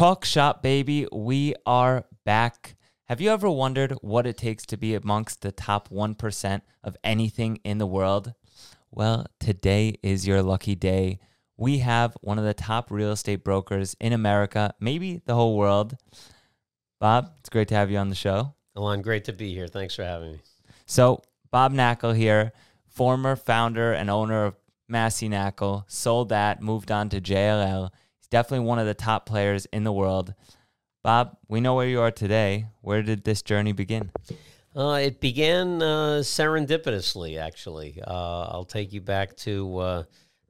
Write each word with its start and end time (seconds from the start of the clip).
Talk 0.00 0.24
shop, 0.24 0.62
baby. 0.62 1.06
We 1.12 1.54
are 1.66 2.06
back. 2.24 2.74
Have 3.04 3.20
you 3.20 3.28
ever 3.28 3.50
wondered 3.50 3.92
what 4.00 4.26
it 4.26 4.38
takes 4.38 4.64
to 4.64 4.78
be 4.78 4.94
amongst 4.94 5.42
the 5.42 5.52
top 5.52 5.90
1% 5.90 6.62
of 6.82 6.96
anything 7.04 7.60
in 7.64 7.76
the 7.76 7.86
world? 7.86 8.32
Well, 8.90 9.26
today 9.40 9.96
is 10.02 10.26
your 10.26 10.42
lucky 10.42 10.74
day. 10.74 11.18
We 11.58 11.80
have 11.80 12.16
one 12.22 12.38
of 12.38 12.46
the 12.46 12.54
top 12.54 12.90
real 12.90 13.12
estate 13.12 13.44
brokers 13.44 13.94
in 14.00 14.14
America, 14.14 14.72
maybe 14.80 15.20
the 15.26 15.34
whole 15.34 15.54
world. 15.54 15.98
Bob, 16.98 17.34
it's 17.40 17.50
great 17.50 17.68
to 17.68 17.74
have 17.74 17.90
you 17.90 17.98
on 17.98 18.08
the 18.08 18.14
show. 18.14 18.54
Alon, 18.76 19.02
great 19.02 19.24
to 19.24 19.34
be 19.34 19.52
here. 19.52 19.68
Thanks 19.68 19.94
for 19.94 20.04
having 20.04 20.32
me. 20.32 20.38
So, 20.86 21.20
Bob 21.50 21.74
Knakal 21.74 22.16
here, 22.16 22.52
former 22.88 23.36
founder 23.36 23.92
and 23.92 24.08
owner 24.08 24.46
of 24.46 24.56
Massey 24.88 25.28
Knakal, 25.28 25.84
sold 25.88 26.30
that, 26.30 26.62
moved 26.62 26.90
on 26.90 27.10
to 27.10 27.20
JLL. 27.20 27.90
Definitely 28.30 28.66
one 28.66 28.78
of 28.78 28.86
the 28.86 28.94
top 28.94 29.26
players 29.26 29.66
in 29.66 29.84
the 29.84 29.92
world. 29.92 30.34
Bob, 31.02 31.36
we 31.48 31.60
know 31.60 31.74
where 31.74 31.88
you 31.88 32.00
are 32.00 32.10
today. 32.10 32.66
Where 32.80 33.02
did 33.02 33.24
this 33.24 33.42
journey 33.42 33.72
begin? 33.72 34.10
Uh, 34.74 35.00
it 35.02 35.20
began 35.20 35.82
uh, 35.82 36.20
serendipitously, 36.22 37.40
actually. 37.40 38.00
Uh, 38.06 38.42
I'll 38.50 38.64
take 38.64 38.92
you 38.92 39.00
back 39.00 39.36
to 39.38 39.78
uh, 39.78 40.02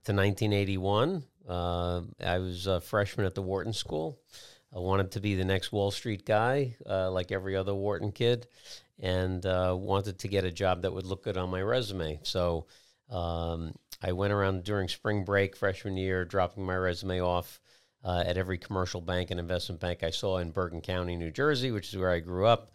to 0.04 0.12
1981. 0.12 1.24
Uh, 1.48 2.02
I 2.22 2.38
was 2.38 2.66
a 2.66 2.80
freshman 2.80 3.26
at 3.26 3.34
the 3.34 3.42
Wharton 3.42 3.72
School. 3.72 4.18
I 4.74 4.78
wanted 4.78 5.12
to 5.12 5.20
be 5.20 5.34
the 5.34 5.44
next 5.44 5.72
Wall 5.72 5.90
Street 5.90 6.26
guy, 6.26 6.76
uh, 6.88 7.10
like 7.10 7.32
every 7.32 7.56
other 7.56 7.74
Wharton 7.74 8.12
kid, 8.12 8.46
and 8.98 9.42
wanted 9.44 10.18
to 10.18 10.28
get 10.28 10.44
a 10.44 10.52
job 10.52 10.82
that 10.82 10.92
would 10.92 11.06
look 11.06 11.24
good 11.24 11.38
on 11.38 11.50
my 11.50 11.62
resume. 11.62 12.20
So 12.22 12.66
um, 13.08 13.74
I 14.02 14.12
went 14.12 14.32
around 14.32 14.64
during 14.64 14.88
spring 14.88 15.24
break 15.24 15.56
freshman 15.56 15.96
year, 15.96 16.24
dropping 16.24 16.64
my 16.64 16.76
resume 16.76 17.20
off 17.20 17.60
uh, 18.04 18.22
at 18.26 18.36
every 18.36 18.58
commercial 18.58 19.00
bank 19.00 19.30
and 19.30 19.38
investment 19.38 19.80
bank 19.80 20.02
I 20.02 20.10
saw 20.10 20.38
in 20.38 20.50
Bergen 20.50 20.80
County, 20.80 21.16
New 21.16 21.30
Jersey, 21.30 21.70
which 21.70 21.92
is 21.92 21.98
where 21.98 22.10
I 22.10 22.20
grew 22.20 22.46
up. 22.46 22.72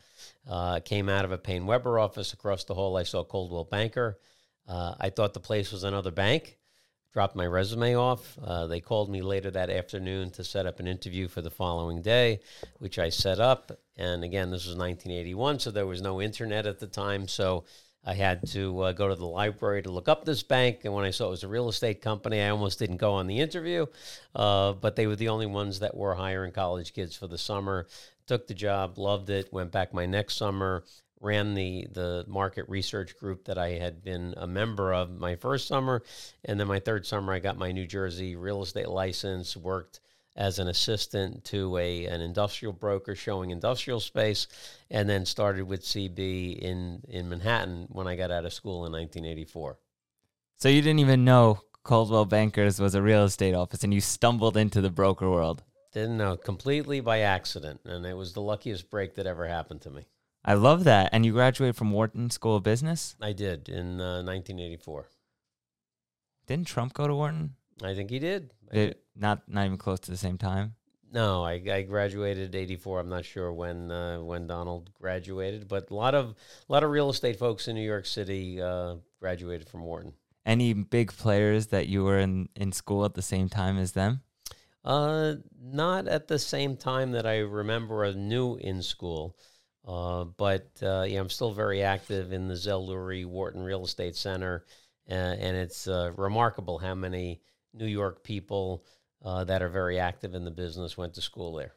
Uh, 0.50 0.80
came 0.80 1.10
out 1.10 1.26
of 1.26 1.32
a 1.32 1.38
Paine 1.38 1.66
Webber 1.66 2.00
office 2.00 2.34
across 2.34 2.64
the 2.64 2.74
hall. 2.74 2.98
I 2.98 3.04
saw 3.04 3.24
Coldwell 3.24 3.66
Banker. 3.66 4.20
Uh, 4.68 4.96
I 5.00 5.10
thought 5.10 5.34
the 5.34 5.40
place 5.40 5.72
was 5.72 5.84
another 5.84 6.12
bank. 6.12 6.58
Dropped 7.14 7.36
my 7.36 7.48
resume 7.48 7.96
off. 7.96 8.38
Uh, 8.44 8.68
they 8.68 8.82
called 8.82 9.10
me 9.10 9.22
later 9.22 9.50
that 9.52 9.70
afternoon 9.70 10.32
to 10.32 10.44
set 10.44 10.66
up 10.66 10.80
an 10.80 10.88
interview 10.88 11.28
for 11.28 11.42
the 11.42 11.50
following 11.50 12.02
day, 12.02 12.42
which 12.80 13.00
I 13.00 13.10
set 13.10 13.40
up. 13.40 13.72
And 13.96 14.24
again, 14.24 14.52
this 14.52 14.66
was 14.66 14.76
1981, 14.76 15.60
so 15.60 15.72
there 15.72 15.88
was 15.88 16.02
no 16.02 16.22
internet 16.22 16.66
at 16.66 16.80
the 16.80 16.88
time. 16.88 17.28
So 17.28 17.64
I 18.06 18.14
had 18.14 18.48
to 18.50 18.82
uh, 18.82 18.92
go 18.92 19.08
to 19.08 19.16
the 19.16 19.26
library 19.26 19.82
to 19.82 19.90
look 19.90 20.08
up 20.08 20.26
this 20.26 20.44
bank, 20.44 20.82
and 20.84 20.94
when 20.94 21.06
I 21.06 21.12
saw 21.12 21.28
it 21.28 21.32
was 21.32 21.44
a 21.44 21.48
real 21.48 21.70
estate 21.70 22.02
company, 22.02 22.42
I 22.42 22.50
almost 22.50 22.78
didn't 22.78 22.98
go 22.98 23.14
on 23.14 23.26
the 23.26 23.40
interview. 23.40 23.88
Uh, 24.36 24.74
but 24.74 24.96
they 24.96 25.08
were 25.08 25.16
the 25.16 25.30
only 25.30 25.48
ones 25.48 25.80
that 25.80 25.98
were 25.98 26.14
hiring 26.14 26.52
college 26.52 26.94
kids 26.94 27.16
for 27.16 27.28
the 27.28 27.38
summer. 27.38 27.88
Took 28.28 28.48
the 28.48 28.54
job, 28.54 28.98
loved 28.98 29.30
it. 29.30 29.52
Went 29.52 29.72
back 29.72 29.94
my 29.94 30.06
next 30.06 30.36
summer, 30.36 30.84
ran 31.20 31.56
the 31.56 31.88
the 31.92 32.26
market 32.28 32.70
research 32.70 33.18
group 33.18 33.46
that 33.46 33.58
I 33.58 33.72
had 33.72 34.04
been 34.04 34.36
a 34.38 34.48
member 34.48 34.94
of 34.94 35.10
my 35.20 35.36
first 35.36 35.68
summer, 35.68 36.04
and 36.44 36.60
then 36.60 36.68
my 36.68 36.80
third 36.80 37.06
summer, 37.06 37.34
I 37.34 37.40
got 37.40 37.58
my 37.58 37.72
New 37.72 37.88
Jersey 37.88 38.36
real 38.36 38.62
estate 38.62 38.90
license. 38.90 39.58
Worked 39.58 40.00
as 40.36 40.60
an 40.60 40.68
assistant 40.68 41.44
to 41.46 41.78
a 41.78 42.06
an 42.06 42.22
industrial 42.22 42.74
broker 42.74 43.16
showing 43.16 43.52
industrial 43.52 44.00
space, 44.00 44.48
and 44.90 45.08
then 45.08 45.26
started 45.26 45.66
with 45.66 45.82
CB 45.82 46.60
in 46.60 47.02
in 47.08 47.30
Manhattan 47.30 47.88
when 47.90 48.08
I 48.08 48.16
got 48.16 48.32
out 48.32 48.46
of 48.46 48.54
school 48.54 48.86
in 48.86 48.92
1984. 48.92 49.78
So 50.58 50.70
you 50.70 50.82
didn't 50.82 51.00
even 51.00 51.26
know 51.26 51.62
Coldwell 51.84 52.26
Bankers 52.26 52.80
was 52.80 52.96
a 52.96 53.02
real 53.02 53.24
estate 53.24 53.54
office, 53.54 53.84
and 53.84 53.94
you 53.94 54.02
stumbled 54.02 54.58
into 54.58 54.82
the 54.82 54.90
broker 54.90 55.30
world. 55.30 55.64
Didn't 55.94 56.18
know 56.18 56.36
completely 56.36 57.00
by 57.00 57.20
accident, 57.20 57.82
and 57.86 58.06
it 58.06 58.16
was 58.18 58.34
the 58.34 58.42
luckiest 58.42 58.90
break 58.90 59.16
that 59.16 59.28
ever 59.28 59.48
happened 59.48 59.82
to 59.82 59.90
me. 59.90 60.08
I 60.44 60.54
love 60.54 60.84
that. 60.84 61.10
And 61.12 61.26
you 61.26 61.32
graduated 61.32 61.76
from 61.76 61.92
Wharton 61.92 62.30
School 62.30 62.58
of 62.58 62.64
Business. 62.64 63.16
I 63.22 63.34
did 63.34 63.68
in 63.68 64.00
uh, 64.00 64.22
1984. 64.22 65.08
Didn't 66.48 66.68
Trump 66.68 66.94
go 66.94 67.08
to 67.08 67.16
Wharton? 67.16 67.56
I 67.84 67.94
think 67.94 68.10
he 68.10 68.20
did. 68.20 68.52
Not 69.16 69.44
not 69.48 69.66
even 69.66 69.78
close 69.78 70.00
to 70.02 70.12
the 70.12 70.18
same 70.18 70.38
time. 70.38 70.76
No, 71.12 71.44
I, 71.44 71.62
I 71.72 71.84
graduated 71.84 72.56
'84. 72.56 73.00
I'm 73.00 73.10
not 73.10 73.24
sure 73.26 73.54
when 73.54 73.92
uh, 73.92 74.20
when 74.20 74.48
Donald 74.48 74.92
graduated, 74.94 75.68
but 75.68 75.90
a 75.90 75.96
lot 75.96 76.14
of 76.16 76.36
a 76.68 76.72
lot 76.72 76.84
of 76.84 76.90
real 76.90 77.10
estate 77.10 77.40
folks 77.40 77.68
in 77.68 77.76
New 77.76 77.86
York 77.86 78.06
City 78.06 78.62
uh, 78.62 78.96
graduated 79.20 79.70
from 79.70 79.84
Wharton. 79.84 80.14
Any 80.46 80.74
big 80.74 81.14
players 81.14 81.68
that 81.68 81.88
you 81.88 82.04
were 82.04 82.20
in 82.20 82.50
in 82.56 82.72
school 82.72 83.06
at 83.06 83.14
the 83.14 83.22
same 83.22 83.50
time 83.50 83.78
as 83.78 83.94
them? 83.94 84.22
Uh, 84.84 85.36
not 85.60 86.08
at 86.08 86.28
the 86.28 86.38
same 86.38 86.78
time 86.78 87.12
that 87.14 87.26
I 87.26 87.40
remember 87.40 88.04
a 88.04 88.14
new 88.14 88.56
in 88.56 88.82
school. 88.82 89.38
Uh, 89.88 90.26
but 90.26 90.68
uh, 90.82 91.06
yeah, 91.08 91.20
I'm 91.20 91.30
still 91.30 91.54
very 91.54 91.84
active 91.84 92.34
in 92.34 92.48
the 92.48 92.56
Zell 92.56 92.88
Lurie 92.88 93.26
Wharton 93.26 93.62
Real 93.62 93.86
Estate 93.86 94.16
Center, 94.16 94.66
uh, 95.10 95.14
and 95.14 95.56
it's 95.56 95.88
uh, 95.88 96.12
remarkable 96.18 96.80
how 96.80 96.96
many 96.96 97.42
New 97.76 97.86
York 97.86 98.24
people 98.24 98.86
uh, 99.24 99.44
that 99.44 99.62
are 99.62 99.70
very 99.70 100.00
active 100.00 100.36
in 100.36 100.46
the 100.46 100.52
business 100.52 100.98
went 100.98 101.14
to 101.16 101.22
school 101.22 101.56
there. 101.56 101.74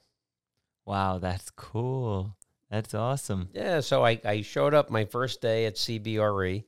Wow, 0.86 1.19
that's 1.19 1.50
cool. 1.50 2.36
That's 2.70 2.94
awesome. 2.94 3.48
Yeah, 3.53 3.81
so 3.81 4.04
I, 4.04 4.20
I 4.25 4.42
showed 4.42 4.75
up 4.75 4.91
my 4.91 5.04
first 5.04 5.41
day 5.41 5.66
at 5.66 5.76
CBRE. 5.76 6.64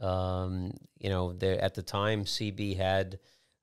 Um, 0.00 0.72
you 0.98 1.08
know, 1.08 1.32
the, 1.32 1.62
at 1.62 1.74
the 1.74 1.82
time, 1.82 2.24
CB 2.24 2.76
had 2.76 3.18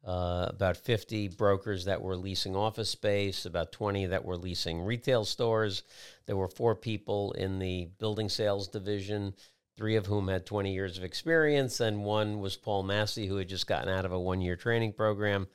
uh, 0.05 0.47
about 0.49 0.77
50 0.77 1.29
brokers 1.29 1.85
that 1.85 2.01
were 2.01 2.15
leasing 2.15 2.55
office 2.55 2.89
space, 2.89 3.45
about 3.45 3.71
20 3.71 4.07
that 4.07 4.25
were 4.25 4.37
leasing 4.37 4.81
retail 4.81 5.25
stores. 5.25 5.83
There 6.25 6.35
were 6.35 6.49
four 6.49 6.75
people 6.75 7.33
in 7.33 7.59
the 7.59 7.89
building 7.99 8.29
sales 8.29 8.67
division 8.67 9.33
three 9.75 9.95
of 9.95 10.05
whom 10.05 10.27
had 10.27 10.45
20 10.45 10.73
years 10.73 10.97
of 10.97 11.03
experience, 11.03 11.79
and 11.79 12.03
one 12.03 12.39
was 12.39 12.55
Paul 12.55 12.83
Massey, 12.83 13.27
who 13.27 13.37
had 13.37 13.49
just 13.49 13.67
gotten 13.67 13.89
out 13.89 14.05
of 14.05 14.11
a 14.11 14.19
one 14.19 14.41
year 14.41 14.55
training 14.55 14.93
program. 14.93 15.47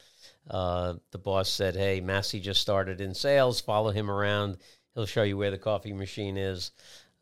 Uh, 0.51 0.95
the 1.11 1.19
boss 1.19 1.49
said, 1.49 1.77
Hey, 1.77 2.01
Massey 2.01 2.41
just 2.41 2.61
started 2.61 3.01
in 3.01 3.15
sales, 3.15 3.61
follow 3.61 3.91
him 3.91 4.11
around. 4.11 4.59
He'll 4.95 5.07
show 5.07 5.23
you 5.23 5.37
where 5.37 5.51
the 5.51 5.59
coffee 5.59 5.93
machine 5.93 6.37
is. 6.37 6.73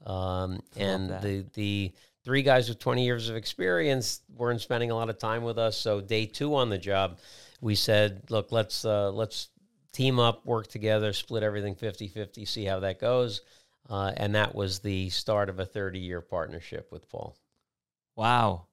Um, 0.05 0.61
and 0.77 1.11
the, 1.11 1.45
the 1.55 1.93
three 2.25 2.43
guys 2.43 2.69
with 2.69 2.79
20 2.79 3.05
years 3.05 3.29
of 3.29 3.37
experience 3.37 4.21
weren't 4.37 4.61
spending 4.61 4.91
a 4.91 4.95
lot 4.95 5.11
of 5.11 5.19
time 5.19 5.43
with 5.43 5.59
us. 5.59 5.77
So, 5.77 6.01
day 6.01 6.27
two 6.27 6.55
on 6.55 6.71
the 6.71 6.79
job, 6.79 7.19
we 7.61 7.75
said, 7.75 8.23
Look, 8.31 8.53
let's, 8.53 8.85
uh, 8.85 9.11
let's 9.11 9.49
team 9.93 10.19
up, 10.19 10.47
work 10.47 10.69
together, 10.69 11.13
split 11.13 11.43
everything 11.43 11.75
50 11.75 12.09
50, 12.09 12.45
see 12.45 12.65
how 12.65 12.81
that 12.81 13.01
goes. 13.01 13.41
Uh, 13.89 14.13
and 14.17 14.35
that 14.35 14.55
was 14.55 14.81
the 14.81 15.11
start 15.11 15.49
of 15.49 15.61
a 15.61 15.65
30 15.65 15.99
year 15.99 16.21
partnership 16.21 16.91
with 16.91 17.09
Paul. 17.09 17.37
Wow. 18.17 18.67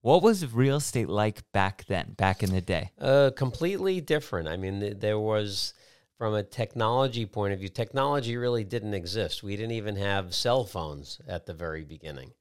What 0.00 0.22
was 0.22 0.52
real 0.52 0.76
estate 0.76 1.08
like 1.08 1.50
back 1.52 1.84
then, 1.86 2.14
back 2.16 2.42
in 2.42 2.50
the 2.50 2.60
day? 2.60 2.92
Uh, 2.98 3.30
completely 3.36 4.00
different. 4.00 4.48
I 4.48 4.56
mean, 4.56 4.80
th- 4.80 5.00
there 5.00 5.18
was, 5.18 5.74
from 6.16 6.34
a 6.34 6.42
technology 6.42 7.26
point 7.26 7.52
of 7.52 7.58
view, 7.58 7.68
technology 7.68 8.36
really 8.36 8.64
didn't 8.64 8.94
exist. 8.94 9.42
We 9.42 9.56
didn't 9.56 9.72
even 9.72 9.96
have 9.96 10.34
cell 10.34 10.64
phones 10.64 11.20
at 11.26 11.46
the 11.46 11.52
very 11.52 11.84
beginning. 11.84 12.32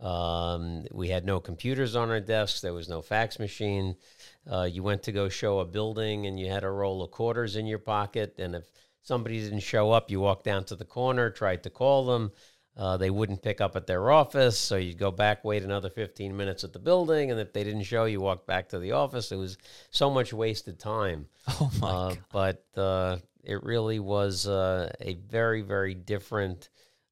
Um, 0.00 0.84
we 0.92 1.08
had 1.08 1.24
no 1.24 1.40
computers 1.40 1.96
on 1.96 2.10
our 2.10 2.20
desks. 2.20 2.60
There 2.60 2.74
was 2.74 2.88
no 2.88 3.00
fax 3.00 3.38
machine. 3.38 3.96
Uh, 4.50 4.68
you 4.70 4.82
went 4.82 5.02
to 5.04 5.12
go 5.12 5.28
show 5.28 5.60
a 5.60 5.64
building 5.64 6.26
and 6.26 6.38
you 6.38 6.50
had 6.50 6.64
a 6.64 6.70
roll 6.70 7.02
of 7.02 7.10
quarters 7.12 7.56
in 7.56 7.66
your 7.66 7.78
pocket. 7.78 8.34
And 8.38 8.54
if 8.54 8.64
somebody 9.06 9.40
didn't 9.40 9.60
show 9.60 9.92
up, 9.92 10.10
you 10.10 10.20
walked 10.20 10.44
down 10.44 10.64
to 10.64 10.76
the 10.76 10.84
corner, 10.84 11.30
tried 11.30 11.62
to 11.62 11.70
call 11.70 12.06
them. 12.06 12.32
Uh, 12.76 12.96
they 12.96 13.08
wouldn't 13.08 13.40
pick 13.42 13.60
up 13.60 13.74
at 13.74 13.86
their 13.86 14.10
office, 14.10 14.58
so 14.58 14.76
you'd 14.76 14.98
go 14.98 15.10
back, 15.10 15.44
wait 15.44 15.62
another 15.62 15.88
15 15.88 16.36
minutes 16.36 16.62
at 16.62 16.74
the 16.74 16.78
building, 16.78 17.30
and 17.30 17.40
if 17.40 17.52
they 17.52 17.64
didn't 17.64 17.84
show, 17.84 18.04
you 18.04 18.20
walked 18.20 18.46
back 18.46 18.68
to 18.68 18.78
the 18.78 18.92
office. 18.92 19.32
It 19.32 19.36
was 19.36 19.56
so 19.90 20.10
much 20.10 20.32
wasted 20.32 20.78
time. 20.78 21.26
Oh 21.60 21.70
my 21.80 21.88
uh, 21.88 22.14
But 22.32 22.64
uh, 22.76 23.18
it 23.44 23.62
really 23.62 24.00
was 24.00 24.46
uh, 24.46 24.92
a 25.00 25.14
very, 25.14 25.62
very 25.62 25.94
different 25.94 26.68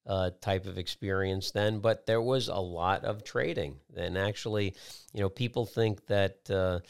uh, 0.07 0.31
type 0.41 0.67
of 0.67 0.77
experience 0.77 1.53
then. 1.53 1.79
But 1.79 2.05
there 2.05 2.21
was 2.21 2.49
a 2.49 2.57
lot 2.57 3.05
of 3.05 3.25
trading, 3.25 3.77
and 3.97 4.19
actually, 4.19 4.75
you 5.15 5.21
know, 5.21 5.29
people 5.31 5.65
think 5.65 6.05
that 6.09 6.51
uh, 6.51 6.81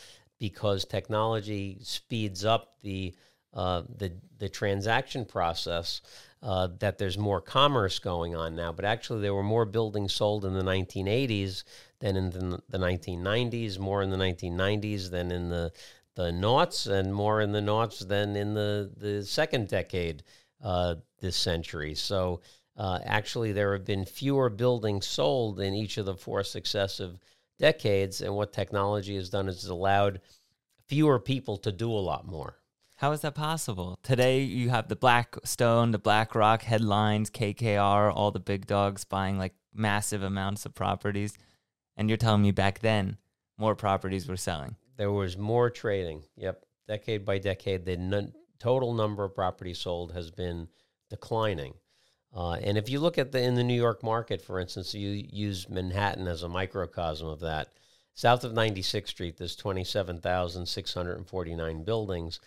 because 0.41 0.85
technology 0.85 1.79
speeds 1.83 2.45
up 2.45 2.75
the 2.83 3.15
uh, 3.55 3.83
the 3.99 4.12
the 4.39 4.49
transaction 4.49 5.25
process 5.25 6.03
uh, 6.43 6.69
that 6.79 6.99
there's 6.99 7.17
more 7.17 7.41
commerce 7.41 7.99
going 7.99 8.35
on 8.35 8.55
now. 8.55 8.73
But 8.73 8.85
actually, 8.85 9.23
there 9.23 9.35
were 9.35 9.43
more 9.43 9.65
buildings 9.65 10.12
sold 10.12 10.45
in 10.45 10.53
the 10.53 10.62
1980s 10.62 11.65
than 12.01 12.17
in 12.17 12.31
the, 12.31 12.62
the 12.69 12.79
1990s, 12.79 13.79
more 13.79 14.03
in 14.03 14.11
the 14.11 14.17
1990s 14.17 15.11
than 15.11 15.31
in 15.31 15.49
the 15.49 15.73
the 16.17 16.31
noughts, 16.31 16.87
and 16.87 17.15
more 17.15 17.41
in 17.41 17.53
the 17.53 17.62
noughts 17.62 18.01
than 18.01 18.37
in 18.37 18.55
the 18.55 18.91
the 18.97 19.25
second 19.25 19.69
decade 19.69 20.23
uh, 20.62 20.97
this 21.21 21.37
century. 21.37 21.95
So. 21.95 22.41
Uh, 22.77 22.99
actually, 23.05 23.53
there 23.53 23.73
have 23.73 23.85
been 23.85 24.05
fewer 24.05 24.51
buildings 24.51 25.06
sold 25.06 25.61
in 25.61 25.75
each 25.75 25.97
of 25.97 26.06
the 26.06 26.17
four 26.17 26.43
successive 26.43 27.21
decades, 27.56 28.21
and 28.21 28.35
what 28.35 28.53
technology 28.53 29.15
has 29.15 29.31
done 29.31 29.49
is 29.49 29.67
allowed 29.67 30.21
fewer 30.89 31.21
people 31.21 31.56
to 31.59 31.71
do 31.71 31.89
a 31.89 32.03
lot 32.11 32.27
more. 32.27 32.59
How 33.05 33.12
is 33.12 33.21
that 33.21 33.35
possible? 33.35 33.99
Today 34.03 34.41
you 34.41 34.71
have 34.71 34.89
the 34.89 34.97
Blackstone, 34.97 35.91
the 35.91 35.99
BlackRock 35.99 36.62
headlines, 36.62 37.29
KKR, 37.29 38.11
all 38.11 38.31
the 38.31 38.41
big 38.41 38.67
dogs 38.67 39.05
buying 39.05 39.37
like 39.37 39.53
massive 39.75 40.23
amounts 40.23 40.65
of 40.65 40.75
properties. 40.75 41.37
And 41.99 42.09
you're 42.09 42.17
telling 42.17 42.41
me 42.41 42.51
back 42.51 42.79
then 42.79 43.19
more 43.59 43.75
properties 43.75 44.27
were 44.27 44.39
selling. 44.39 44.77
There 44.97 45.12
was 45.12 45.37
more 45.37 45.69
trading. 45.69 46.23
Yep. 46.39 46.65
Decade 46.89 47.27
by 47.27 47.37
decade, 47.37 47.85
the 47.85 48.33
total 48.59 48.95
number 48.95 49.23
of 49.23 49.35
properties 49.35 49.81
sold 49.81 50.12
has 50.12 50.31
been 50.31 50.69
declining. 51.11 51.75
Uh, 52.35 52.53
and 52.53 52.79
if 52.79 52.89
you 52.89 53.01
look 53.01 53.19
at 53.19 53.33
the 53.33 53.43
in 53.43 53.55
the 53.55 53.62
New 53.62 53.75
York 53.75 54.03
market, 54.03 54.41
for 54.41 54.59
instance, 54.59 54.95
you 54.95 55.27
use 55.31 55.69
Manhattan 55.69 56.27
as 56.27 56.43
a 56.43 56.49
microcosm 56.49 57.29
of 57.29 57.41
that. 57.41 57.69
South 58.15 58.45
of 58.45 58.53
96th 58.53 59.09
Street, 59.09 59.37
there's 59.37 59.56
27,649 59.56 61.85
buildings. 61.85 62.41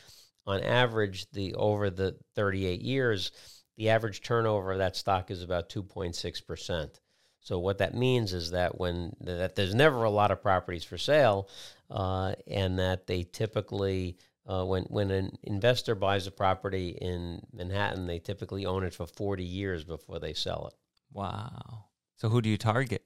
On 0.48 0.62
average, 0.62 1.30
the 1.32 1.54
over 1.56 1.90
the 1.90 2.16
38 2.36 2.82
years, 2.82 3.32
the 3.76 3.90
average 3.90 4.22
turnover 4.22 4.72
of 4.72 4.78
that 4.80 4.96
stock 4.96 5.30
is 5.30 5.44
about 5.44 5.70
2.6 5.70 6.46
percent. 6.48 7.00
So 7.42 7.60
what 7.60 7.78
that 7.78 7.96
means 7.96 8.34
is 8.34 8.52
that 8.52 8.78
when 8.78 9.16
that 9.22 9.56
there's 9.56 9.76
never 9.76 10.04
a 10.04 10.10
lot 10.10 10.32
of 10.32 10.42
properties 10.42 10.84
for 10.84 10.98
sale, 10.98 11.50
uh, 11.90 12.34
and 12.46 12.80
that 12.80 13.08
they 13.08 13.24
typically 13.24 14.18
uh, 14.46 14.66
when 14.66 14.84
when 14.84 15.12
an 15.12 15.38
investor 15.44 15.96
buys 15.96 16.28
a 16.28 16.32
property 16.32 16.90
in 16.90 17.42
Manhattan, 17.54 18.08
they 18.08 18.20
typically 18.20 18.66
own 18.66 18.84
it 18.84 18.94
for 18.94 19.06
40 19.06 19.44
years 19.44 19.84
before 19.84 20.20
they 20.20 20.34
sell 20.34 20.68
it. 20.68 20.74
Wow. 21.14 21.86
So 22.16 22.30
who 22.30 22.42
do 22.42 22.50
you 22.50 22.58
target? 22.58 23.04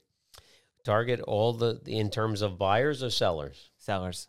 Target 0.84 1.20
all 1.20 1.52
the 1.52 1.80
in 1.86 2.10
terms 2.10 2.42
of 2.42 2.58
buyers 2.58 3.02
or 3.02 3.10
sellers. 3.10 3.70
Sellers. 3.78 4.28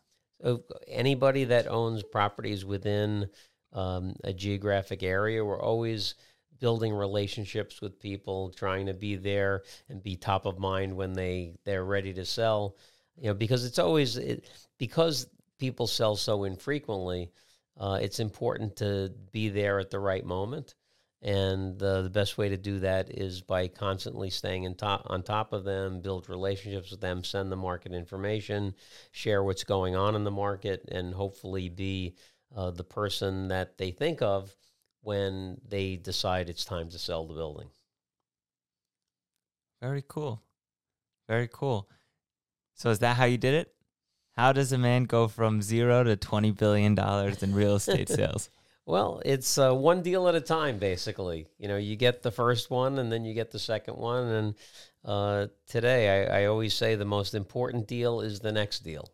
Anybody 0.87 1.45
that 1.45 1.67
owns 1.67 2.03
properties 2.03 2.65
within 2.65 3.29
um, 3.71 4.15
a 4.23 4.33
geographic 4.33 5.03
area, 5.03 5.43
we're 5.43 5.61
always 5.61 6.15
building 6.59 6.93
relationships 6.93 7.81
with 7.81 7.99
people, 7.99 8.49
trying 8.51 8.85
to 8.85 8.93
be 8.93 9.15
there 9.15 9.63
and 9.89 10.01
be 10.01 10.15
top 10.15 10.45
of 10.45 10.59
mind 10.59 10.95
when 10.95 11.13
they 11.13 11.55
they're 11.65 11.85
ready 11.85 12.13
to 12.13 12.25
sell. 12.25 12.75
You 13.17 13.27
know, 13.27 13.33
because 13.33 13.65
it's 13.65 13.79
always 13.79 14.17
it, 14.17 14.49
because 14.77 15.27
people 15.59 15.87
sell 15.87 16.15
so 16.15 16.43
infrequently, 16.43 17.31
uh, 17.77 17.99
it's 18.01 18.19
important 18.19 18.75
to 18.77 19.11
be 19.31 19.49
there 19.49 19.79
at 19.79 19.91
the 19.91 19.99
right 19.99 20.25
moment. 20.25 20.75
And 21.23 21.81
uh, 21.81 22.01
the 22.01 22.09
best 22.09 22.37
way 22.37 22.49
to 22.49 22.57
do 22.57 22.79
that 22.81 23.17
is 23.17 23.41
by 23.41 23.69
constantly 23.69 24.29
staying 24.29 24.63
in 24.63 24.75
top, 24.75 25.03
on 25.05 25.23
top 25.23 25.53
of 25.53 25.63
them, 25.63 26.01
build 26.01 26.27
relationships 26.27 26.91
with 26.91 26.99
them, 26.99 27.23
send 27.23 27.49
the 27.49 27.55
market 27.55 27.93
information, 27.93 28.75
share 29.11 29.41
what's 29.41 29.63
going 29.63 29.95
on 29.95 30.15
in 30.15 30.25
the 30.25 30.31
market, 30.31 30.83
and 30.91 31.13
hopefully 31.13 31.69
be 31.69 32.15
uh, 32.53 32.71
the 32.71 32.83
person 32.83 33.47
that 33.47 33.77
they 33.77 33.89
think 33.89 34.21
of 34.21 34.53
when 35.01 35.61
they 35.65 35.95
decide 35.95 36.49
it's 36.49 36.65
time 36.65 36.89
to 36.89 36.99
sell 36.99 37.25
the 37.25 37.33
building. 37.33 37.69
Very 39.81 40.03
cool. 40.05 40.41
Very 41.29 41.49
cool. 41.51 41.89
So, 42.73 42.89
is 42.89 42.99
that 42.99 43.15
how 43.15 43.25
you 43.25 43.37
did 43.37 43.53
it? 43.53 43.73
How 44.35 44.51
does 44.51 44.73
a 44.73 44.77
man 44.77 45.05
go 45.05 45.29
from 45.29 45.61
zero 45.61 46.03
to 46.03 46.17
twenty 46.17 46.51
billion 46.51 46.95
dollars 46.95 47.43
in 47.43 47.53
real 47.53 47.75
estate 47.75 48.09
sales? 48.09 48.49
Well, 48.85 49.21
it's 49.23 49.57
uh, 49.57 49.73
one 49.73 50.01
deal 50.01 50.27
at 50.27 50.35
a 50.35 50.41
time, 50.41 50.77
basically. 50.77 51.47
You 51.57 51.67
know, 51.67 51.77
you 51.77 51.95
get 51.95 52.21
the 52.21 52.31
first 52.31 52.69
one, 52.69 52.99
and 52.99 53.11
then 53.11 53.23
you 53.23 53.33
get 53.33 53.51
the 53.51 53.59
second 53.59 53.97
one. 53.97 54.27
And 54.27 54.55
uh, 55.05 55.47
today, 55.67 56.27
I, 56.27 56.41
I, 56.41 56.45
always 56.45 56.73
say 56.73 56.95
the 56.95 57.05
most 57.05 57.33
important 57.33 57.87
deal 57.87 58.21
is 58.21 58.39
the 58.39 58.51
next 58.51 58.79
deal. 58.79 59.09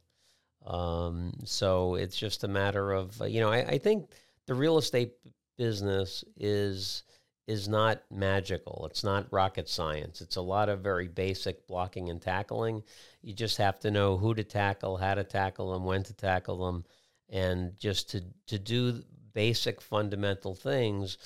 Um, 0.66 1.34
so 1.46 1.96
it's 1.96 2.18
just 2.18 2.44
a 2.44 2.48
matter 2.48 2.92
of 2.92 3.22
uh, 3.22 3.26
you 3.26 3.40
know, 3.40 3.50
I, 3.50 3.66
I 3.66 3.78
think 3.78 4.10
the 4.46 4.56
real 4.56 4.78
estate 4.78 5.14
business 5.58 6.24
is 6.38 7.04
is 7.48 7.68
not 7.68 8.04
magical. 8.12 8.86
It's 8.90 9.04
not 9.04 9.32
rocket 9.32 9.68
science. 9.68 10.22
It's 10.22 10.36
a 10.36 10.42
lot 10.42 10.70
of 10.70 10.82
very 10.82 11.08
basic 11.08 11.66
blocking 11.68 12.10
and 12.10 12.22
tackling. 12.22 12.84
You 13.24 13.34
just 13.34 13.58
have 13.58 13.80
to 13.80 13.90
know 13.90 14.18
who 14.18 14.36
to 14.36 14.44
tackle, 14.44 14.98
how 14.98 15.16
to 15.16 15.24
tackle 15.24 15.74
them, 15.74 15.84
when 15.84 16.04
to 16.04 16.14
tackle 16.14 16.64
them, 16.64 16.86
and 17.28 17.78
just 17.80 18.12
to, 18.12 18.24
to 18.48 18.60
do 18.60 19.02
basic 19.34 19.82
fundamental 19.82 20.56
things 20.56 21.18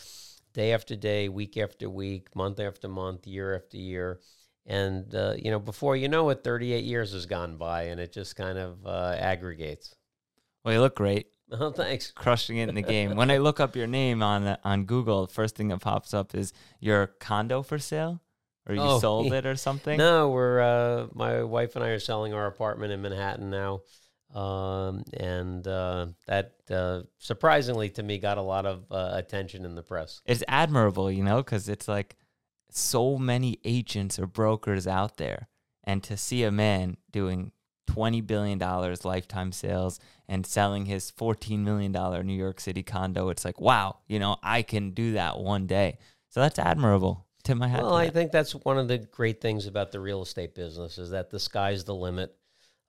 day 0.54 0.74
after 0.74 0.96
day, 0.96 1.30
week 1.30 1.58
after 1.58 1.90
week, 1.90 2.36
month 2.36 2.60
after 2.60 2.88
month, 2.88 3.28
year 3.28 3.56
after 3.56 3.78
year. 3.78 4.20
And, 4.66 5.14
uh, 5.14 5.34
you 5.38 5.52
know, 5.52 5.60
before 5.60 5.96
you 5.96 6.08
know 6.08 6.30
it, 6.30 6.44
38 6.44 6.84
years 6.84 7.12
has 7.14 7.26
gone 7.26 7.58
by 7.58 7.84
and 7.84 8.00
it 8.00 8.14
just 8.14 8.36
kind 8.36 8.58
of 8.58 8.86
uh, 8.86 9.16
aggregates. 9.18 9.96
Well, 10.64 10.74
you 10.74 10.80
look 10.80 10.96
great. 10.96 11.28
Oh, 11.60 11.70
thanks. 11.70 12.10
Crushing 12.10 12.58
it 12.58 12.70
in 12.70 12.74
the 12.74 12.82
game. 12.82 13.16
when 13.16 13.30
I 13.30 13.38
look 13.38 13.60
up 13.60 13.76
your 13.76 13.86
name 13.86 14.24
on 14.24 14.58
on 14.64 14.86
Google, 14.86 15.28
the 15.28 15.34
first 15.34 15.56
thing 15.56 15.68
that 15.68 15.82
pops 15.82 16.12
up 16.12 16.34
is 16.34 16.52
your 16.80 17.08
condo 17.20 17.62
for 17.62 17.78
sale, 17.78 18.22
or 18.68 18.74
you 18.74 18.82
oh, 18.82 18.98
sold 18.98 19.32
it 19.32 19.46
or 19.46 19.56
something. 19.56 19.96
No, 19.96 20.30
we're 20.30 20.60
uh, 20.62 21.08
my 21.14 21.44
wife 21.44 21.76
and 21.76 21.86
I 21.86 21.90
are 21.90 22.00
selling 22.00 22.34
our 22.34 22.48
apartment 22.48 22.92
in 22.92 23.04
Manhattan 23.04 23.52
now, 23.52 23.82
um, 24.34 25.04
and 25.14 25.68
uh, 25.68 26.08
that 26.28 26.54
uh, 26.70 27.02
surprisingly 27.18 27.90
to 27.90 28.04
me 28.04 28.18
got 28.18 28.38
a 28.38 28.42
lot 28.42 28.66
of 28.66 28.86
uh, 28.92 29.12
attention 29.14 29.66
in 29.66 29.76
the 29.76 29.84
press. 29.84 30.22
It's 30.26 30.44
admirable, 30.48 31.12
you 31.12 31.24
know, 31.24 31.38
because 31.38 31.70
it's 31.70 31.88
like 31.88 32.16
so 32.70 33.18
many 33.18 33.60
agents 33.64 34.18
or 34.18 34.28
brokers 34.28 34.88
out 34.88 35.18
there, 35.18 35.48
and 35.84 36.04
to 36.04 36.18
see 36.18 36.44
a 36.44 36.52
man 36.52 36.98
doing 37.12 37.52
$20 37.88 38.26
billion 38.26 38.60
lifetime 39.04 39.52
sales 39.52 40.00
and 40.28 40.46
selling 40.46 40.86
his 40.86 41.12
$14 41.12 41.60
million 41.60 41.92
New 42.26 42.34
York 42.34 42.60
City 42.60 42.84
condo. 42.84 43.30
It's 43.30 43.46
like, 43.46 43.60
wow, 43.60 43.98
you 44.08 44.20
know, 44.20 44.38
I 44.42 44.62
can 44.62 44.92
do 44.92 45.14
that 45.14 45.40
one 45.40 45.68
day. 45.68 45.98
So 46.30 46.40
that's 46.40 46.60
admirable. 46.60 47.26
My 47.46 47.68
hat. 47.68 47.84
Well, 47.84 47.94
I 47.94 48.10
think 48.10 48.32
that's 48.32 48.54
one 48.56 48.78
of 48.78 48.88
the 48.88 49.00
great 49.00 49.42
things 49.42 49.68
about 49.68 49.92
the 49.92 50.00
real 50.00 50.22
estate 50.22 50.56
business 50.56 50.98
is 50.98 51.10
that 51.10 51.30
the 51.30 51.42
sky's 51.42 51.84
the 51.84 51.94
limit. 51.94 52.34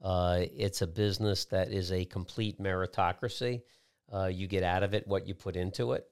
Uh, 0.05 0.45
it's 0.55 0.83
a 0.83 0.87
business 0.87 1.47
that 1.47 1.73
is 1.73 1.91
a 1.91 2.05
complete 2.05 2.61
meritocracy. 2.61 3.63
Uh, 4.13 4.27
you 4.27 4.47
get 4.47 4.63
out 4.63 4.83
of 4.83 4.93
it 4.93 5.09
what 5.09 5.27
you 5.27 5.35
put 5.35 5.57
into 5.57 5.93
it. 5.93 6.07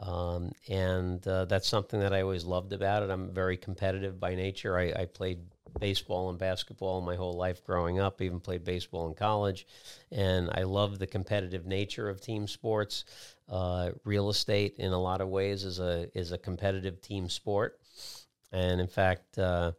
Um, 0.00 0.50
and 0.68 1.26
uh, 1.26 1.44
that's 1.44 1.68
something 1.68 2.00
that 2.00 2.12
I 2.12 2.22
always 2.22 2.44
loved 2.44 2.72
about 2.72 3.04
it. 3.04 3.10
I'm 3.10 3.32
very 3.32 3.56
competitive 3.56 4.18
by 4.18 4.34
nature. 4.34 4.76
I, 4.76 4.92
I 5.02 5.04
played 5.04 5.38
baseball 5.78 6.30
and 6.30 6.38
basketball 6.38 7.00
my 7.00 7.14
whole 7.14 7.34
life 7.34 7.64
growing 7.64 8.00
up, 8.00 8.20
even 8.20 8.40
played 8.40 8.64
baseball 8.64 9.06
in 9.06 9.14
college. 9.14 9.66
And 10.10 10.50
I 10.52 10.64
love 10.64 10.98
the 10.98 11.06
competitive 11.06 11.64
nature 11.64 12.08
of 12.08 12.20
team 12.20 12.48
sports. 12.48 13.04
Uh, 13.48 13.90
real 14.04 14.30
estate, 14.30 14.74
in 14.78 14.92
a 14.92 15.00
lot 15.00 15.20
of 15.20 15.28
ways, 15.28 15.62
is 15.62 15.78
a, 15.78 16.08
is 16.16 16.32
a 16.32 16.38
competitive 16.38 17.00
team 17.00 17.28
sport. 17.28 17.78
And 18.50 18.80
in 18.80 18.88
fact, 18.88 19.38
uh, 19.38 19.72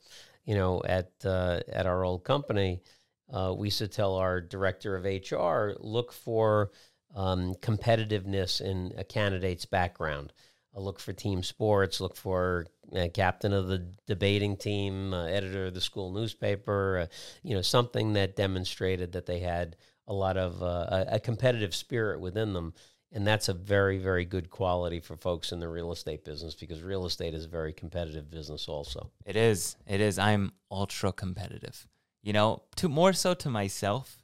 you 0.45 0.55
know, 0.55 0.81
at, 0.85 1.11
uh, 1.25 1.59
at 1.71 1.85
our 1.85 2.03
old 2.05 2.23
company, 2.23 2.81
uh, 3.31 3.53
we 3.55 3.67
used 3.67 3.77
to 3.79 3.87
tell 3.87 4.15
our 4.15 4.41
director 4.41 4.95
of 4.95 5.05
HR, 5.05 5.73
look 5.79 6.11
for 6.11 6.71
um, 7.15 7.55
competitiveness 7.55 8.61
in 8.61 8.93
a 8.97 9.03
candidate's 9.03 9.65
background. 9.65 10.33
I'll 10.75 10.83
look 10.83 10.99
for 10.99 11.13
team 11.13 11.43
sports, 11.43 11.99
look 11.99 12.15
for 12.15 12.67
uh, 12.95 13.07
captain 13.13 13.53
of 13.53 13.67
the 13.67 13.85
debating 14.07 14.55
team, 14.55 15.13
uh, 15.13 15.25
editor 15.25 15.67
of 15.67 15.73
the 15.73 15.81
school 15.81 16.11
newspaper, 16.11 16.99
uh, 17.03 17.15
you 17.43 17.55
know, 17.55 17.61
something 17.61 18.13
that 18.13 18.35
demonstrated 18.35 19.11
that 19.13 19.25
they 19.25 19.39
had 19.39 19.75
a 20.07 20.13
lot 20.13 20.37
of 20.37 20.61
uh, 20.63 21.05
a, 21.07 21.19
competitive 21.19 21.75
spirit 21.75 22.19
within 22.19 22.53
them. 22.53 22.73
And 23.11 23.25
that's 23.25 23.49
a 23.49 23.53
very, 23.53 23.97
very 23.97 24.25
good 24.25 24.49
quality 24.51 24.99
for 24.99 25.15
folks 25.15 25.51
in 25.51 25.59
the 25.59 25.67
real 25.67 25.91
estate 25.91 26.23
business 26.23 26.53
because 26.53 26.81
real 26.83 27.05
estate 27.05 27.33
is 27.33 27.45
a 27.45 27.49
very 27.49 27.73
competitive 27.73 28.29
business 28.29 28.67
also. 28.67 29.11
It 29.25 29.35
is. 29.35 29.75
It 29.87 29.99
is. 29.99 30.19
I'm 30.19 30.51
ultra 30.69 31.11
competitive. 31.11 31.87
You 32.21 32.33
know, 32.33 32.63
to 32.75 32.89
more 32.89 33.13
so 33.13 33.33
to 33.33 33.49
myself, 33.49 34.17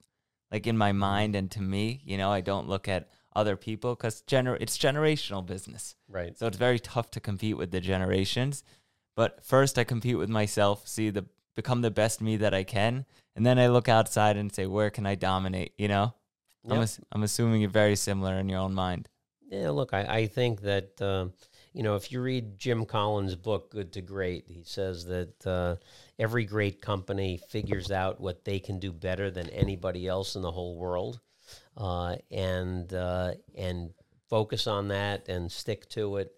like 0.52 0.68
in 0.68 0.78
my 0.78 0.92
mind 0.92 1.36
and 1.36 1.50
to 1.52 1.62
me, 1.62 2.02
you 2.06 2.18
know, 2.18 2.32
I 2.32 2.42
don't 2.42 2.68
look 2.68 2.88
at 2.88 3.10
other 3.36 3.56
people 3.56 3.96
because 3.96 4.22
gener- 4.24 4.58
it's 4.60 4.78
generational 4.78 5.46
business. 5.46 5.96
Right. 6.10 6.38
So 6.38 6.48
it's 6.48 6.58
very 6.58 6.80
tough 6.80 7.12
to 7.12 7.20
compete 7.20 7.58
with 7.58 7.72
the 7.72 7.82
generations. 7.82 8.64
But 9.16 9.44
first, 9.44 9.78
I 9.78 9.84
compete 9.84 10.18
with 10.18 10.30
myself, 10.30 10.88
see 10.88 11.10
the 11.10 11.25
become 11.56 11.82
the 11.82 11.92
best 11.92 12.22
me 12.22 12.36
that 12.38 12.54
I 12.54 12.64
can, 12.64 13.06
and 13.34 13.46
then 13.46 13.58
I 13.58 13.68
look 13.68 13.88
outside 13.88 14.36
and 14.36 14.54
say, 14.54 14.66
where 14.66 14.90
can 14.90 15.06
I 15.06 15.16
dominate? 15.16 15.74
You 15.78 15.88
know, 15.88 16.14
yep. 16.64 16.74
I'm 16.74 16.82
ass- 16.82 17.00
I'm 17.14 17.24
assuming 17.24 17.62
you're 17.62 17.70
very 17.70 17.96
similar 17.96 18.36
in 18.36 18.50
your 18.50 18.60
own 18.60 18.74
mind. 18.74 19.08
Yeah. 19.50 19.70
Look, 19.70 19.94
I 19.94 20.02
I 20.04 20.28
think 20.28 20.62
that. 20.62 21.02
Uh, 21.02 21.28
you 21.75 21.84
know, 21.84 21.96
if 21.96 22.10
you 22.10 22.22
read 22.22 22.58
Jim 22.58 22.86
Collins' 22.86 23.36
book, 23.36 23.70
Good 23.70 23.91
to 23.94 24.01
Great, 24.01 24.46
he 24.48 24.63
says 24.63 25.03
that 25.08 25.46
uh, 25.46 25.75
every 26.17 26.46
great 26.46 26.82
company 26.82 27.38
figures 27.50 27.91
out 27.91 28.22
what 28.22 28.46
they 28.46 28.60
can 28.60 28.79
do 28.79 28.94
better 28.94 29.29
than 29.29 29.50
anybody 29.50 30.08
else 30.08 30.38
in 30.38 30.41
the 30.41 30.51
whole 30.51 30.77
world 30.77 31.20
uh, 31.75 32.15
and 32.32 32.94
uh, 32.94 33.34
and 33.55 33.89
focus 34.29 34.67
on 34.67 34.88
that 34.88 35.27
and 35.27 35.51
stick 35.51 35.89
to 35.89 36.15
it. 36.15 36.32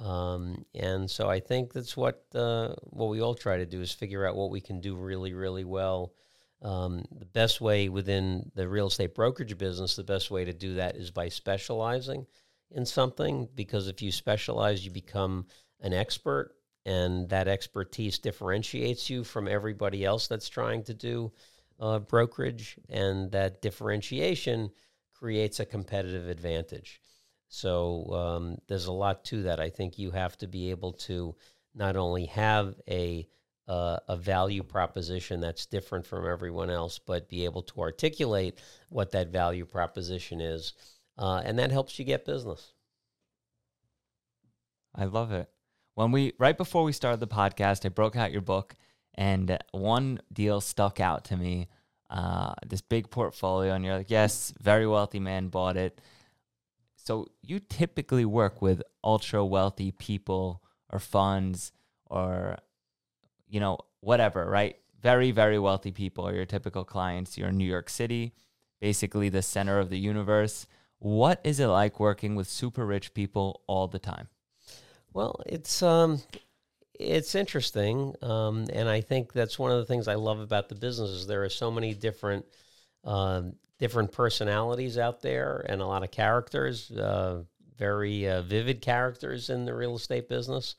Um, 0.00 0.64
and 0.74 1.08
so 1.08 1.30
I 1.30 1.38
think 1.38 1.72
that's 1.72 1.96
what 1.96 2.24
uh, 2.34 2.74
what 2.82 3.10
we 3.10 3.22
all 3.22 3.36
try 3.36 3.58
to 3.58 3.66
do 3.66 3.80
is 3.80 3.92
figure 3.92 4.26
out 4.26 4.34
what 4.34 4.50
we 4.50 4.60
can 4.60 4.80
do 4.80 4.96
really 4.96 5.34
really 5.34 5.64
well. 5.64 6.14
Um, 6.62 7.04
the 7.16 7.26
best 7.26 7.60
way 7.60 7.88
within 7.88 8.50
the 8.56 8.68
real 8.68 8.88
estate 8.88 9.14
brokerage 9.14 9.56
business, 9.56 9.94
the 9.94 10.02
best 10.02 10.32
way 10.32 10.44
to 10.44 10.52
do 10.52 10.74
that 10.74 10.96
is 10.96 11.12
by 11.12 11.28
specializing 11.28 12.26
in 12.72 12.86
something. 12.86 13.48
Because 13.54 13.88
if 13.88 14.02
you 14.02 14.12
specialize, 14.12 14.84
you 14.84 14.90
become 14.90 15.46
an 15.80 15.92
expert, 15.92 16.54
and 16.86 17.28
that 17.28 17.48
expertise 17.48 18.18
differentiates 18.18 19.10
you 19.10 19.24
from 19.24 19.48
everybody 19.48 20.04
else 20.04 20.28
that's 20.28 20.48
trying 20.48 20.82
to 20.84 20.94
do 20.94 21.32
uh, 21.78 21.98
brokerage, 21.98 22.76
and 22.88 23.30
that 23.32 23.62
differentiation 23.62 24.70
creates 25.14 25.60
a 25.60 25.66
competitive 25.66 26.28
advantage. 26.28 27.00
So 27.48 28.06
um, 28.12 28.58
there's 28.68 28.86
a 28.86 28.92
lot 28.92 29.24
to 29.26 29.42
that. 29.42 29.60
I 29.60 29.70
think 29.70 29.98
you 29.98 30.10
have 30.12 30.38
to 30.38 30.46
be 30.46 30.70
able 30.70 30.92
to 30.92 31.34
not 31.74 31.96
only 31.96 32.26
have 32.26 32.74
a 32.88 33.26
uh, 33.68 34.00
a 34.08 34.16
value 34.16 34.64
proposition 34.64 35.40
that's 35.40 35.64
different 35.64 36.04
from 36.04 36.26
everyone 36.26 36.70
else, 36.70 36.98
but 36.98 37.28
be 37.28 37.44
able 37.44 37.62
to 37.62 37.80
articulate 37.80 38.58
what 38.88 39.12
that 39.12 39.28
value 39.28 39.64
proposition 39.64 40.40
is, 40.40 40.74
uh, 41.20 41.42
and 41.44 41.58
that 41.58 41.70
helps 41.70 41.98
you 41.98 42.04
get 42.04 42.24
business. 42.24 42.72
I 44.94 45.04
love 45.04 45.30
it. 45.32 45.50
When 45.94 46.12
we 46.12 46.32
right 46.38 46.56
before 46.56 46.82
we 46.82 46.92
started 46.92 47.20
the 47.20 47.28
podcast, 47.28 47.84
I 47.84 47.90
broke 47.90 48.16
out 48.16 48.32
your 48.32 48.40
book, 48.40 48.74
and 49.14 49.58
one 49.72 50.20
deal 50.32 50.60
stuck 50.62 50.98
out 50.98 51.26
to 51.26 51.36
me. 51.36 51.68
Uh, 52.08 52.54
this 52.66 52.80
big 52.80 53.10
portfolio, 53.10 53.72
and 53.74 53.84
you're 53.84 53.98
like, 53.98 54.10
yes, 54.10 54.52
very 54.60 54.86
wealthy 54.86 55.20
man 55.20 55.48
bought 55.48 55.76
it. 55.76 56.00
So 56.96 57.26
you 57.42 57.60
typically 57.60 58.24
work 58.24 58.60
with 58.60 58.82
ultra 59.04 59.44
wealthy 59.44 59.92
people 59.92 60.62
or 60.88 60.98
funds 60.98 61.70
or 62.06 62.56
you 63.46 63.60
know 63.60 63.78
whatever, 64.00 64.48
right? 64.48 64.76
Very 65.02 65.32
very 65.32 65.58
wealthy 65.58 65.92
people 65.92 66.26
are 66.26 66.34
your 66.34 66.46
typical 66.46 66.84
clients. 66.84 67.36
You're 67.36 67.50
in 67.50 67.58
New 67.58 67.68
York 67.68 67.90
City, 67.90 68.32
basically 68.80 69.28
the 69.28 69.42
center 69.42 69.78
of 69.78 69.90
the 69.90 69.98
universe. 69.98 70.66
What 71.00 71.40
is 71.44 71.60
it 71.60 71.66
like 71.66 71.98
working 71.98 72.34
with 72.36 72.46
super 72.46 72.86
rich 72.86 73.14
people 73.14 73.62
all 73.66 73.88
the 73.88 73.98
time? 73.98 74.28
Well, 75.12 75.40
it's 75.46 75.82
um, 75.82 76.22
it's 76.94 77.34
interesting, 77.34 78.14
um, 78.22 78.66
and 78.72 78.88
I 78.88 79.00
think 79.00 79.32
that's 79.32 79.58
one 79.58 79.72
of 79.72 79.78
the 79.78 79.86
things 79.86 80.06
I 80.06 80.14
love 80.14 80.40
about 80.40 80.68
the 80.68 80.74
business 80.74 81.10
is 81.10 81.26
there 81.26 81.42
are 81.42 81.48
so 81.48 81.70
many 81.70 81.94
different 81.94 82.44
um, 83.04 83.54
different 83.78 84.12
personalities 84.12 84.98
out 84.98 85.22
there 85.22 85.64
and 85.68 85.80
a 85.80 85.86
lot 85.86 86.04
of 86.04 86.10
characters, 86.10 86.90
uh, 86.90 87.42
very 87.78 88.28
uh, 88.28 88.42
vivid 88.42 88.82
characters 88.82 89.48
in 89.48 89.64
the 89.64 89.74
real 89.74 89.96
estate 89.96 90.28
business. 90.28 90.76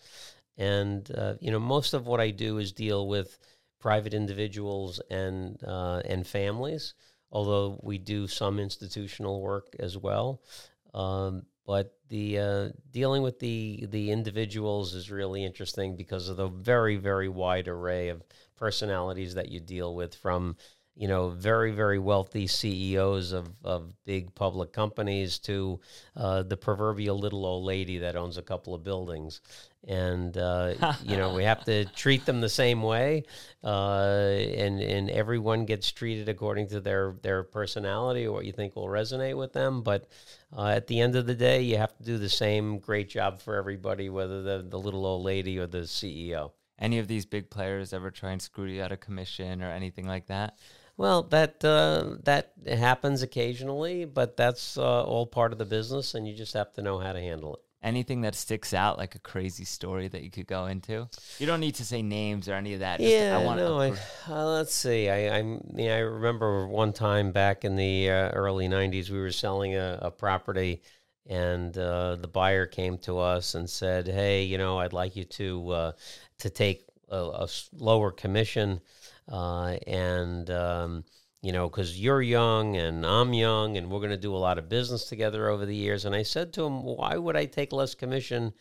And 0.56 1.10
uh, 1.18 1.34
you 1.42 1.50
know, 1.50 1.60
most 1.60 1.96
of 1.96 2.06
what 2.06 2.22
I 2.22 2.30
do 2.30 2.60
is 2.60 2.72
deal 2.72 3.08
with 3.08 3.40
private 3.80 4.14
individuals 4.14 5.02
and 5.10 5.58
uh, 5.66 6.04
and 6.06 6.26
families, 6.26 6.94
although 7.32 7.80
we 7.82 7.98
do 7.98 8.28
some 8.28 8.60
institutional 8.60 9.42
work 9.42 9.76
as 9.80 9.98
well. 9.98 10.42
Um, 10.94 11.44
but 11.66 11.94
the 12.10 12.40
uh, 12.40 12.70
dealing 12.92 13.22
with 13.24 13.40
the 13.40 13.86
the 13.90 14.12
individuals 14.12 14.94
is 14.94 15.10
really 15.10 15.46
interesting 15.46 15.96
because 15.96 16.28
of 16.28 16.38
the 16.38 16.48
very 16.48 16.98
very 16.98 17.30
wide 17.30 17.68
array 17.68 18.10
of 18.10 18.24
personalities 18.58 19.36
that 19.36 19.50
you 19.50 19.60
deal 19.60 19.96
with 19.96 20.14
from 20.16 20.58
you 20.96 21.08
know, 21.08 21.30
very, 21.30 21.72
very 21.72 22.00
wealthy 22.00 22.48
CEOs 22.48 23.32
of, 23.32 23.50
of 23.64 23.92
big 24.06 24.36
public 24.36 24.74
companies 24.74 25.40
to 25.40 25.80
uh, 26.18 26.44
the 26.44 26.58
proverbial 26.58 27.18
little 27.18 27.46
old 27.46 27.64
lady 27.64 28.00
that 28.00 28.16
owns 28.16 28.38
a 28.38 28.42
couple 28.42 28.76
of 28.76 28.84
buildings. 28.84 29.42
And, 29.88 30.38
uh, 30.38 30.74
you 31.04 31.18
know, 31.18 31.34
we 31.34 31.44
have 31.44 31.64
to 31.66 31.86
treat 31.96 32.26
them 32.26 32.42
the 32.42 32.50
same 32.50 32.84
way. 32.84 33.24
Uh, 33.64 34.36
and, 34.56 34.82
and 34.82 35.10
everyone 35.10 35.66
gets 35.66 35.92
treated 35.92 36.28
according 36.28 36.68
to 36.68 36.82
their, 36.82 37.16
their 37.22 37.44
personality 37.44 38.28
or 38.28 38.34
what 38.34 38.46
you 38.46 38.52
think 38.52 38.76
will 38.76 38.88
resonate 38.88 39.38
with 39.38 39.54
them. 39.54 39.82
But 39.84 40.08
uh, 40.56 40.68
at 40.68 40.88
the 40.88 41.00
end 41.00 41.16
of 41.16 41.26
the 41.26 41.36
day, 41.36 41.62
you 41.62 41.78
have 41.78 41.96
to 41.98 42.04
do 42.04 42.18
the 42.18 42.30
same 42.30 42.80
great 42.80 43.10
job 43.10 43.42
for 43.42 43.56
everybody, 43.56 44.10
whether 44.10 44.44
the, 44.44 44.66
the 44.68 44.80
little 44.80 45.06
old 45.06 45.24
lady 45.24 45.58
or 45.58 45.68
the 45.68 45.80
CEO. 45.80 46.52
Any 46.78 47.00
of 47.00 47.08
these 47.08 47.26
big 47.26 47.50
players 47.50 47.94
ever 47.94 48.12
try 48.12 48.32
and 48.32 48.42
screw 48.42 48.66
you 48.66 48.84
out 48.84 48.92
of 48.92 49.00
commission 49.00 49.64
or 49.64 49.72
anything 49.72 50.06
like 50.06 50.28
that? 50.28 50.58
Well, 51.02 51.24
that 51.24 51.66
uh, 51.66 52.18
that 52.26 52.54
happens 52.68 53.24
occasionally, 53.24 54.06
but 54.06 54.38
that's 54.38 54.78
uh, 54.78 55.04
all 55.04 55.26
part 55.26 55.52
of 55.52 55.58
the 55.58 55.66
business, 55.66 56.14
and 56.14 56.28
you 56.28 56.36
just 56.36 56.54
have 56.54 56.72
to 56.74 56.84
know 56.84 57.00
how 57.00 57.12
to 57.12 57.20
handle 57.20 57.56
it. 57.56 57.62
Anything 57.82 58.22
that 58.22 58.36
sticks 58.36 58.72
out, 58.72 59.00
like 59.00 59.16
a 59.16 59.20
crazy 59.20 59.66
story 59.66 60.08
that 60.10 60.22
you 60.22 60.30
could 60.30 60.46
go 60.46 60.68
into. 60.68 61.10
You 61.40 61.48
don't 61.48 61.60
need 61.60 61.74
to 61.76 61.86
say 61.86 62.04
names 62.04 62.48
or 62.48 62.54
any 62.54 62.76
of 62.76 62.82
that. 62.82 63.00
Just, 63.00 63.12
yeah, 63.12 63.36
I 63.36 63.44
want 63.44 63.58
no. 63.58 63.80
I, 63.82 63.90
uh, 64.30 64.46
let's 64.46 64.76
see. 64.76 65.10
I 65.10 65.40
I, 65.40 65.58
I 65.80 65.98
remember 66.02 66.68
one 66.68 66.94
time 66.94 67.32
back 67.32 67.66
in 67.66 67.76
the 67.76 68.12
uh, 68.12 68.30
early 68.30 68.68
'90s, 68.68 69.10
we 69.10 69.20
were 69.20 69.32
selling 69.32 69.74
a, 69.76 69.98
a 70.04 70.12
property, 70.12 70.84
and 71.26 71.76
uh, 71.76 72.16
the 72.18 72.28
buyer 72.28 72.68
came 72.68 73.00
to 73.00 73.18
us 73.18 73.56
and 73.56 73.68
said, 73.68 74.08
"Hey, 74.08 74.44
you 74.44 74.60
know, 74.60 74.78
I'd 74.78 74.94
like 74.94 75.16
you 75.16 75.24
to 75.24 75.70
uh, 75.72 75.92
to 76.38 76.52
take 76.52 76.86
a, 77.10 77.18
a 77.18 77.48
lower 77.74 78.12
commission." 78.12 78.82
Uh, 79.30 79.78
and 79.88 80.50
um, 80.50 81.04
you 81.42 81.52
know, 81.52 81.70
because 81.70 82.00
you're 82.00 82.22
young 82.22 82.78
and 82.78 83.06
I'm 83.06 83.34
young, 83.34 83.78
and 83.78 83.90
we're 83.90 84.00
going 84.00 84.12
to 84.12 84.18
do 84.18 84.36
a 84.36 84.38
lot 84.38 84.58
of 84.58 84.70
business 84.70 85.06
together 85.06 85.50
over 85.50 85.66
the 85.66 85.76
years. 85.76 86.06
And 86.06 86.16
I 86.16 86.24
said 86.24 86.54
to 86.54 86.64
him, 86.64 86.84
why 86.84 87.18
would 87.18 87.36
I 87.36 87.46
take 87.46 87.74
less 87.74 87.96
commission 87.96 88.54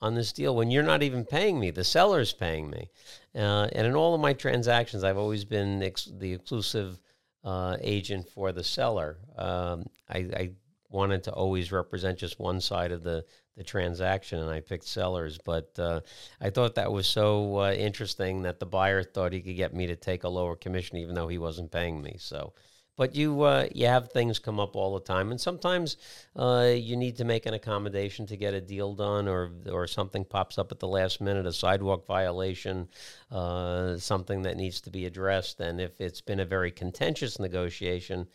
on 0.00 0.14
this 0.14 0.32
deal 0.32 0.54
when 0.54 0.70
you're 0.70 0.82
not 0.82 1.02
even 1.02 1.24
paying 1.24 1.58
me? 1.58 1.70
The 1.70 1.84
seller's 1.84 2.34
paying 2.34 2.68
me. 2.68 2.90
Uh, 3.34 3.68
and 3.72 3.86
in 3.86 3.96
all 3.96 4.14
of 4.14 4.20
my 4.20 4.34
transactions, 4.34 5.04
I've 5.04 5.16
always 5.16 5.44
been 5.44 5.82
ex- 5.82 6.10
the 6.18 6.34
exclusive 6.34 7.00
uh, 7.44 7.78
agent 7.80 8.28
for 8.28 8.52
the 8.52 8.64
seller. 8.64 9.18
Um, 9.36 9.86
I, 10.10 10.18
I 10.18 10.50
wanted 10.90 11.24
to 11.24 11.32
always 11.32 11.72
represent 11.72 12.18
just 12.18 12.38
one 12.38 12.60
side 12.60 12.92
of 12.92 13.02
the 13.02 13.24
the 13.58 13.64
transaction, 13.64 14.38
and 14.38 14.48
I 14.48 14.60
picked 14.60 14.86
sellers. 14.86 15.36
But 15.36 15.78
uh, 15.78 16.00
I 16.40 16.48
thought 16.48 16.76
that 16.76 16.90
was 16.90 17.06
so 17.06 17.58
uh, 17.58 17.72
interesting 17.72 18.42
that 18.42 18.60
the 18.60 18.66
buyer 18.66 19.02
thought 19.02 19.32
he 19.32 19.42
could 19.42 19.56
get 19.56 19.74
me 19.74 19.86
to 19.88 19.96
take 19.96 20.24
a 20.24 20.28
lower 20.28 20.56
commission, 20.56 20.96
even 20.96 21.14
though 21.14 21.28
he 21.28 21.38
wasn't 21.38 21.72
paying 21.72 22.00
me. 22.00 22.16
So, 22.18 22.54
but 22.96 23.14
you 23.14 23.42
uh, 23.42 23.68
you 23.74 23.86
have 23.86 24.10
things 24.10 24.38
come 24.38 24.58
up 24.58 24.76
all 24.76 24.94
the 24.94 25.04
time, 25.04 25.30
and 25.30 25.40
sometimes 25.40 25.96
uh, 26.36 26.72
you 26.74 26.96
need 26.96 27.16
to 27.16 27.24
make 27.24 27.46
an 27.46 27.54
accommodation 27.54 28.26
to 28.26 28.36
get 28.36 28.54
a 28.54 28.60
deal 28.60 28.94
done, 28.94 29.28
or 29.28 29.50
or 29.70 29.86
something 29.86 30.24
pops 30.24 30.56
up 30.56 30.72
at 30.72 30.78
the 30.78 30.88
last 30.88 31.20
minute, 31.20 31.46
a 31.46 31.52
sidewalk 31.52 32.06
violation, 32.06 32.88
uh, 33.30 33.96
something 33.98 34.42
that 34.42 34.56
needs 34.56 34.80
to 34.82 34.90
be 34.90 35.04
addressed. 35.04 35.60
And 35.60 35.80
if 35.80 36.00
it's 36.00 36.20
been 36.20 36.40
a 36.40 36.46
very 36.46 36.70
contentious 36.70 37.38
negotiation 37.38 38.28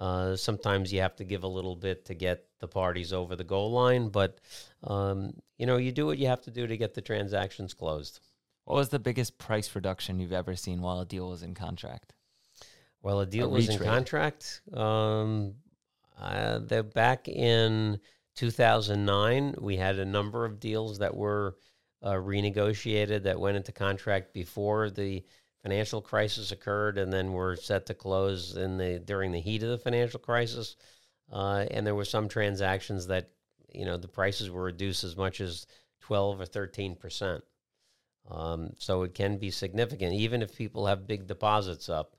uh, 0.00 0.36
sometimes 0.36 0.92
you 0.92 1.00
have 1.00 1.16
to 1.16 1.24
give 1.24 1.44
a 1.44 1.48
little 1.48 1.76
bit 1.76 2.04
to 2.06 2.14
get 2.14 2.46
the 2.60 2.68
parties 2.68 3.12
over 3.12 3.36
the 3.36 3.44
goal 3.44 3.70
line, 3.70 4.08
but 4.08 4.38
um, 4.82 5.34
you 5.58 5.66
know 5.66 5.76
you 5.76 5.92
do 5.92 6.06
what 6.06 6.18
you 6.18 6.26
have 6.26 6.42
to 6.42 6.50
do 6.50 6.66
to 6.66 6.76
get 6.76 6.94
the 6.94 7.02
transactions 7.02 7.74
closed. 7.74 8.20
What 8.64 8.76
was 8.76 8.88
the 8.88 8.98
biggest 8.98 9.38
price 9.38 9.74
reduction 9.74 10.18
you've 10.18 10.32
ever 10.32 10.56
seen 10.56 10.80
while 10.80 11.00
a 11.00 11.04
deal 11.04 11.28
was 11.28 11.42
in 11.42 11.54
contract? 11.54 12.14
Well, 13.02 13.20
a 13.20 13.26
deal 13.26 13.46
a 13.46 13.50
was 13.50 13.68
in 13.68 13.78
contract. 13.78 14.62
Um, 14.72 15.56
uh, 16.18 16.60
the, 16.60 16.82
back 16.82 17.28
in 17.28 18.00
2009, 18.36 19.56
we 19.60 19.76
had 19.76 19.98
a 19.98 20.04
number 20.04 20.46
of 20.46 20.58
deals 20.58 20.98
that 20.98 21.14
were 21.14 21.56
uh, 22.02 22.12
renegotiated 22.12 23.24
that 23.24 23.38
went 23.38 23.56
into 23.56 23.72
contract 23.72 24.32
before 24.32 24.90
the 24.90 25.22
financial 25.64 26.02
crisis 26.02 26.52
occurred, 26.52 26.98
and 26.98 27.10
then 27.10 27.32
were 27.32 27.56
set 27.56 27.86
to 27.86 27.94
close 27.94 28.54
in 28.54 28.76
the 28.76 28.98
during 28.98 29.32
the 29.32 29.40
heat 29.40 29.62
of 29.62 29.70
the 29.70 29.78
financial 29.78 30.20
crisis. 30.20 30.76
Uh, 31.32 31.64
and 31.70 31.86
there 31.86 31.94
were 31.94 32.04
some 32.04 32.28
transactions 32.28 33.06
that 33.06 33.30
you 33.72 33.86
know 33.86 33.96
the 33.96 34.06
prices 34.06 34.50
were 34.50 34.62
reduced 34.62 35.04
as 35.04 35.16
much 35.16 35.40
as 35.40 35.66
twelve 36.00 36.38
or 36.38 36.44
thirteen 36.44 36.94
percent. 36.94 37.42
Um, 38.30 38.74
so 38.78 39.02
it 39.04 39.14
can 39.14 39.38
be 39.38 39.50
significant, 39.50 40.12
even 40.12 40.42
if 40.42 40.54
people 40.54 40.86
have 40.86 41.06
big 41.06 41.26
deposits 41.26 41.88
up. 41.88 42.16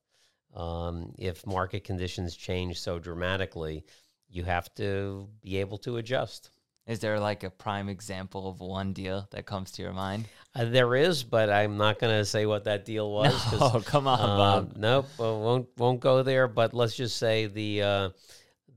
Um, 0.56 1.14
if 1.20 1.46
market 1.46 1.84
conditions 1.84 2.36
change 2.36 2.80
so 2.80 2.98
dramatically, 2.98 3.86
you 4.30 4.44
have 4.44 4.74
to 4.76 5.28
be 5.44 5.58
able 5.58 5.78
to 5.80 5.98
adjust. 5.98 6.50
Is 6.88 7.00
there 7.00 7.20
like 7.20 7.44
a 7.44 7.50
prime 7.50 7.90
example 7.90 8.48
of 8.48 8.60
one 8.60 8.94
deal 8.94 9.28
that 9.32 9.48
comes 9.48 9.72
to 9.72 9.82
your 9.82 9.94
mind? 9.94 10.28
Uh, 10.54 10.66
there 10.66 10.96
is, 10.96 11.24
but 11.24 11.50
I'm 11.50 11.78
not 11.78 11.98
going 12.00 12.16
to 12.16 12.26
say 12.26 12.46
what 12.46 12.66
that 12.66 12.86
deal 12.86 13.12
was. 13.14 13.34
Oh, 13.54 13.82
come 13.84 14.08
on, 14.08 14.20
uh, 14.20 14.38
Bob. 14.38 14.74
Nope, 14.78 15.08
uh, 15.20 15.24
won't 15.24 15.68
won't 15.78 16.00
go 16.00 16.22
there. 16.22 16.48
But 16.48 16.74
let's 16.74 16.96
just 16.96 17.18
say 17.18 17.48
the 17.48 17.82
uh, 17.82 18.10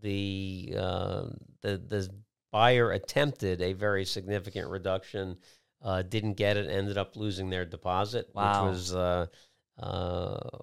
the 0.00 0.74
uh, 0.76 1.22
the 1.60 1.76
the 1.76 2.08
buyer 2.50 2.92
attempted 2.92 3.60
a 3.60 3.74
very 3.74 4.06
significant 4.06 4.70
reduction, 4.70 5.36
uh, 5.82 6.00
didn't 6.00 6.34
get 6.34 6.56
it, 6.56 6.70
ended 6.70 6.96
up 6.96 7.14
losing 7.14 7.50
their 7.50 7.66
deposit, 7.66 8.30
wow. 8.34 8.64
which 8.64 8.72
was. 8.72 8.94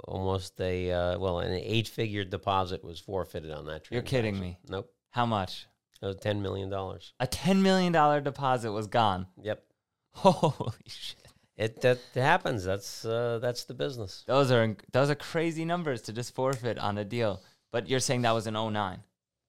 almost 0.08 0.60
a 0.60 1.16
well, 1.20 1.40
an 1.40 1.54
eight-figure 1.54 2.26
deposit 2.26 2.84
was 2.84 3.00
forfeited 3.00 3.52
on 3.52 3.68
that. 3.68 3.90
You're 3.92 4.02
kidding 4.02 4.40
me. 4.40 4.58
Nope. 4.68 4.92
How 5.12 5.28
much? 5.28 5.68
It 6.06 6.10
was 6.10 6.18
ten 6.18 6.42
million 6.42 6.70
dollars. 6.70 7.14
A 7.20 7.28
ten 7.28 7.62
million 7.62 7.92
dollar 7.92 8.22
deposit 8.22 8.72
was 8.72 8.88
gone. 8.88 9.28
Yep. 9.42 9.64
Holy 10.12 10.74
shit! 10.86 11.28
It 11.58 11.82
that 11.82 12.00
happens. 12.14 12.64
That's 12.64 13.06
uh, 13.06 13.40
that's 13.42 13.64
the 13.64 13.74
business. 13.74 14.24
Those 14.28 14.52
are 14.52 14.76
those 14.92 15.10
are 15.10 15.16
crazy 15.16 15.66
numbers 15.66 16.02
to 16.04 16.14
just 16.14 16.36
forfeit 16.36 16.78
on 16.78 16.98
a 16.98 17.06
deal. 17.06 17.42
But 17.72 17.90
you're 17.90 18.00
saying 18.00 18.22
that 18.22 18.32
was 18.32 18.48
in 18.48 18.54
09. 18.54 19.00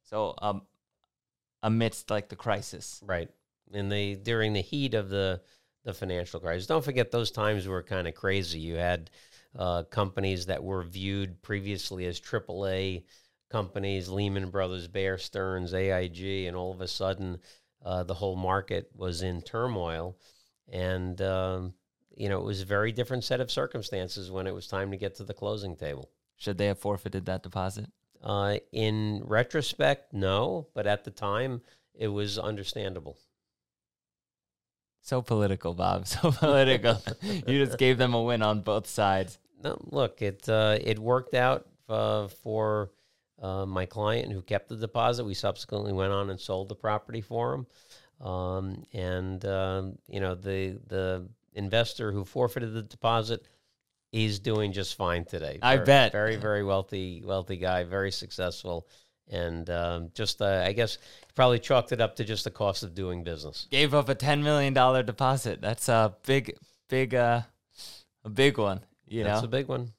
So 0.02 0.34
um, 0.38 0.62
amidst 1.62 2.10
like 2.10 2.28
the 2.28 2.36
crisis. 2.36 3.00
Right. 3.04 3.28
In 3.72 3.88
the 3.88 4.16
during 4.16 4.52
the 4.52 4.62
heat 4.62 4.94
of 4.94 5.10
the 5.10 5.40
the 5.84 5.92
financial 5.92 6.40
crisis. 6.40 6.66
Don't 6.66 6.84
forget 6.84 7.10
those 7.10 7.30
times 7.30 7.68
were 7.68 7.82
kind 7.82 8.08
of 8.08 8.14
crazy. 8.14 8.58
You 8.58 8.76
had 8.76 9.10
uh, 9.56 9.84
companies 9.84 10.46
that 10.46 10.62
were 10.62 10.82
viewed 10.82 11.40
previously 11.42 12.06
as 12.06 12.20
AAA 12.20 13.04
companies, 13.50 14.08
Lehman 14.08 14.50
Brothers, 14.50 14.88
Bear 14.88 15.18
Stearns, 15.18 15.74
AIG, 15.74 16.46
and 16.46 16.56
all 16.56 16.72
of 16.72 16.80
a 16.80 16.88
sudden 16.88 17.38
uh, 17.84 18.02
the 18.02 18.14
whole 18.14 18.36
market 18.36 18.90
was 18.94 19.22
in 19.22 19.42
turmoil. 19.42 20.16
And, 20.72 21.20
um, 21.22 21.74
you 22.16 22.28
know, 22.28 22.38
it 22.38 22.44
was 22.44 22.62
a 22.62 22.66
very 22.66 22.92
different 22.92 23.24
set 23.24 23.40
of 23.40 23.50
circumstances 23.50 24.30
when 24.30 24.46
it 24.46 24.54
was 24.54 24.66
time 24.66 24.90
to 24.90 24.96
get 24.96 25.14
to 25.16 25.24
the 25.24 25.34
closing 25.34 25.76
table. 25.76 26.10
Should 26.36 26.58
they 26.58 26.66
have 26.66 26.78
forfeited 26.78 27.26
that 27.26 27.42
deposit? 27.42 27.86
Uh, 28.22 28.58
in 28.72 29.22
retrospect, 29.24 30.12
no, 30.12 30.66
but 30.74 30.86
at 30.86 31.04
the 31.04 31.10
time, 31.10 31.62
it 31.94 32.08
was 32.08 32.38
understandable. 32.38 33.16
So 35.02 35.22
political, 35.22 35.74
Bob. 35.74 36.06
So 36.06 36.32
political. 36.32 37.00
you 37.22 37.64
just 37.64 37.78
gave 37.78 37.96
them 37.96 38.14
a 38.14 38.22
win 38.22 38.42
on 38.42 38.62
both 38.62 38.88
sides. 38.88 39.38
No, 39.62 39.78
look, 39.84 40.20
it 40.20 40.48
uh, 40.48 40.78
it 40.80 40.98
worked 40.98 41.34
out 41.34 41.66
uh, 41.88 42.28
for 42.28 42.90
uh, 43.40 43.66
my 43.66 43.86
client 43.86 44.32
who 44.32 44.42
kept 44.42 44.68
the 44.68 44.76
deposit. 44.76 45.24
We 45.24 45.34
subsequently 45.34 45.92
went 45.92 46.12
on 46.12 46.30
and 46.30 46.40
sold 46.40 46.68
the 46.68 46.74
property 46.74 47.20
for 47.20 47.54
him, 47.54 48.26
um, 48.26 48.84
and 48.92 49.44
um, 49.44 49.98
you 50.08 50.20
know 50.20 50.34
the 50.34 50.78
the 50.86 51.28
investor 51.54 52.12
who 52.12 52.24
forfeited 52.24 52.72
the 52.74 52.82
deposit, 52.82 53.46
he's 54.12 54.38
doing 54.38 54.72
just 54.72 54.94
fine 54.94 55.24
today. 55.24 55.58
I 55.62 55.76
very, 55.76 55.86
bet. 55.86 56.12
Very 56.12 56.36
very 56.36 56.64
wealthy 56.64 57.22
wealthy 57.24 57.56
guy, 57.56 57.84
very 57.84 58.10
successful, 58.10 58.86
and 59.28 59.68
um, 59.70 60.10
just 60.14 60.40
uh, 60.40 60.64
I 60.66 60.72
guess 60.72 60.98
probably 61.34 61.58
chalked 61.58 61.92
it 61.92 62.00
up 62.00 62.16
to 62.16 62.24
just 62.24 62.44
the 62.44 62.50
cost 62.50 62.82
of 62.82 62.94
doing 62.94 63.24
business. 63.24 63.66
Gave 63.70 63.94
up 63.94 64.08
a 64.08 64.14
ten 64.14 64.42
million 64.42 64.72
dollar 64.72 65.02
deposit. 65.02 65.60
That's 65.60 65.88
a 65.88 66.14
big 66.26 66.56
big 66.88 67.14
uh 67.14 67.42
a 68.24 68.28
big 68.28 68.58
one. 68.58 68.80
You 69.06 69.22
That's 69.22 69.42
know, 69.42 69.46
a 69.46 69.50
big 69.50 69.68
one. 69.68 69.92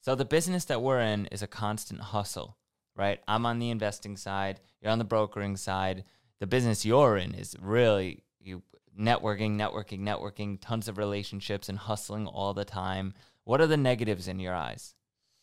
So 0.00 0.14
the 0.14 0.24
business 0.24 0.64
that 0.66 0.82
we're 0.82 1.00
in 1.00 1.26
is 1.26 1.42
a 1.42 1.46
constant 1.46 2.00
hustle, 2.00 2.56
right? 2.96 3.20
I'm 3.28 3.44
on 3.44 3.58
the 3.58 3.70
investing 3.70 4.16
side, 4.16 4.60
you're 4.80 4.92
on 4.92 4.98
the 4.98 5.04
brokering 5.04 5.56
side. 5.56 6.04
The 6.38 6.46
business 6.46 6.86
you're 6.86 7.18
in 7.18 7.34
is 7.34 7.54
really 7.60 8.22
you 8.40 8.62
networking, 8.98 9.56
networking, 9.56 10.00
networking, 10.00 10.58
tons 10.60 10.88
of 10.88 10.96
relationships 10.96 11.68
and 11.68 11.78
hustling 11.78 12.26
all 12.26 12.54
the 12.54 12.64
time. 12.64 13.12
What 13.44 13.60
are 13.60 13.66
the 13.66 13.76
negatives 13.76 14.26
in 14.26 14.40
your 14.40 14.54
eyes? 14.54 14.94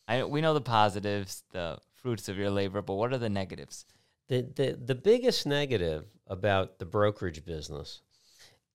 I 0.07 0.23
we 0.23 0.41
know 0.41 0.53
the 0.53 0.61
positives, 0.61 1.43
the 1.51 1.77
fruits 1.93 2.29
of 2.29 2.37
your 2.37 2.49
labor, 2.49 2.81
but 2.81 2.95
what 2.95 3.13
are 3.13 3.17
the 3.19 3.29
negatives? 3.29 3.85
The 4.27 4.41
the 4.41 4.79
the 4.83 4.95
biggest 4.95 5.45
negative 5.45 6.05
about 6.25 6.79
the 6.79 6.85
brokerage 6.85 7.45
business 7.45 8.01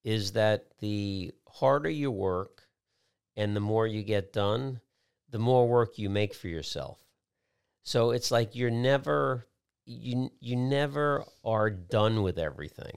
is 0.03 0.31
that 0.33 0.65
the 0.79 1.33
harder 1.47 1.89
you 1.89 2.11
work 2.11 2.63
and 3.35 3.55
the 3.55 3.59
more 3.59 3.87
you 3.87 4.03
get 4.03 4.33
done, 4.33 4.79
the 5.33 5.39
more 5.39 5.67
work 5.67 5.97
you 5.97 6.11
make 6.11 6.35
for 6.35 6.47
yourself. 6.47 6.99
So 7.81 8.11
it's 8.11 8.29
like 8.29 8.55
you're 8.55 8.69
never 8.69 9.47
you 9.85 10.29
you 10.39 10.55
never 10.55 11.25
are 11.43 11.71
done 11.71 12.21
with 12.21 12.37
everything. 12.37 12.95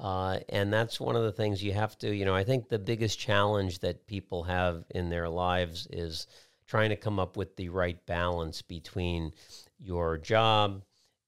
Uh, 0.00 0.40
and 0.48 0.72
that's 0.72 0.98
one 0.98 1.14
of 1.14 1.22
the 1.22 1.32
things 1.32 1.62
you 1.62 1.72
have 1.72 1.96
to, 1.98 2.12
you 2.12 2.24
know, 2.24 2.34
I 2.34 2.42
think 2.42 2.68
the 2.68 2.78
biggest 2.78 3.20
challenge 3.20 3.78
that 3.78 4.08
people 4.08 4.42
have 4.42 4.84
in 4.90 5.10
their 5.10 5.28
lives 5.28 5.86
is 5.90 6.26
trying 6.66 6.90
to 6.90 6.96
come 6.96 7.20
up 7.20 7.36
with 7.36 7.54
the 7.54 7.68
right 7.68 8.04
balance 8.04 8.62
between 8.62 9.32
your 9.78 10.18
job, 10.18 10.82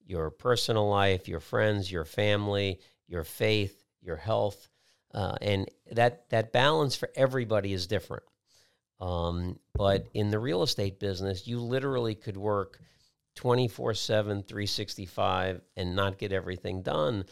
your 0.05 0.29
personal 0.31 0.89
life, 0.91 1.29
your 1.29 1.39
friends, 1.39 1.91
your 1.91 2.05
family, 2.05 2.81
your 3.07 3.23
faith, 3.23 3.85
your 4.01 4.17
health, 4.17 4.69
uh, 5.15 5.37
and 5.41 5.71
that 5.93 6.29
that 6.31 6.51
balance 6.51 6.97
for 6.97 7.11
everybody 7.15 7.73
is 7.73 7.87
different. 7.87 8.25
Um, 9.03 9.59
but 9.75 10.07
in 10.15 10.31
the 10.31 10.39
real 10.39 10.63
estate 10.63 11.01
business, 11.01 11.49
you 11.49 11.59
literally 11.59 12.15
could 12.15 12.37
work 12.37 12.79
24 13.35 13.95
7, 13.95 14.43
365 14.45 15.61
and 15.77 15.97
not 15.97 16.19
get 16.19 16.33
everything 16.33 16.83
done. 16.83 17.25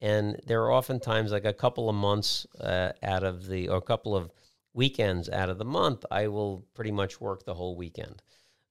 And 0.00 0.40
there 0.46 0.62
are 0.62 0.72
oftentimes 0.72 1.30
like 1.30 1.44
a 1.44 1.52
couple 1.52 1.90
of 1.90 1.94
months 1.94 2.46
uh, 2.58 2.92
out 3.02 3.24
of 3.24 3.46
the, 3.46 3.68
or 3.68 3.76
a 3.76 3.82
couple 3.82 4.16
of 4.16 4.30
weekends 4.72 5.28
out 5.28 5.50
of 5.50 5.58
the 5.58 5.66
month, 5.66 6.06
I 6.10 6.28
will 6.28 6.64
pretty 6.74 6.92
much 6.92 7.20
work 7.20 7.44
the 7.44 7.54
whole 7.54 7.76
weekend. 7.76 8.22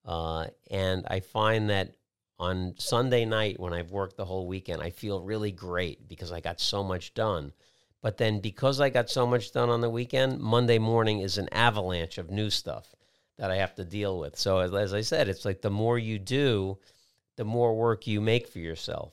Uh, 0.03 0.47
and 0.71 1.05
I 1.07 1.19
find 1.19 1.69
that 1.69 1.95
on 2.39 2.73
Sunday 2.77 3.25
night, 3.25 3.59
when 3.59 3.73
I've 3.73 3.91
worked 3.91 4.17
the 4.17 4.25
whole 4.25 4.47
weekend, 4.47 4.81
I 4.81 4.89
feel 4.89 5.21
really 5.21 5.51
great 5.51 6.07
because 6.07 6.31
I 6.31 6.39
got 6.39 6.59
so 6.59 6.83
much 6.83 7.13
done. 7.13 7.51
But 8.07 8.15
then 8.15 8.39
because 8.39 8.79
I 8.79 8.89
got 8.89 9.09
so 9.09 9.27
much 9.27 9.51
done 9.51 9.69
on 9.69 9.81
the 9.81 9.89
weekend, 9.89 10.39
Monday 10.39 10.79
morning 10.79 11.19
is 11.19 11.37
an 11.37 11.49
avalanche 11.51 12.17
of 12.17 12.31
new 12.31 12.49
stuff 12.49 12.95
that 13.37 13.51
I 13.51 13.57
have 13.57 13.75
to 13.75 13.83
deal 13.83 14.17
with. 14.17 14.37
So 14.37 14.59
as, 14.59 14.73
as 14.73 14.93
I 14.93 15.01
said, 15.01 15.27
it's 15.27 15.43
like 15.43 15.61
the 15.61 15.69
more 15.69 15.99
you 15.99 16.17
do, 16.17 16.77
the 17.35 17.43
more 17.43 17.75
work 17.75 18.07
you 18.07 18.21
make 18.21 18.47
for 18.47 18.59
yourself. 18.59 19.11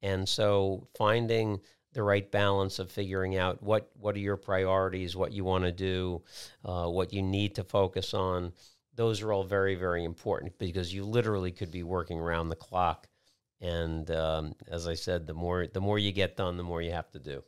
And 0.00 0.28
so 0.28 0.86
finding 0.96 1.60
the 1.92 2.04
right 2.04 2.30
balance 2.30 2.78
of 2.78 2.92
figuring 2.92 3.36
out 3.36 3.64
what 3.64 3.90
what 3.98 4.14
are 4.14 4.20
your 4.20 4.36
priorities, 4.36 5.16
what 5.16 5.32
you 5.32 5.42
want 5.42 5.64
to 5.64 5.72
do, 5.72 6.22
uh, 6.64 6.86
what 6.86 7.12
you 7.12 7.22
need 7.22 7.56
to 7.56 7.64
focus 7.64 8.14
on. 8.14 8.52
Those 8.94 9.22
are 9.22 9.32
all 9.32 9.42
very 9.42 9.74
very 9.74 10.04
important 10.04 10.56
because 10.56 10.94
you 10.94 11.02
literally 11.02 11.50
could 11.50 11.72
be 11.72 11.82
working 11.82 12.20
around 12.20 12.48
the 12.48 12.54
clock. 12.54 13.08
And 13.60 14.08
um, 14.12 14.54
as 14.68 14.86
I 14.86 14.94
said, 14.94 15.26
the 15.26 15.34
more 15.34 15.66
the 15.66 15.80
more 15.80 15.98
you 15.98 16.12
get 16.12 16.36
done, 16.36 16.56
the 16.56 16.62
more 16.62 16.80
you 16.80 16.92
have 16.92 17.10
to 17.10 17.18
do. 17.18 17.42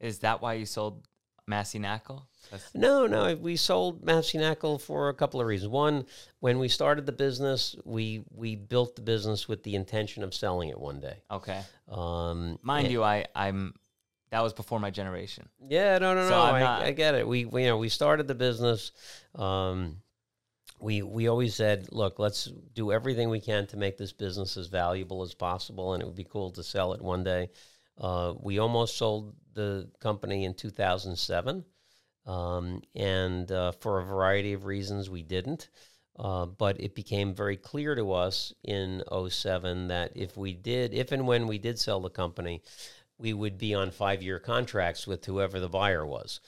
Is 0.00 0.20
that 0.20 0.42
why 0.42 0.54
you 0.54 0.66
sold 0.66 1.06
Massey 1.46 1.78
Knakal? 1.78 2.22
No, 2.74 3.06
no. 3.06 3.34
We 3.34 3.56
sold 3.56 4.04
Massey 4.04 4.38
Knakal 4.38 4.80
for 4.80 5.08
a 5.08 5.14
couple 5.14 5.40
of 5.40 5.46
reasons. 5.46 5.70
One, 5.70 6.06
when 6.40 6.58
we 6.58 6.68
started 6.68 7.06
the 7.06 7.12
business, 7.12 7.76
we 7.84 8.24
we 8.30 8.56
built 8.56 8.96
the 8.96 9.02
business 9.02 9.48
with 9.48 9.62
the 9.62 9.74
intention 9.74 10.22
of 10.22 10.34
selling 10.34 10.68
it 10.68 10.78
one 10.78 11.00
day. 11.00 11.22
Okay. 11.30 11.60
Um, 11.88 12.58
Mind 12.62 12.90
you, 12.90 13.02
I 13.02 13.26
I'm 13.34 13.74
that 14.30 14.42
was 14.42 14.52
before 14.52 14.80
my 14.80 14.90
generation. 14.90 15.48
Yeah, 15.66 15.98
no, 15.98 16.14
no, 16.14 16.24
So 16.24 16.30
no. 16.30 16.36
I, 16.36 16.86
I 16.86 16.92
get 16.92 17.14
it. 17.14 17.26
We, 17.26 17.44
we 17.44 17.62
you 17.62 17.68
know 17.68 17.78
we 17.78 17.88
started 17.88 18.26
the 18.26 18.34
business. 18.34 18.92
Um, 19.34 19.98
we 20.80 21.02
we 21.02 21.28
always 21.28 21.54
said, 21.54 21.88
look, 21.92 22.18
let's 22.18 22.50
do 22.74 22.92
everything 22.92 23.30
we 23.30 23.40
can 23.40 23.66
to 23.68 23.76
make 23.76 23.96
this 23.96 24.12
business 24.12 24.56
as 24.56 24.66
valuable 24.66 25.22
as 25.22 25.32
possible, 25.34 25.94
and 25.94 26.02
it 26.02 26.06
would 26.06 26.16
be 26.16 26.24
cool 26.24 26.50
to 26.52 26.62
sell 26.62 26.92
it 26.92 27.00
one 27.00 27.24
day. 27.24 27.50
Uh, 27.98 28.34
we 28.40 28.58
almost 28.58 28.96
sold 28.96 29.34
the 29.56 29.90
company 29.98 30.44
in 30.44 30.54
2007, 30.54 31.64
um, 32.26 32.82
and 32.94 33.50
uh, 33.50 33.72
for 33.72 33.98
a 33.98 34.04
variety 34.04 34.52
of 34.52 34.64
reasons, 34.64 35.10
we 35.10 35.22
didn't. 35.22 35.68
Uh, 36.18 36.46
but 36.46 36.80
it 36.80 36.94
became 36.94 37.34
very 37.34 37.58
clear 37.58 37.94
to 37.94 38.12
us 38.12 38.54
in 38.64 39.02
07 39.28 39.88
that 39.88 40.12
if 40.14 40.34
we 40.36 40.54
did, 40.54 40.94
if 40.94 41.12
and 41.12 41.26
when 41.26 41.46
we 41.46 41.58
did 41.58 41.78
sell 41.78 42.00
the 42.00 42.08
company, 42.08 42.62
we 43.18 43.34
would 43.34 43.58
be 43.58 43.74
on 43.74 43.90
five 43.90 44.22
year 44.22 44.38
contracts 44.38 45.06
with 45.06 45.24
whoever 45.26 45.60
the 45.60 45.68
buyer 45.68 46.06
was. 46.06 46.40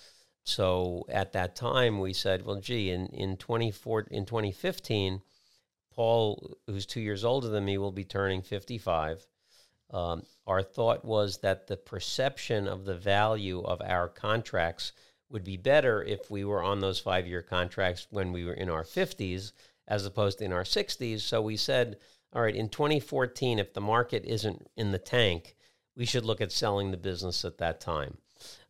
So 0.45 1.05
at 1.11 1.33
that 1.33 1.55
time, 1.55 1.99
we 2.01 2.15
said, 2.15 2.47
well, 2.47 2.57
gee, 2.57 2.91
in, 2.91 3.09
in, 3.09 3.37
24, 3.37 4.07
in 4.11 4.25
2015, 4.25 5.21
Paul, 5.93 6.57
who's 6.67 6.87
two 6.87 7.03
years 7.03 7.23
older 7.23 7.49
than 7.49 7.67
me, 7.67 7.77
will 7.77 7.93
be 7.93 8.05
turning 8.05 8.41
55. 8.41 9.27
Um, 9.91 10.23
our 10.47 10.63
thought 10.63 11.05
was 11.05 11.39
that 11.39 11.67
the 11.67 11.77
perception 11.77 12.69
of 12.69 12.85
the 12.85 12.97
value 12.97 13.63
of 13.63 13.81
our 13.81 14.09
contracts 14.09 14.93
would 15.31 15.45
be 15.45 15.57
better 15.57 16.03
if 16.03 16.31
we 16.31 16.45
were 16.45 16.63
on 16.63 16.81
those 16.81 16.99
five 16.99 17.27
year 17.27 17.43
contracts 17.43 18.07
when 18.11 18.33
we 18.33 18.45
were 18.45 18.55
in 18.55 18.71
our 18.71 18.85
50s 18.85 19.53
as 19.87 20.05
opposed 20.05 20.39
to 20.39 20.45
in 20.45 20.53
our 20.53 20.65
60s. 20.65 21.21
So 21.21 21.41
we 21.43 21.57
said, 21.57 21.99
all 22.33 22.43
right, 22.43 22.55
in 22.55 22.69
2014, 22.69 23.59
if 23.59 23.73
the 23.73 23.81
market 23.81 24.25
isn't 24.27 24.67
in 24.77 24.93
the 24.93 24.99
tank, 24.99 25.57
we 25.97 26.05
should 26.05 26.25
look 26.25 26.41
at 26.41 26.53
selling 26.53 26.91
the 26.91 26.97
business 26.97 27.45
at 27.45 27.59
that 27.59 27.81
time. 27.81 28.19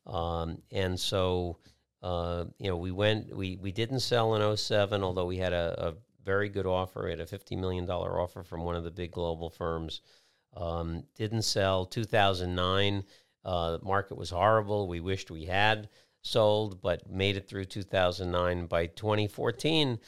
Um, 0.07 0.63
and 0.71 0.99
so, 0.99 1.59
uh, 2.03 2.45
you 2.59 2.71
know, 2.71 2.77
we 2.77 2.93
went, 2.93 3.35
we, 3.37 3.57
we 3.57 3.73
didn't 3.73 4.01
sell 4.01 4.35
in 4.35 4.57
07, 4.57 5.03
although 5.03 5.27
we 5.27 5.37
had 5.37 5.53
a, 5.53 5.89
a 5.89 5.95
very 6.25 6.49
good 6.49 6.67
offer. 6.67 7.05
We 7.05 7.11
had 7.11 7.21
a 7.21 7.27
$50 7.27 7.59
million 7.59 7.89
offer 7.91 8.43
from 8.43 8.65
one 8.65 8.77
of 8.77 8.85
the 8.85 8.91
big 8.91 9.11
global 9.11 9.51
firms. 9.51 10.01
Um, 10.59 11.05
didn't 11.15 11.43
sell 11.43 11.87
2009. 11.87 13.05
Uh, 13.45 13.79
market 13.83 14.17
was 14.19 14.31
horrible. 14.31 14.89
We 14.89 15.01
wished 15.01 15.31
we 15.31 15.47
had 15.47 15.89
sold, 16.23 16.83
but 16.83 17.09
made 17.09 17.37
it 17.37 17.49
through 17.49 17.67
2009. 17.67 18.67
By 18.67 18.87
2014, 18.87 19.99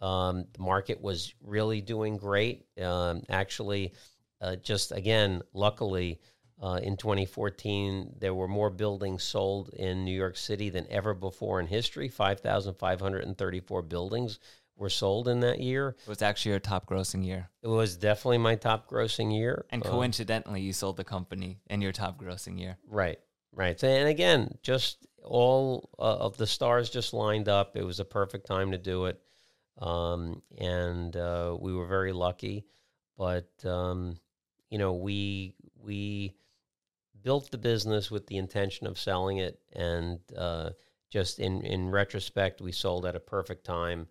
um, 0.00 0.44
the 0.52 0.62
market 0.62 1.00
was 1.02 1.34
really 1.42 1.80
doing 1.80 2.16
great. 2.16 2.66
Um, 2.80 3.22
actually, 3.28 3.92
uh, 4.40 4.56
just 4.56 4.92
again, 4.92 5.42
luckily, 5.52 6.20
Uh, 6.58 6.80
in 6.82 6.96
2014, 6.96 8.14
there 8.18 8.32
were 8.32 8.48
more 8.48 8.70
buildings 8.70 9.22
sold 9.22 9.68
in 9.74 10.06
New 10.06 10.16
York 10.16 10.38
City 10.38 10.70
than 10.70 10.86
ever 10.88 11.12
before 11.12 11.60
in 11.60 11.66
history. 11.66 12.08
5,534 12.08 13.82
buildings 13.82 14.38
were 14.76 14.90
sold 14.90 15.26
in 15.28 15.40
that 15.40 15.60
year. 15.60 15.96
It 16.06 16.08
was 16.08 16.22
actually 16.22 16.50
your 16.52 16.60
top 16.60 16.86
grossing 16.86 17.24
year. 17.24 17.50
It 17.62 17.68
was 17.68 17.96
definitely 17.96 18.38
my 18.38 18.56
top 18.56 18.88
grossing 18.88 19.34
year. 19.36 19.64
And 19.70 19.84
Uh, 19.84 19.90
coincidentally, 19.90 20.60
you 20.60 20.72
sold 20.72 20.96
the 20.96 21.04
company 21.04 21.60
in 21.68 21.80
your 21.80 21.92
top 21.92 22.18
grossing 22.20 22.58
year. 22.60 22.78
Right, 22.86 23.18
right. 23.52 23.78
So, 23.80 23.88
and 23.88 24.08
again, 24.08 24.58
just 24.62 25.06
all 25.24 25.90
uh, 25.98 26.16
of 26.18 26.36
the 26.36 26.46
stars 26.46 26.90
just 26.90 27.12
lined 27.14 27.48
up. 27.48 27.76
It 27.76 27.84
was 27.84 28.00
a 28.00 28.04
perfect 28.04 28.46
time 28.46 28.72
to 28.72 28.78
do 28.78 29.06
it, 29.06 29.20
um, 29.78 30.42
and 30.58 31.16
uh, 31.16 31.56
we 31.58 31.74
were 31.74 31.86
very 31.86 32.12
lucky. 32.12 32.66
But 33.16 33.48
um, 33.64 34.18
you 34.70 34.78
know, 34.78 34.92
we 34.92 35.54
we 35.82 36.36
built 37.22 37.50
the 37.50 37.58
business 37.58 38.10
with 38.10 38.26
the 38.26 38.36
intention 38.36 38.86
of 38.86 38.98
selling 38.98 39.38
it, 39.38 39.58
and 39.72 40.20
uh, 40.36 40.70
just 41.10 41.38
in 41.38 41.62
in 41.62 41.90
retrospect, 41.90 42.60
we 42.60 42.72
sold 42.72 43.06
at 43.06 43.16
a 43.16 43.20
perfect 43.20 43.64
time, 43.64 44.06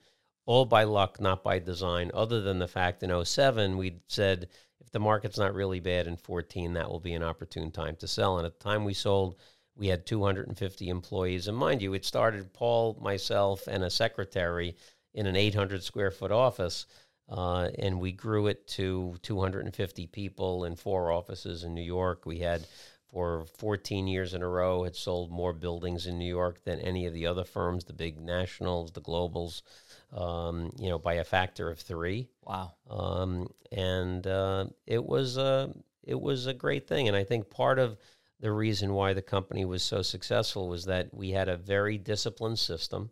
all 0.46 0.66
by 0.66 0.84
luck, 0.84 1.20
not 1.20 1.44
by 1.44 1.60
design. 1.60 2.12
Other 2.14 2.42
than 2.42 2.60
the 2.60 2.68
fact 2.68 3.04
in 3.04 3.26
07, 3.26 3.78
we 3.78 4.02
said 4.08 4.48
if 4.80 4.92
the 4.92 5.00
market's 5.00 5.38
not 5.38 5.56
really 5.56 5.80
bad 5.80 6.08
in 6.08 6.18
14, 6.18 6.74
that 6.74 6.90
will 6.90 7.00
be 7.00 7.14
an 7.14 7.24
opportune 7.24 7.72
time 7.72 7.96
to 7.98 8.08
sell. 8.08 8.38
And 8.38 8.46
at 8.46 8.60
the 8.60 8.64
time 8.64 8.86
we 8.86 8.94
sold, 8.94 9.36
we 9.76 9.88
had 9.88 10.06
250 10.06 10.90
employees. 10.90 11.48
And 11.48 11.58
mind 11.58 11.82
you, 11.82 11.94
it 11.94 12.06
started 12.06 12.54
Paul, 12.54 12.98
myself, 13.02 13.68
and 13.68 13.84
a 13.84 13.90
secretary 13.90 14.76
in 15.14 15.26
an 15.26 15.36
800 15.36 15.84
square 15.84 16.12
foot 16.12 16.32
office. 16.32 16.86
Uh, 17.28 17.70
and 17.80 18.00
we 18.00 18.12
grew 18.12 18.48
it 18.48 18.68
to 18.68 19.16
250 19.24 20.08
people 20.08 20.66
in 20.66 20.76
four 20.76 21.12
offices 21.12 21.64
in 21.64 21.74
New 21.74 21.82
York. 21.82 22.26
We 22.26 22.40
had, 22.40 22.68
for 23.12 23.46
14 23.58 24.08
years 24.08 24.36
in 24.36 24.44
a 24.44 24.48
row, 24.48 24.84
had 24.84 24.96
sold 24.96 25.32
more 25.32 25.54
buildings 25.54 26.06
in 26.06 26.20
New 26.20 26.30
York 26.30 26.64
than 26.64 26.80
any 26.80 27.08
of 27.08 27.14
the 27.14 27.26
other 27.26 27.44
firms, 27.44 27.86
the 27.86 27.94
big 27.94 28.20
nationals, 28.20 28.92
the 28.92 29.02
globals, 29.02 29.64
um, 30.14 30.72
you 30.80 30.90
know, 30.90 30.98
by 31.00 31.16
a 31.16 31.24
factor 31.24 31.70
of 31.70 31.80
three 31.80 32.30
Wow. 32.44 32.74
um, 32.90 33.48
and 33.72 34.26
uh, 34.28 34.68
it 34.86 35.04
was 35.04 35.38
a 35.38 35.74
it 36.04 36.20
was 36.20 36.46
a 36.46 36.54
great 36.54 36.88
thing. 36.88 37.08
And 37.08 37.18
I 37.18 37.24
think 37.24 37.50
part 37.50 37.80
of 37.80 37.98
the 38.40 38.52
reason 38.52 38.94
why 38.94 39.14
the 39.14 39.22
company 39.22 39.66
was 39.66 39.82
so 39.84 40.02
successful 40.02 40.70
was 40.70 40.86
that 40.86 41.14
we 41.14 41.32
had 41.32 41.50
a 41.50 41.58
very 41.58 41.98
disciplined 41.98 42.60
system. 42.60 43.10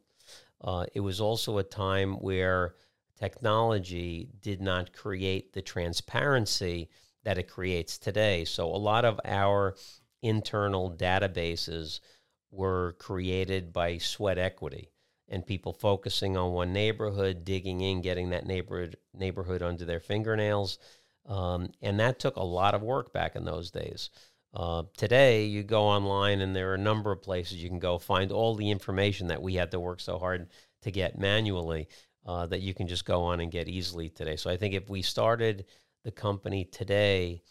Uh, 0.62 0.86
it 0.94 1.00
was 1.00 1.20
also 1.20 1.58
a 1.58 1.64
time 1.64 2.14
where 2.16 2.76
technology 3.20 4.30
did 4.42 4.62
not 4.62 4.94
create 4.94 5.54
the 5.54 5.62
transparency 5.62 6.90
that 7.24 7.38
it 7.38 7.48
creates 7.50 7.98
today. 7.98 8.46
So 8.46 8.68
a 8.68 8.78
lot 8.78 9.06
of 9.06 9.20
our 9.26 9.76
internal 10.22 10.92
databases 10.92 12.00
were 12.52 12.96
created 13.00 13.74
by 13.74 13.98
sweat 13.98 14.38
equity 14.38 14.90
and 15.30 15.46
people 15.46 15.74
focusing 15.74 16.38
on 16.38 16.52
one 16.52 16.74
neighborhood, 16.74 17.46
digging 17.46 17.82
in, 17.82 18.02
getting 18.02 18.30
that 18.32 18.46
neighborhood 18.46 18.98
neighborhood 19.14 19.62
under 19.62 19.86
their 19.86 20.00
fingernails, 20.00 20.80
um, 21.28 21.70
and 21.82 22.00
that 22.00 22.20
took 22.20 22.36
a 22.36 22.44
lot 22.44 22.76
of 22.76 22.82
work 22.82 23.14
back 23.14 23.36
in 23.36 23.46
those 23.46 23.72
days. 23.72 24.10
Uh, 24.54 24.84
today, 24.98 25.46
you 25.46 25.64
go 25.64 25.84
online, 25.84 26.42
and 26.42 26.56
there 26.56 26.70
are 26.72 26.76
a 26.76 26.80
number 26.80 27.12
of 27.12 27.24
places 27.24 27.64
you 27.64 27.70
can 27.70 27.80
go 27.80 27.98
find 27.98 28.32
all 28.32 28.54
the 28.56 28.70
information 28.70 29.28
that 29.28 29.42
we 29.42 29.56
had 29.56 29.72
to 29.72 29.80
work 29.80 30.00
so 30.00 30.20
hard 30.20 30.48
to 30.82 30.92
get 30.92 31.18
manually. 31.18 31.88
Uh, 32.26 32.46
that 32.46 32.62
you 32.62 32.74
can 32.74 32.88
just 32.88 33.04
go 33.04 33.22
on 33.24 33.42
and 33.42 33.52
get 33.52 33.68
easily 33.68 34.08
today. 34.08 34.38
So 34.38 34.50
I 34.50 34.56
think 34.56 34.74
if 34.74 34.90
we 34.90 35.02
started 35.02 35.66
the 36.06 36.12
company 36.12 36.64
today 36.64 37.42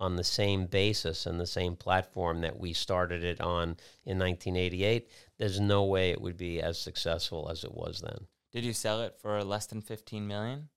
on 0.00 0.16
the 0.16 0.24
same 0.24 0.66
basis 0.66 1.26
and 1.26 1.38
the 1.38 1.46
same 1.46 1.76
platform 1.76 2.40
that 2.40 2.58
we 2.58 2.72
started 2.72 3.22
it 3.22 3.40
on 3.40 3.76
in 4.06 4.18
1988, 4.18 5.08
there's 5.42 5.58
no 5.58 5.82
way 5.82 6.12
it 6.12 6.20
would 6.20 6.36
be 6.36 6.62
as 6.62 6.78
successful 6.78 7.48
as 7.50 7.64
it 7.64 7.74
was 7.74 8.00
then. 8.00 8.28
Did 8.52 8.64
you 8.64 8.72
sell 8.72 9.00
it 9.00 9.16
for 9.20 9.42
less 9.42 9.66
than 9.66 9.80
15 9.80 10.24
million? 10.24 10.68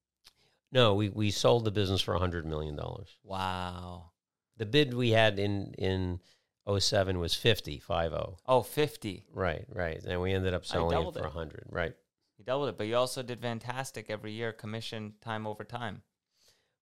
No, 0.72 0.96
we, 0.96 1.10
we 1.10 1.30
sold 1.30 1.66
the 1.66 1.72
business 1.72 2.02
for 2.02 2.18
$100 2.18 2.46
million. 2.46 2.76
Wow. 3.24 4.10
The 4.58 4.66
bid 4.66 4.96
we 4.96 5.12
had 5.12 5.38
in, 5.38 5.76
in 5.78 6.20
07 6.68 7.20
was 7.20 7.36
50, 7.36 7.78
50. 7.78 8.12
Oh, 8.48 8.64
50. 8.64 9.26
Right, 9.32 9.66
right. 9.72 10.04
And 10.04 10.20
we 10.20 10.34
ended 10.34 10.56
up 10.56 10.66
selling 10.66 10.98
it 10.98 11.14
for 11.14 11.20
it. 11.20 11.26
100. 11.26 11.66
Right. 11.70 11.94
You 12.40 12.44
doubled 12.44 12.70
it, 12.70 12.78
but 12.80 12.88
you 12.88 12.96
also 12.96 13.22
did 13.22 13.42
fantastic 13.42 14.08
every 14.10 14.32
year, 14.32 14.52
commission 14.52 15.14
time 15.22 15.46
over 15.46 15.64
time. 15.64 16.02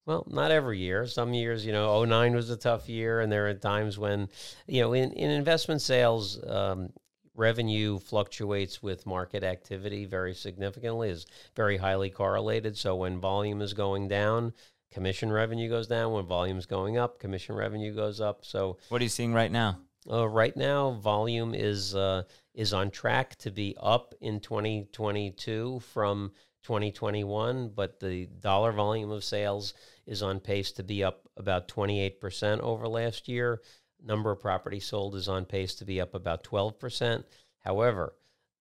Well, 0.06 0.26
not 0.30 0.52
every 0.52 0.80
year. 0.80 1.06
Some 1.06 1.34
years, 1.34 1.66
you 1.66 1.74
know, 1.74 2.04
09 2.06 2.34
was 2.34 2.50
a 2.50 2.58
tough 2.58 2.88
year, 2.88 3.20
and 3.20 3.30
there 3.30 3.48
are 3.48 3.54
times 3.54 3.98
when, 3.98 4.30
you 4.68 4.82
know, 4.82 4.94
in, 4.94 5.12
in 5.12 5.32
investment 5.32 5.82
sales, 5.82 6.40
um, 6.48 6.94
revenue 7.36 8.00
fluctuates 8.00 8.82
with 8.84 9.06
market 9.06 9.44
activity 9.44 10.06
very 10.06 10.34
significantly, 10.34 11.10
is 11.10 11.26
very 11.56 11.78
highly 11.78 12.10
correlated. 12.10 12.78
So 12.78 12.96
when 12.96 13.20
volume 13.20 13.62
is 13.62 13.74
going 13.74 14.08
down, 14.08 14.54
commission 14.92 15.32
revenue 15.32 15.70
goes 15.70 15.88
down. 15.88 16.14
When 16.14 16.26
volume 16.26 16.58
is 16.58 16.66
going 16.66 16.98
up, 16.98 17.20
commission 17.20 17.56
revenue 17.56 17.94
goes 17.94 18.22
up. 18.22 18.46
So 18.46 18.78
What 18.90 19.02
are 19.02 19.04
you 19.04 19.10
seeing 19.10 19.34
right 19.34 19.52
now? 19.52 19.80
uh, 20.12 20.28
right 20.28 20.56
now, 20.58 20.92
volume 20.92 21.54
is 21.56 21.96
uh, 21.96 22.24
is 22.54 22.74
on 22.74 22.92
track 22.92 23.36
to 23.38 23.52
be 23.52 23.76
up 23.82 24.14
in 24.22 24.40
2022 24.40 25.80
from 25.80 26.32
2021, 26.64 27.70
but 27.76 28.00
the 28.00 28.26
dollar 28.40 28.72
volume 28.72 29.12
of 29.12 29.24
sales 29.24 29.74
is 30.06 30.22
on 30.22 30.40
pace 30.40 30.72
to 30.74 30.84
be 30.84 31.04
up 31.04 31.28
about 31.38 31.68
28% 31.68 32.60
over 32.60 32.88
last 32.88 33.28
year. 33.28 33.62
Number 34.04 34.32
of 34.32 34.42
properties 34.42 34.86
sold 34.86 35.16
is 35.16 35.28
on 35.28 35.46
pace 35.46 35.76
to 35.76 35.86
be 35.86 36.02
up 36.02 36.14
about 36.14 36.44
12%. 36.44 37.24
However, 37.60 38.14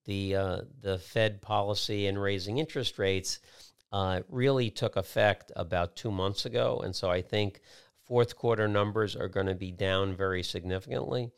the 0.05 0.35
uh, 0.35 0.61
the 0.81 0.99
Fed 0.99 1.41
policy 1.43 2.07
in 2.07 2.19
raising 2.19 2.59
interest 2.59 2.99
rates 2.99 3.39
uh, 3.93 4.21
really 4.29 4.71
took 4.71 4.97
effect 4.97 5.53
about 5.55 5.97
two 5.97 6.11
months 6.11 6.45
ago, 6.45 6.81
and 6.85 6.95
so 6.95 7.11
I 7.11 7.23
think 7.23 7.61
fourth 8.05 8.37
quarter 8.37 8.67
numbers 8.67 9.15
are 9.15 9.29
going 9.29 9.47
to 9.47 9.55
be 9.55 9.71
down 9.71 10.15
very 10.15 10.43
significantly. 10.43 11.31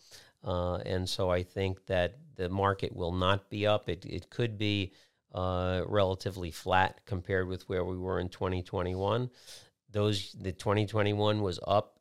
Uh, 0.43 0.77
and 0.77 1.09
so 1.09 1.31
I 1.31 1.43
think 1.43 1.87
that 1.87 2.19
the 2.37 2.49
market 2.49 2.95
will 2.95 3.12
not 3.12 3.49
be 3.49 3.67
up. 3.67 3.88
It, 3.88 4.05
it 4.05 4.29
could 4.29 4.59
be 4.59 4.93
uh, 5.33 5.83
relatively 5.87 6.51
flat 6.51 7.01
compared 7.07 7.49
with 7.49 7.69
where 7.69 7.85
we 7.85 7.97
were 7.97 8.21
in 8.21 8.29
2021. 8.29 9.31
Those 9.90 10.33
the 10.33 10.53
2021 10.53 11.40
was 11.43 11.59
up 11.67 11.93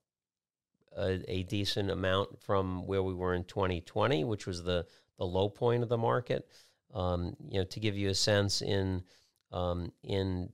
a, 0.98 1.22
a 1.28 1.44
decent 1.44 1.90
amount 1.90 2.42
from 2.42 2.86
where 2.88 3.04
we 3.04 3.14
were 3.14 3.34
in 3.34 3.44
2020, 3.44 4.24
which 4.24 4.46
was 4.46 4.64
the 4.64 4.86
the 5.18 5.26
low 5.26 5.50
point 5.50 5.84
of 5.84 5.90
the 5.90 5.98
market. 5.98 6.48
Um, 6.94 7.36
you 7.50 7.60
know, 7.60 7.66
to 7.66 7.80
give 7.80 7.98
you 7.98 8.10
a 8.10 8.16
sense 8.16 8.62
in 8.62 9.04
um, 9.52 9.92
in 10.04 10.50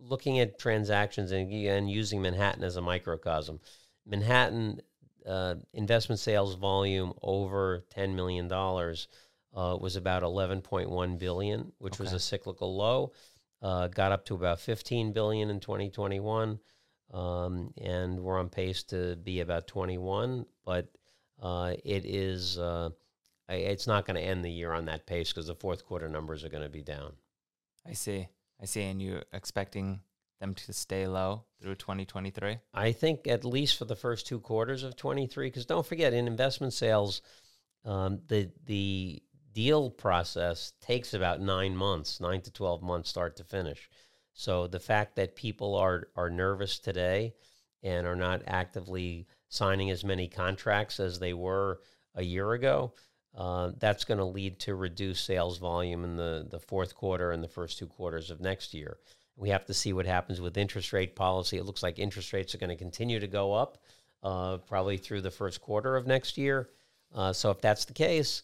looking 0.00 0.38
at 0.38 0.58
transactions 0.58 1.32
and, 1.32 1.50
and 1.52 1.90
using 1.90 2.22
Manhattan 2.22 2.64
as 2.64 2.76
a 2.76 2.82
microcosm, 2.82 3.60
Manhattan 4.06 4.80
uh, 5.26 5.56
investment 5.72 6.20
sales 6.20 6.54
volume 6.54 7.12
over 7.22 7.84
$10 7.94 8.14
million 8.14 8.50
uh, 8.52 9.76
was 9.80 9.96
about 9.96 10.22
11.1 10.22 11.18
billion, 11.18 11.72
which 11.78 11.98
was 11.98 12.12
a 12.12 12.20
cyclical 12.20 12.76
low. 12.76 13.12
Uh, 13.62 13.88
got 13.88 14.12
up 14.12 14.24
to 14.26 14.34
about 14.34 14.60
15 14.60 15.12
billion 15.12 15.50
in 15.50 15.58
2021, 15.58 16.60
um, 17.12 17.72
and 17.80 18.20
we're 18.20 18.38
on 18.38 18.48
pace 18.48 18.82
to 18.84 19.16
be 19.16 19.40
about 19.40 19.66
21. 19.66 20.46
But 20.64 20.88
uh, 21.40 21.74
it 21.84 22.04
is 22.04 22.58
uh, 22.58 22.90
I- 23.48 23.54
it's 23.54 23.86
not 23.86 24.06
going 24.06 24.16
to 24.16 24.22
end 24.22 24.44
the 24.44 24.50
year 24.50 24.72
on 24.72 24.86
that 24.86 25.06
pace 25.06 25.32
because 25.32 25.46
the 25.46 25.54
fourth 25.54 25.84
quarter 25.86 26.08
numbers 26.08 26.44
are 26.44 26.48
going 26.48 26.62
to 26.62 26.68
be 26.68 26.82
down. 26.82 27.12
I 27.86 27.92
see. 27.92 28.28
I 28.60 28.64
see. 28.64 28.82
And 28.82 29.00
you're 29.00 29.22
expecting 29.32 30.00
them 30.40 30.54
to 30.54 30.72
stay 30.72 31.06
low 31.06 31.44
through 31.60 31.76
2023? 31.76 32.58
I 32.74 32.92
think 32.92 33.26
at 33.26 33.44
least 33.44 33.78
for 33.78 33.84
the 33.84 33.96
first 33.96 34.26
two 34.26 34.40
quarters 34.40 34.82
of 34.82 34.96
23, 34.96 35.48
because 35.48 35.66
don't 35.66 35.86
forget, 35.86 36.12
in 36.12 36.26
investment 36.26 36.72
sales, 36.72 37.22
um, 37.84 38.20
the 38.28 38.50
the 38.64 39.22
deal 39.52 39.88
process 39.90 40.74
takes 40.82 41.14
about 41.14 41.40
nine 41.40 41.74
months, 41.74 42.20
nine 42.20 42.42
to 42.42 42.50
12 42.50 42.82
months, 42.82 43.08
start 43.08 43.36
to 43.36 43.44
finish. 43.44 43.88
So 44.38 44.66
the 44.66 44.78
fact 44.78 45.16
that 45.16 45.34
people 45.34 45.74
are 45.74 46.08
are 46.14 46.28
nervous 46.28 46.78
today 46.78 47.34
and 47.82 48.06
are 48.06 48.14
not 48.14 48.42
actively 48.46 49.26
signing 49.48 49.90
as 49.90 50.04
many 50.04 50.28
contracts 50.28 51.00
as 51.00 51.18
they 51.18 51.32
were 51.32 51.80
a 52.14 52.22
year 52.22 52.52
ago, 52.52 52.92
uh, 53.34 53.72
that's 53.78 54.04
going 54.04 54.18
to 54.18 54.24
lead 54.24 54.58
to 54.60 54.74
reduced 54.74 55.24
sales 55.24 55.56
volume 55.56 56.04
in 56.04 56.16
the, 56.16 56.46
the 56.50 56.60
fourth 56.60 56.94
quarter 56.94 57.32
and 57.32 57.42
the 57.42 57.48
first 57.48 57.78
two 57.78 57.86
quarters 57.86 58.30
of 58.30 58.40
next 58.40 58.74
year. 58.74 58.98
We 59.36 59.48
have 59.48 59.64
to 59.66 59.74
see 59.74 59.94
what 59.94 60.06
happens 60.06 60.40
with 60.40 60.58
interest 60.58 60.92
rate 60.92 61.16
policy. 61.16 61.56
It 61.56 61.64
looks 61.64 61.82
like 61.82 61.98
interest 61.98 62.32
rates 62.34 62.54
are 62.54 62.58
going 62.58 62.70
to 62.70 62.76
continue 62.76 63.18
to 63.20 63.26
go 63.26 63.54
up 63.54 63.78
uh, 64.22 64.58
probably 64.58 64.98
through 64.98 65.22
the 65.22 65.30
first 65.30 65.62
quarter 65.62 65.96
of 65.96 66.06
next 66.06 66.36
year. 66.36 66.68
Uh, 67.14 67.32
so 67.32 67.50
if 67.50 67.60
that's 67.62 67.86
the 67.86 67.94
case, 67.94 68.42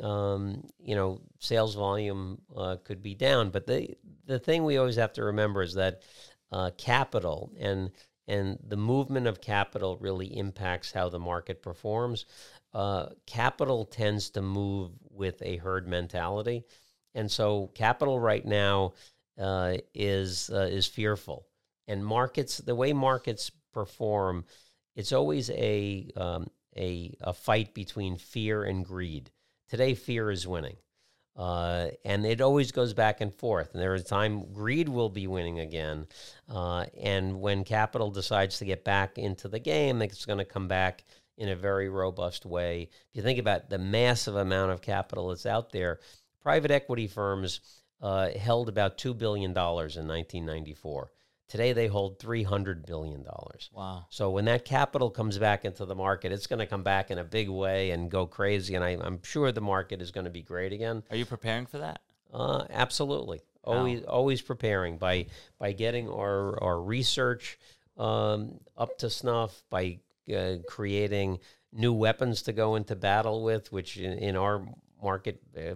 um, 0.00 0.64
you 0.78 0.94
know, 0.94 1.20
sales 1.38 1.74
volume 1.74 2.40
uh, 2.56 2.76
could 2.84 3.02
be 3.02 3.14
down. 3.14 3.50
But 3.50 3.66
the 3.66 3.96
the 4.26 4.38
thing 4.38 4.64
we 4.64 4.78
always 4.78 4.96
have 4.96 5.12
to 5.14 5.24
remember 5.24 5.62
is 5.62 5.74
that 5.74 6.02
uh, 6.50 6.70
capital 6.76 7.52
and 7.58 7.90
and 8.28 8.58
the 8.66 8.76
movement 8.76 9.26
of 9.26 9.40
capital 9.40 9.96
really 9.98 10.36
impacts 10.36 10.92
how 10.92 11.08
the 11.08 11.18
market 11.18 11.60
performs. 11.62 12.24
Uh, 12.72 13.06
capital 13.26 13.84
tends 13.84 14.30
to 14.30 14.40
move 14.40 14.92
with 15.10 15.42
a 15.42 15.56
herd 15.58 15.86
mentality, 15.86 16.64
and 17.14 17.30
so 17.30 17.70
capital 17.74 18.18
right 18.18 18.46
now 18.46 18.92
uh, 19.38 19.76
is 19.94 20.50
uh, 20.50 20.68
is 20.70 20.86
fearful. 20.86 21.46
And 21.88 22.04
markets, 22.06 22.58
the 22.58 22.76
way 22.76 22.92
markets 22.92 23.50
perform, 23.72 24.44
it's 24.94 25.12
always 25.12 25.50
a 25.50 26.10
um, 26.16 26.48
a, 26.76 27.14
a 27.20 27.32
fight 27.32 27.74
between 27.74 28.16
fear 28.16 28.64
and 28.64 28.84
greed. 28.84 29.30
Today, 29.72 29.94
fear 29.94 30.30
is 30.30 30.46
winning. 30.46 30.76
Uh, 31.34 31.86
and 32.04 32.26
it 32.26 32.42
always 32.42 32.72
goes 32.72 32.92
back 32.92 33.22
and 33.22 33.32
forth. 33.32 33.72
And 33.72 33.82
there 33.82 33.94
is 33.94 34.04
time 34.04 34.52
greed 34.52 34.86
will 34.86 35.08
be 35.08 35.26
winning 35.26 35.60
again. 35.60 36.08
Uh, 36.46 36.84
and 37.00 37.40
when 37.40 37.64
capital 37.64 38.10
decides 38.10 38.58
to 38.58 38.66
get 38.66 38.84
back 38.84 39.16
into 39.16 39.48
the 39.48 39.58
game, 39.58 40.02
it's 40.02 40.26
going 40.26 40.40
to 40.40 40.44
come 40.44 40.68
back 40.68 41.04
in 41.38 41.48
a 41.48 41.56
very 41.56 41.88
robust 41.88 42.44
way. 42.44 42.82
If 42.82 43.16
you 43.16 43.22
think 43.22 43.38
about 43.38 43.70
the 43.70 43.78
massive 43.78 44.36
amount 44.36 44.72
of 44.72 44.82
capital 44.82 45.28
that's 45.28 45.46
out 45.46 45.72
there, 45.72 46.00
private 46.42 46.70
equity 46.70 47.06
firms 47.06 47.60
uh, 48.02 48.28
held 48.28 48.68
about 48.68 48.98
$2 48.98 49.16
billion 49.16 49.52
in 49.52 49.54
1994. 49.56 51.10
Today 51.52 51.74
they 51.74 51.86
hold 51.86 52.18
$300 52.18 52.86
billion. 52.86 53.26
Wow. 53.74 54.06
So 54.08 54.30
when 54.30 54.46
that 54.46 54.64
capital 54.64 55.10
comes 55.10 55.36
back 55.36 55.66
into 55.66 55.84
the 55.84 55.94
market, 55.94 56.32
it's 56.32 56.46
going 56.46 56.60
to 56.60 56.66
come 56.66 56.82
back 56.82 57.10
in 57.10 57.18
a 57.18 57.24
big 57.24 57.50
way 57.50 57.90
and 57.90 58.10
go 58.10 58.24
crazy. 58.24 58.74
And 58.74 58.82
I, 58.82 58.92
am 58.92 59.20
sure 59.22 59.52
the 59.52 59.60
market 59.60 60.00
is 60.00 60.12
going 60.12 60.24
to 60.24 60.30
be 60.30 60.40
great 60.40 60.72
again. 60.72 61.02
Are 61.10 61.16
you 61.16 61.26
preparing 61.26 61.66
for 61.66 61.76
that? 61.76 62.00
Uh, 62.32 62.64
absolutely. 62.70 63.42
Always, 63.64 64.02
always 64.04 64.40
preparing 64.40 64.96
by 64.96 65.26
by 65.58 65.72
getting 65.72 66.08
our 66.08 66.58
our 66.64 66.80
research 66.80 67.58
um, 67.98 68.58
up 68.78 68.96
to 69.00 69.10
snuff, 69.10 69.62
by 69.68 69.98
uh, 70.34 70.54
creating 70.66 71.38
new 71.70 71.92
weapons 71.92 72.40
to 72.44 72.54
go 72.54 72.76
into 72.76 72.96
battle 72.96 73.44
with, 73.44 73.70
which 73.70 73.98
in, 73.98 74.14
in 74.14 74.36
our 74.36 74.66
market, 75.02 75.42
uh, 75.54 75.74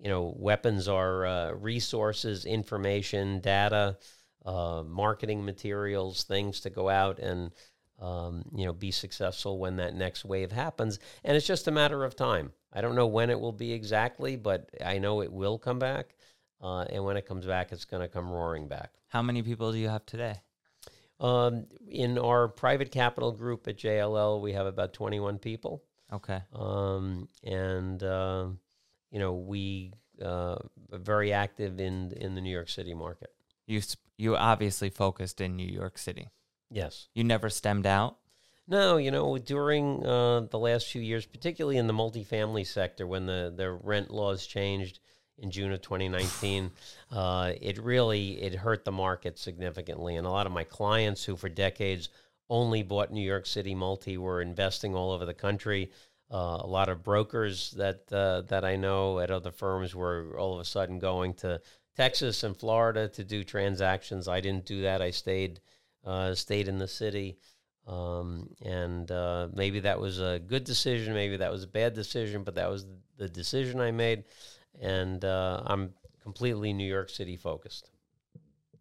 you 0.00 0.08
know, 0.08 0.34
weapons 0.36 0.88
are 0.88 1.24
uh, 1.24 1.52
resources, 1.52 2.44
information, 2.44 3.38
data 3.38 3.96
uh, 4.44 4.82
marketing 4.86 5.44
materials, 5.44 6.24
things 6.24 6.60
to 6.60 6.70
go 6.70 6.88
out 6.88 7.18
and 7.18 7.52
um, 8.00 8.44
you 8.54 8.64
know 8.64 8.72
be 8.72 8.90
successful 8.90 9.58
when 9.58 9.76
that 9.76 9.94
next 9.94 10.24
wave 10.24 10.52
happens. 10.52 10.98
And 11.24 11.36
it's 11.36 11.46
just 11.46 11.68
a 11.68 11.72
matter 11.72 12.04
of 12.04 12.16
time. 12.16 12.52
I 12.72 12.80
don't 12.80 12.94
know 12.94 13.06
when 13.06 13.30
it 13.30 13.38
will 13.38 13.52
be 13.52 13.72
exactly, 13.72 14.36
but 14.36 14.70
I 14.84 14.98
know 14.98 15.22
it 15.22 15.32
will 15.32 15.58
come 15.58 15.78
back. 15.78 16.14
Uh, 16.60 16.82
and 16.84 17.04
when 17.04 17.16
it 17.16 17.26
comes 17.26 17.44
back, 17.44 17.72
it's 17.72 17.84
going 17.84 18.02
to 18.02 18.08
come 18.08 18.30
roaring 18.30 18.68
back. 18.68 18.92
How 19.08 19.20
many 19.20 19.42
people 19.42 19.72
do 19.72 19.78
you 19.78 19.88
have 19.88 20.06
today? 20.06 20.40
Um, 21.20 21.66
in 21.88 22.18
our 22.18 22.48
private 22.48 22.90
capital 22.90 23.32
group 23.32 23.66
at 23.68 23.78
JLL, 23.78 24.40
we 24.40 24.52
have 24.52 24.66
about 24.66 24.92
21 24.92 25.38
people. 25.38 25.82
Okay. 26.12 26.40
Um, 26.54 27.28
and, 27.44 28.02
uh, 28.02 28.46
you 29.10 29.18
know, 29.18 29.34
we 29.34 29.92
uh, 30.20 30.56
are 30.92 30.98
very 30.98 31.32
active 31.32 31.80
in, 31.80 32.12
in 32.12 32.34
the 32.34 32.40
New 32.40 32.50
York 32.50 32.68
City 32.68 32.94
market. 32.94 33.30
You 33.66 33.80
you 34.18 34.36
obviously 34.36 34.90
focused 34.90 35.40
in 35.40 35.56
New 35.56 35.66
York 35.66 35.98
City. 35.98 36.28
Yes. 36.70 37.08
You 37.14 37.24
never 37.24 37.50
stemmed 37.50 37.86
out. 37.86 38.16
No, 38.68 38.96
you 38.96 39.10
know, 39.10 39.36
during 39.38 40.06
uh, 40.06 40.46
the 40.50 40.58
last 40.58 40.86
few 40.86 41.02
years, 41.02 41.26
particularly 41.26 41.78
in 41.78 41.86
the 41.86 41.92
multifamily 41.92 42.66
sector, 42.66 43.06
when 43.06 43.26
the, 43.26 43.52
the 43.54 43.70
rent 43.70 44.10
laws 44.10 44.46
changed 44.46 45.00
in 45.38 45.50
June 45.50 45.72
of 45.72 45.82
2019, 45.82 46.70
uh, 47.10 47.52
it 47.60 47.78
really 47.78 48.40
it 48.40 48.54
hurt 48.54 48.84
the 48.84 48.92
market 48.92 49.38
significantly. 49.38 50.16
And 50.16 50.26
a 50.26 50.30
lot 50.30 50.46
of 50.46 50.52
my 50.52 50.64
clients, 50.64 51.24
who 51.24 51.36
for 51.36 51.48
decades 51.48 52.08
only 52.48 52.82
bought 52.82 53.12
New 53.12 53.26
York 53.26 53.46
City 53.46 53.74
multi, 53.74 54.16
were 54.16 54.40
investing 54.40 54.94
all 54.94 55.10
over 55.10 55.26
the 55.26 55.34
country. 55.34 55.90
Uh, 56.30 56.60
a 56.60 56.66
lot 56.66 56.88
of 56.88 57.02
brokers 57.02 57.72
that 57.72 58.10
uh, 58.10 58.40
that 58.42 58.64
I 58.64 58.76
know 58.76 59.18
at 59.18 59.30
other 59.30 59.50
firms 59.50 59.94
were 59.94 60.38
all 60.38 60.54
of 60.54 60.60
a 60.60 60.64
sudden 60.64 60.98
going 60.98 61.34
to 61.34 61.60
Texas 61.96 62.42
and 62.42 62.56
Florida 62.56 63.08
to 63.08 63.24
do 63.24 63.44
transactions. 63.44 64.28
I 64.28 64.40
didn't 64.40 64.66
do 64.66 64.82
that. 64.82 65.02
I 65.02 65.10
stayed 65.10 65.60
uh, 66.04 66.34
stayed 66.34 66.66
in 66.66 66.78
the 66.78 66.88
city, 66.88 67.38
um, 67.86 68.48
and 68.60 69.10
uh, 69.10 69.48
maybe 69.52 69.80
that 69.80 70.00
was 70.00 70.18
a 70.18 70.40
good 70.44 70.64
decision. 70.64 71.14
Maybe 71.14 71.36
that 71.36 71.52
was 71.52 71.64
a 71.64 71.68
bad 71.68 71.94
decision, 71.94 72.42
but 72.42 72.56
that 72.56 72.70
was 72.70 72.86
the 73.18 73.28
decision 73.28 73.80
I 73.80 73.92
made, 73.92 74.24
and 74.80 75.24
uh, 75.24 75.62
I'm 75.64 75.94
completely 76.22 76.72
New 76.72 76.88
York 76.88 77.10
City 77.10 77.36
focused. 77.36 77.90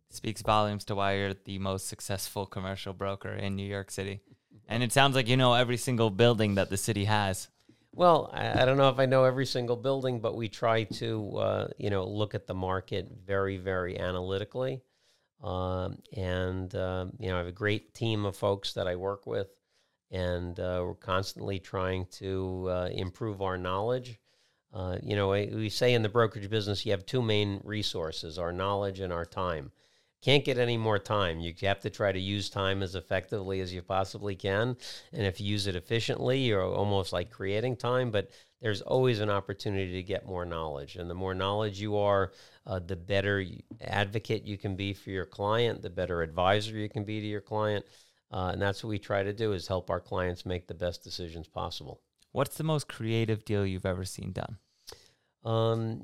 Speaks 0.10 0.42
volumes 0.42 0.84
to 0.86 0.96
why 0.96 1.16
you're 1.16 1.34
the 1.46 1.60
most 1.60 1.88
successful 1.88 2.46
commercial 2.46 2.94
broker 2.94 3.32
in 3.32 3.56
New 3.56 3.68
York 3.68 3.92
City. 3.92 4.22
And 4.68 4.84
it 4.84 4.92
sounds 4.92 5.16
like 5.16 5.28
you 5.28 5.38
know 5.38 5.54
every 5.54 5.78
single 5.78 6.10
building 6.10 6.56
that 6.56 6.70
the 6.70 6.78
city 6.78 7.06
has. 7.06 7.50
Well, 7.94 8.30
I, 8.34 8.62
I, 8.62 8.66
don't 8.66 8.78
know 8.78 8.90
if 8.90 9.00
I 9.00 9.06
know 9.06 9.26
every 9.26 9.46
single 9.46 9.76
building, 9.76 10.22
but 10.22 10.36
we 10.36 10.48
try 10.48 10.84
to, 10.84 11.38
uh, 11.38 11.68
you 11.78 11.90
know, 11.90 12.06
look 12.08 12.34
at 12.34 12.48
the 12.48 12.54
market 12.54 13.12
very, 13.26 13.58
very 13.58 14.00
analytically. 14.00 14.82
Um, 15.44 15.98
and, 16.16 16.74
um, 16.76 17.14
you 17.20 17.30
know, 17.30 17.36
I 17.36 17.40
have 17.40 17.48
a 17.48 17.52
great 17.52 17.94
team 17.94 18.26
of 18.26 18.36
folks 18.36 18.74
that 18.74 18.88
I 18.88 18.96
work 18.96 19.26
with, 19.26 19.48
and 20.10 20.58
uh, 20.60 20.84
we're 20.86 20.96
constantly 20.96 21.60
trying 21.60 22.06
to 22.20 22.68
uh, 22.70 22.90
improve 22.92 23.42
our 23.42 23.58
knowledge. 23.58 24.20
Uh, 24.74 24.98
you 25.04 25.18
know, 25.18 25.30
we 25.30 25.68
say 25.68 25.94
in 25.94 26.02
the 26.02 26.10
brokerage 26.10 26.50
business, 26.50 26.86
you 26.86 26.92
have 26.92 27.06
two 27.06 27.22
main 27.22 27.60
resources 27.66 28.40
our 28.40 28.54
knowledge 28.54 29.02
and 29.02 29.12
our 29.12 29.26
time 29.26 29.72
can't 30.22 30.46
get 30.46 30.58
any 30.58 30.78
more 30.78 31.00
time. 31.00 31.40
You 31.40 31.54
have 31.64 31.80
to 31.82 31.90
try 31.90 32.12
to 32.12 32.20
use 32.20 32.50
time 32.50 32.84
as 32.84 32.96
effectively 32.96 33.60
as 33.60 33.74
you 33.74 33.82
possibly 33.82 34.36
can. 34.36 34.78
And 35.12 35.26
if 35.26 35.42
you 35.42 35.48
use 35.48 35.68
it 35.68 35.76
efficiently, 35.76 36.40
you're 36.40 36.64
almost 36.64 37.12
like 37.12 37.32
creating 37.32 37.78
time, 37.78 38.12
but 38.12 38.30
there's 38.62 38.82
always 38.82 39.20
an 39.20 39.30
opportunity 39.30 39.94
to 39.94 40.04
get 40.04 40.28
more 40.28 40.46
knowledge. 40.46 40.96
And 40.96 41.10
the 41.10 41.16
more 41.16 41.34
knowledge 41.34 41.82
you 41.82 41.98
are, 41.98 42.32
uh, 42.68 42.80
the 42.80 42.96
better 42.96 43.44
advocate 43.82 44.44
you 44.46 44.58
can 44.58 44.76
be 44.76 44.94
for 44.94 45.10
your 45.10 45.26
client, 45.26 45.82
the 45.82 45.90
better 45.90 46.22
advisor 46.22 46.78
you 46.78 46.90
can 46.90 47.04
be 47.04 47.20
to 47.20 47.28
your 47.28 47.42
client. 47.42 47.86
Uh, 48.32 48.52
and 48.54 48.62
that's 48.62 48.84
what 48.84 48.90
we 48.90 49.00
try 49.00 49.24
to 49.24 49.34
do 49.34 49.54
is 49.54 49.68
help 49.68 49.90
our 49.90 50.00
clients 50.00 50.46
make 50.46 50.68
the 50.68 50.74
best 50.74 51.04
decisions 51.04 51.48
possible. 51.48 52.00
What's 52.32 52.58
the 52.58 52.64
most 52.64 52.88
creative 52.88 53.44
deal 53.44 53.66
you've 53.66 53.86
ever 53.86 54.06
seen 54.06 54.32
done? 54.32 54.58
Um, 55.44 56.04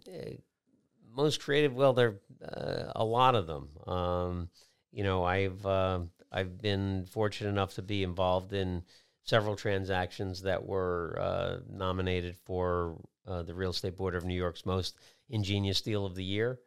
most 1.18 1.42
creative, 1.42 1.74
well, 1.74 1.94
there 1.94 2.20
uh, 2.42 2.92
a 2.96 3.04
lot 3.04 3.36
of 3.36 3.48
them. 3.48 3.70
Um, 3.88 4.50
you 4.92 5.04
know, 5.04 5.24
I've 5.24 5.66
uh, 5.66 6.02
I've 6.32 6.62
been 6.62 7.06
fortunate 7.08 7.50
enough 7.50 7.74
to 7.74 7.82
be 7.82 8.04
involved 8.04 8.54
in 8.54 8.84
several 9.24 9.56
transactions 9.56 10.44
that 10.44 10.66
were 10.66 11.18
uh, 11.20 11.58
nominated 11.70 12.38
for 12.46 13.02
uh, 13.28 13.42
the 13.42 13.56
Real 13.56 13.72
Estate 13.72 13.98
Board 13.98 14.16
of 14.16 14.24
New 14.24 14.36
York's 14.36 14.66
most 14.66 14.96
ingenious 15.30 15.82
deal 15.82 16.06
of 16.06 16.16
the 16.16 16.24
year. 16.24 16.60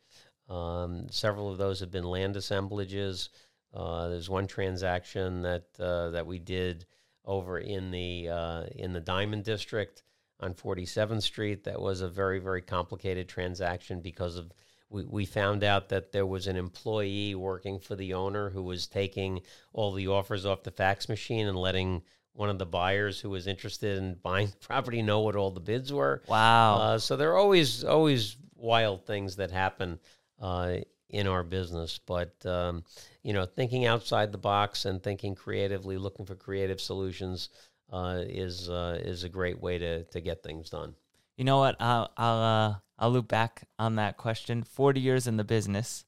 Um, 0.49 1.07
several 1.11 1.51
of 1.51 1.57
those 1.57 1.81
have 1.81 1.93
been 1.93 2.05
land 2.05 2.37
assemblages. 2.37 3.31
Uh, 3.73 4.09
there's 4.09 4.29
one 4.29 4.49
transaction 4.49 5.43
that 5.43 5.67
uh, 5.79 6.11
that 6.11 6.27
we 6.27 6.41
did 6.41 6.87
over 7.25 7.59
in 7.59 7.93
the 7.93 8.27
in 8.75 8.93
the 8.93 9.01
Diamond 9.01 9.45
District 9.45 10.03
on 10.41 10.55
47th 10.55 11.23
Street. 11.23 11.65
That 11.65 11.81
was 11.81 12.01
a 12.01 12.09
very, 12.09 12.39
very 12.39 12.63
complicated 12.63 13.29
transaction 13.29 14.01
because 14.01 14.37
of 14.37 14.53
we, 14.91 15.05
we 15.05 15.25
found 15.25 15.63
out 15.63 15.89
that 15.91 16.13
there 16.13 16.27
was 16.27 16.47
an 16.47 16.57
employee 16.57 17.35
working 17.35 17.79
for 17.79 17.95
the 17.95 18.15
owner 18.15 18.51
who 18.51 18.63
was 18.63 18.87
taking 18.87 19.41
all 19.73 19.93
the 19.93 20.09
offers 20.09 20.45
off 20.45 20.65
the 20.65 20.71
fax 20.71 21.09
machine 21.09 21.47
and 21.47 21.57
letting 21.57 22.03
one 22.33 22.51
of 22.51 22.59
the 22.59 22.67
buyers 22.67 23.21
who 23.21 23.31
was 23.31 23.47
interested 23.47 23.99
in 23.99 24.15
buying 24.15 24.47
the 24.51 24.57
property 24.67 25.03
know 25.03 25.21
what 25.21 25.37
all 25.37 25.51
the 25.51 25.61
bids 25.61 25.93
were. 25.93 26.23
Wow. 26.29 26.77
Uh, 26.77 26.99
so 26.99 27.17
there 27.17 27.31
are 27.33 27.39
always 27.39 27.85
always 27.85 28.37
wild 28.57 29.07
things 29.07 29.37
that 29.37 29.51
happen 29.51 29.99
uh, 30.41 30.77
in 31.09 31.27
our 31.27 31.43
business, 31.43 31.99
but 32.05 32.35
um, 32.47 32.85
you 33.23 33.33
know, 33.33 33.47
thinking 33.47 33.87
outside 33.87 34.33
the 34.33 34.39
box 34.39 34.85
and 34.85 35.03
thinking 35.03 35.35
creatively, 35.35 35.99
looking 35.99 36.25
for 36.25 36.35
creative 36.35 36.81
solutions 36.81 37.49
uh, 37.91 38.23
is 38.27 38.69
uh, 38.69 38.99
is 39.03 39.25
a 39.25 39.29
great 39.29 39.61
way 39.61 39.79
to 39.79 40.05
to 40.05 40.21
get 40.21 40.43
things 40.43 40.71
done. 40.71 40.95
You 41.37 41.45
know 41.45 41.59
what? 41.59 41.77
I'll 41.81 42.11
I'll 42.17 42.43
uh, 42.43 42.75
I'll 42.99 43.11
loop 43.11 43.29
back 43.29 43.69
on 43.79 43.97
that 43.97 44.17
question. 44.17 44.63
Forty 44.63 45.01
years 45.01 45.27
in 45.27 45.37
the 45.37 45.45
business, 45.45 46.05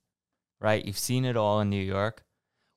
right? 0.61 0.85
You've 0.85 0.99
seen 0.99 1.25
it 1.25 1.37
all 1.37 1.61
in 1.61 1.71
New 1.71 1.83
York. 1.83 2.25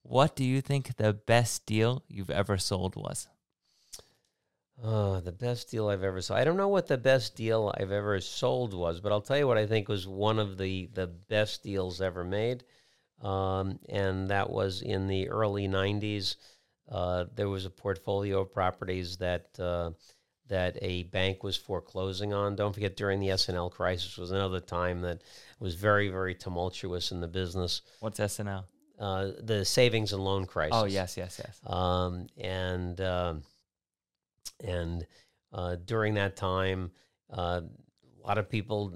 What 0.03 0.35
do 0.35 0.43
you 0.43 0.61
think 0.61 0.97
the 0.97 1.13
best 1.13 1.65
deal 1.65 2.03
you've 2.07 2.29
ever 2.29 2.57
sold 2.57 2.95
was? 2.95 3.27
Oh, 4.83 5.19
the 5.21 5.31
best 5.31 5.71
deal 5.71 5.87
I've 5.87 6.03
ever 6.03 6.21
sold. 6.21 6.39
I 6.39 6.43
don't 6.43 6.57
know 6.57 6.67
what 6.67 6.87
the 6.87 6.97
best 6.97 7.35
deal 7.35 7.73
I've 7.77 7.91
ever 7.91 8.19
sold 8.19 8.73
was, 8.73 8.99
but 8.99 9.11
I'll 9.11 9.21
tell 9.21 9.37
you 9.37 9.47
what 9.47 9.57
I 9.57 9.65
think 9.65 9.87
was 9.87 10.07
one 10.07 10.37
of 10.37 10.57
the 10.57 10.87
the 10.93 11.07
best 11.07 11.63
deals 11.63 12.01
ever 12.01 12.23
made, 12.23 12.65
um, 13.21 13.79
and 13.87 14.29
that 14.29 14.49
was 14.49 14.81
in 14.81 15.07
the 15.07 15.29
early 15.29 15.67
'90s. 15.67 16.35
Uh, 16.89 17.25
there 17.35 17.49
was 17.49 17.65
a 17.65 17.69
portfolio 17.69 18.41
of 18.41 18.53
properties 18.53 19.17
that 19.17 19.47
uh, 19.59 19.91
that 20.47 20.77
a 20.81 21.03
bank 21.03 21.43
was 21.43 21.57
foreclosing 21.57 22.33
on. 22.33 22.55
Don't 22.55 22.73
forget, 22.73 22.95
during 22.95 23.19
the 23.19 23.31
S&L 23.31 23.71
crisis 23.71 24.15
was 24.15 24.31
another 24.31 24.59
time 24.59 25.01
that 25.01 25.23
was 25.59 25.73
very, 25.73 26.09
very 26.09 26.35
tumultuous 26.35 27.11
in 27.11 27.19
the 27.19 27.27
business. 27.27 27.81
What's 27.99 28.19
S&L? 28.19 28.65
uh, 28.99 29.31
the 29.43 29.65
savings 29.65 30.13
and 30.13 30.23
loan 30.23 30.45
crisis. 30.45 30.75
Oh 30.75 30.85
yes, 30.85 31.17
yes, 31.17 31.39
yes. 31.43 31.59
Um, 31.65 32.27
and 32.37 32.99
um 33.01 33.43
and 34.63 35.05
uh, 35.53 35.75
during 35.85 36.15
that 36.15 36.35
time, 36.35 36.91
uh, 37.31 37.61
a 38.23 38.27
lot 38.27 38.37
of 38.37 38.49
people, 38.49 38.91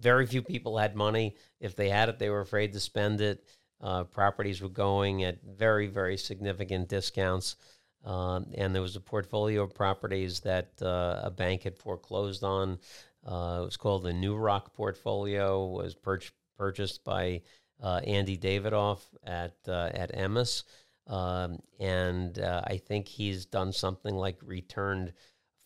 very 0.00 0.26
few 0.26 0.42
people 0.42 0.76
had 0.78 0.94
money. 0.94 1.36
If 1.60 1.76
they 1.76 1.88
had 1.88 2.08
it, 2.08 2.18
they 2.18 2.30
were 2.30 2.40
afraid 2.40 2.72
to 2.72 2.80
spend 2.80 3.20
it. 3.20 3.44
Uh, 3.80 4.04
properties 4.04 4.62
were 4.62 4.68
going 4.68 5.24
at 5.24 5.42
very, 5.42 5.86
very 5.86 6.16
significant 6.16 6.88
discounts. 6.88 7.56
Um, 8.04 8.46
and 8.54 8.74
there 8.74 8.82
was 8.82 8.96
a 8.96 9.00
portfolio 9.00 9.62
of 9.62 9.74
properties 9.74 10.40
that 10.40 10.70
uh, 10.82 11.20
a 11.22 11.30
bank 11.30 11.62
had 11.62 11.78
foreclosed 11.78 12.44
on. 12.44 12.78
Uh, 13.26 13.60
it 13.62 13.64
was 13.64 13.76
called 13.76 14.02
the 14.02 14.12
New 14.12 14.36
Rock 14.36 14.74
portfolio. 14.74 15.66
Was 15.66 15.94
purch- 15.94 16.34
purchased 16.58 17.02
by 17.04 17.40
uh, 17.82 18.00
Andy 18.04 18.36
Davidoff 18.36 19.00
at 19.22 19.56
uh, 19.66 19.90
at 19.94 20.14
Emmis, 20.14 20.64
um, 21.06 21.58
and 21.80 22.38
uh, 22.38 22.62
I 22.66 22.76
think 22.76 23.08
he's 23.08 23.46
done 23.46 23.72
something 23.72 24.14
like 24.14 24.36
returned 24.44 25.14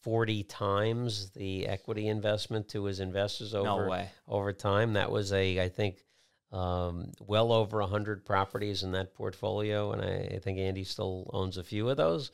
forty 0.03 0.45
times 0.45 1.31
the 1.31 1.67
equity 1.67 2.07
investment 2.07 2.69
to 2.69 2.85
his 2.85 3.01
investors 3.01 3.53
over 3.55 3.67
No 3.67 3.89
over 4.29 4.53
time. 4.53 4.93
That 4.93 5.11
was 5.11 5.33
a 5.33 5.61
I 5.61 5.69
think 5.69 6.05
um, 6.53 7.13
well 7.21 7.53
over 7.53 7.81
hundred 7.83 8.25
properties 8.25 8.83
in 8.83 8.93
that 8.93 9.15
portfolio, 9.15 9.93
and 9.93 10.03
I, 10.03 10.37
I 10.37 10.39
think 10.39 10.59
Andy 10.59 10.85
still 10.85 11.31
owns 11.33 11.59
a 11.59 11.65
few 11.65 11.89
of 11.89 11.97
those. 11.97 12.31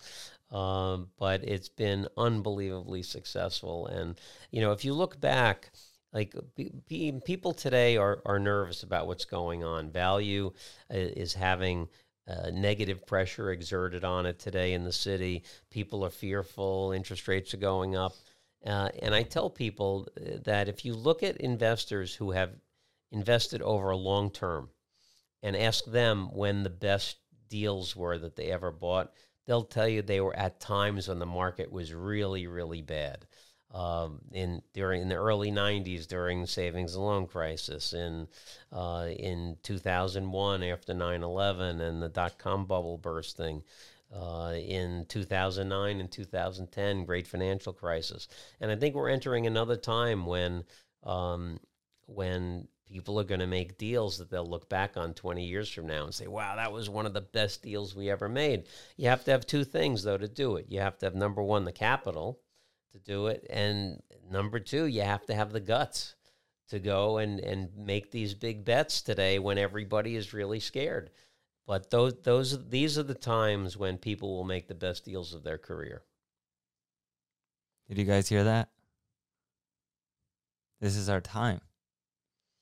Um, 0.51 1.09
but 1.19 1.43
it's 1.43 1.69
been 1.69 2.07
unbelievably 2.17 3.03
successful, 3.03 3.87
and 3.87 4.19
you 4.51 4.61
know 4.61 4.73
if 4.73 4.85
you 4.85 4.95
look 4.95 5.21
back 5.21 5.71
like 6.15 6.33
pe- 6.57 6.71
pe- 6.89 7.21
people 7.21 7.53
today 7.53 7.97
are, 7.97 8.23
are 8.25 8.39
nervous 8.39 8.85
about 8.85 9.07
what's 9.07 9.25
going 9.25 9.65
on. 9.65 9.91
Value 9.91 10.53
uh, 10.93 10.97
is 10.97 11.35
having 11.35 11.89
uh, 12.29 12.51
negative 12.51 13.05
pressure 13.05 13.51
exerted 13.51 14.05
on 14.05 14.25
it 14.25 14.39
today 14.39 14.73
in 14.73 14.85
the 14.85 14.93
city. 14.93 15.43
People 15.71 16.05
are 16.05 16.11
fearful. 16.11 16.93
Interest 16.93 17.27
rates 17.29 17.53
are 17.53 17.59
going 17.59 17.97
up. 17.97 18.15
Uh, 18.65 18.89
and 19.03 19.15
I 19.15 19.23
tell 19.23 19.51
people 19.51 20.09
uh, 20.17 20.39
that 20.45 20.69
if 20.69 20.85
you 20.85 20.95
look 20.95 21.23
at 21.23 21.37
investors 21.39 22.15
who 22.15 22.31
have 22.31 22.53
invested 23.15 23.63
over 23.63 23.91
a 23.91 23.97
long 23.97 24.31
term 24.31 24.69
and 25.43 25.57
ask 25.57 25.85
them 25.85 26.29
when 26.33 26.63
the 26.63 26.71
best 26.71 27.19
deals 27.49 27.95
were 27.95 28.19
that 28.19 28.37
they 28.37 28.51
ever 28.51 28.71
bought, 28.71 29.13
they'll 29.47 29.65
tell 29.65 29.89
you 29.89 30.03
they 30.03 30.21
were 30.21 30.37
at 30.37 30.61
times 30.61 31.09
when 31.09 31.19
the 31.19 31.27
market 31.27 31.71
was 31.71 31.95
really, 31.95 32.47
really 32.47 32.83
bad. 32.83 33.27
Um, 33.71 34.21
in 34.33 34.63
during 34.73 35.03
in 35.03 35.09
the 35.09 35.17
early 35.17 35.51
'90s 35.51 36.07
during 36.07 36.41
the 36.41 36.47
savings 36.47 36.95
and 36.95 37.05
loan 37.05 37.27
crisis, 37.27 37.93
in 37.93 38.29
uh, 38.71 39.09
in 39.19 39.57
2001 39.65 40.63
after 40.63 40.95
9/11 40.95 41.81
and 41.81 42.01
the 42.01 42.09
dot 42.09 42.39
com 42.39 42.67
bubble 42.67 42.99
bursting, 42.99 43.65
uh, 44.15 44.55
in 44.57 45.07
2009 45.09 45.99
and 45.99 46.13
2010 46.13 47.05
great 47.05 47.27
financial 47.27 47.73
crisis, 47.73 48.29
and 48.61 48.71
I 48.71 48.77
think 48.77 48.95
we're 48.95 49.09
entering 49.09 49.49
another 49.49 49.77
time 49.77 50.25
when 50.25 50.63
um, 51.03 51.59
when 52.07 52.69
people 52.95 53.19
are 53.19 53.25
going 53.25 53.41
to 53.41 53.47
make 53.47 53.77
deals 53.77 54.19
that 54.19 54.31
they'll 54.31 54.49
look 54.49 54.69
back 54.69 54.97
on 54.97 55.13
20 55.15 55.45
years 55.45 55.69
from 55.69 55.85
now 55.85 56.05
and 56.05 56.15
say, 56.15 56.29
wow, 56.29 56.55
that 56.55 56.73
was 56.73 56.89
one 56.89 57.07
of 57.07 57.13
the 57.13 57.21
best 57.21 57.61
deals 57.61 57.97
we 57.97 58.09
ever 58.09 58.29
made. 58.29 58.69
You 58.97 59.09
have 59.09 59.25
to 59.25 59.33
have 59.33 59.45
two 59.45 59.65
things, 59.65 60.05
though, 60.05 60.17
to 60.17 60.29
do 60.29 60.55
it. 60.55 60.67
You 60.69 60.79
have 60.79 60.97
to 60.99 61.07
have 61.07 61.17
number 61.17 61.43
one, 61.43 61.65
the 61.65 61.73
capital 61.73 62.39
to 62.93 63.01
do 63.01 63.27
it. 63.27 63.45
And 63.51 64.01
number 64.31 64.61
two, 64.61 64.87
you 64.87 65.03
have 65.03 65.27
to 65.27 65.35
have 65.35 65.51
the 65.51 65.59
guts 65.59 66.15
to 66.69 66.79
go 66.79 67.19
and, 67.19 67.41
and 67.41 67.77
make 67.77 68.13
these 68.13 68.33
big 68.33 68.65
bets 68.65 69.03
today 69.03 69.41
when 69.41 69.59
everybody 69.59 70.15
is 70.15 70.33
really 70.33 70.61
scared. 70.61 71.11
But 71.67 71.91
those 71.91 72.15
those 72.23 72.69
these 72.69 72.97
are 72.97 73.03
the 73.03 73.15
times 73.15 73.77
when 73.77 73.97
people 73.97 74.37
will 74.37 74.45
make 74.45 74.69
the 74.69 74.75
best 74.75 75.05
deals 75.05 75.35
of 75.35 75.43
their 75.43 75.59
career. 75.59 76.03
Did 77.89 77.99
you 77.99 78.05
guys 78.05 78.29
hear 78.29 78.45
that? 78.45 78.69
This 80.81 80.95
is 80.95 81.09
our 81.09 81.23
time. 81.23 81.61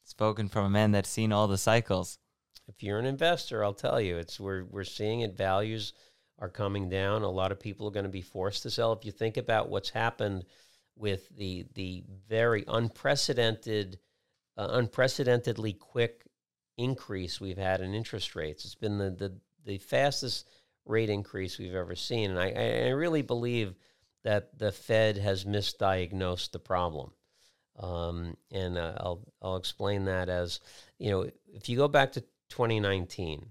Spoken 0.04 0.48
from 0.48 0.66
a 0.66 0.70
man 0.70 0.92
that's 0.92 1.08
seen 1.08 1.32
all 1.32 1.48
the 1.48 1.58
cycles. 1.58 2.18
If 2.68 2.82
you're 2.82 2.98
an 2.98 3.06
investor, 3.06 3.64
I'll 3.64 3.74
tell 3.74 4.00
you, 4.00 4.16
it's 4.18 4.38
we're 4.38 4.64
we're 4.64 4.84
seeing 4.84 5.20
it. 5.20 5.36
Values 5.36 5.92
are 6.38 6.48
coming 6.48 6.88
down. 6.88 7.22
A 7.22 7.30
lot 7.30 7.52
of 7.52 7.60
people 7.60 7.86
are 7.86 7.92
going 7.92 8.04
to 8.04 8.10
be 8.10 8.22
forced 8.22 8.62
to 8.64 8.70
sell. 8.70 8.92
If 8.92 9.04
you 9.04 9.12
think 9.12 9.36
about 9.36 9.68
what's 9.68 9.90
happened 9.90 10.44
with 10.96 11.28
the 11.36 11.66
the 11.74 12.04
very 12.28 12.64
unprecedented, 12.68 13.98
uh, 14.56 14.68
unprecedentedly 14.70 15.72
quick 15.72 16.24
increase 16.76 17.40
we've 17.40 17.58
had 17.58 17.80
in 17.80 17.94
interest 17.94 18.34
rates, 18.34 18.64
it's 18.64 18.74
been 18.74 18.98
the 18.98 19.10
the, 19.10 19.38
the 19.64 19.78
fastest 19.78 20.48
rate 20.84 21.10
increase 21.10 21.58
we've 21.58 21.74
ever 21.74 21.94
seen, 21.94 22.30
and 22.30 22.40
I, 22.40 22.50
I 22.50 22.88
really 22.90 23.22
believe 23.22 23.74
that 24.24 24.58
the 24.58 24.72
Fed 24.72 25.16
has 25.16 25.44
misdiagnosed 25.44 26.50
the 26.50 26.58
problem. 26.58 27.12
Um, 27.82 28.36
and 28.50 28.78
uh, 28.78 28.94
I'll 28.98 29.20
I'll 29.42 29.56
explain 29.56 30.04
that 30.04 30.28
as 30.28 30.60
you 30.98 31.10
know 31.10 31.28
if 31.52 31.68
you 31.68 31.76
go 31.76 31.88
back 31.88 32.12
to 32.12 32.20
2019 32.50 33.44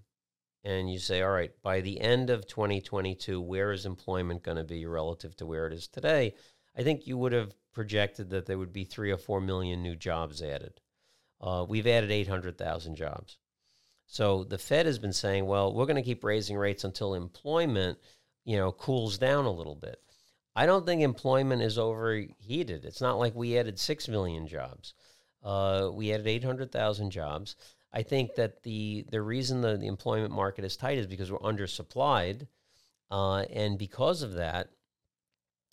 and 0.63 0.91
you 0.91 0.99
say 0.99 1.21
all 1.21 1.31
right 1.31 1.51
by 1.61 1.81
the 1.81 1.99
end 1.99 2.29
of 2.29 2.47
2022 2.47 3.41
where 3.41 3.71
is 3.71 3.85
employment 3.85 4.43
going 4.43 4.57
to 4.57 4.63
be 4.63 4.85
relative 4.85 5.35
to 5.37 5.45
where 5.45 5.67
it 5.67 5.73
is 5.73 5.87
today 5.87 6.33
I 6.77 6.83
think 6.83 7.07
you 7.07 7.17
would 7.17 7.33
have 7.33 7.53
projected 7.73 8.29
that 8.29 8.45
there 8.45 8.57
would 8.57 8.73
be 8.73 8.83
three 8.83 9.11
or 9.11 9.17
four 9.17 9.41
million 9.41 9.81
new 9.81 9.95
jobs 9.95 10.41
added. 10.41 10.79
Uh, 11.39 11.65
we've 11.67 11.87
added 11.87 12.11
800,000 12.11 12.95
jobs. 12.95 13.37
So 14.05 14.43
the 14.43 14.57
Fed 14.57 14.85
has 14.85 14.99
been 14.99 15.13
saying, 15.13 15.45
well, 15.45 15.73
we're 15.73 15.85
going 15.85 15.95
to 15.95 16.01
keep 16.01 16.23
raising 16.23 16.57
rates 16.57 16.83
until 16.83 17.13
employment, 17.13 17.97
you 18.43 18.57
know, 18.57 18.71
cools 18.71 19.17
down 19.17 19.45
a 19.45 19.51
little 19.51 19.75
bit. 19.75 20.01
I 20.55 20.65
don't 20.65 20.85
think 20.85 21.01
employment 21.01 21.61
is 21.61 21.77
overheated. 21.77 22.85
It's 22.85 23.01
not 23.01 23.19
like 23.19 23.35
we 23.35 23.57
added 23.57 23.79
6 23.79 24.07
million 24.09 24.47
jobs. 24.47 24.93
Uh, 25.43 25.89
we 25.93 26.13
added 26.13 26.27
800,000 26.27 27.09
jobs. 27.11 27.55
I 27.93 28.03
think 28.03 28.35
that 28.35 28.63
the, 28.63 29.05
the 29.09 29.21
reason 29.21 29.61
the, 29.61 29.77
the 29.77 29.87
employment 29.87 30.33
market 30.33 30.65
is 30.65 30.77
tight 30.77 30.97
is 30.97 31.07
because 31.07 31.31
we're 31.31 31.39
undersupplied. 31.39 32.47
Uh, 33.09 33.39
and 33.53 33.77
because 33.77 34.21
of 34.21 34.33
that, 34.33 34.69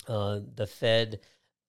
uh, 0.09 0.41
the 0.55 0.67
Fed 0.67 1.21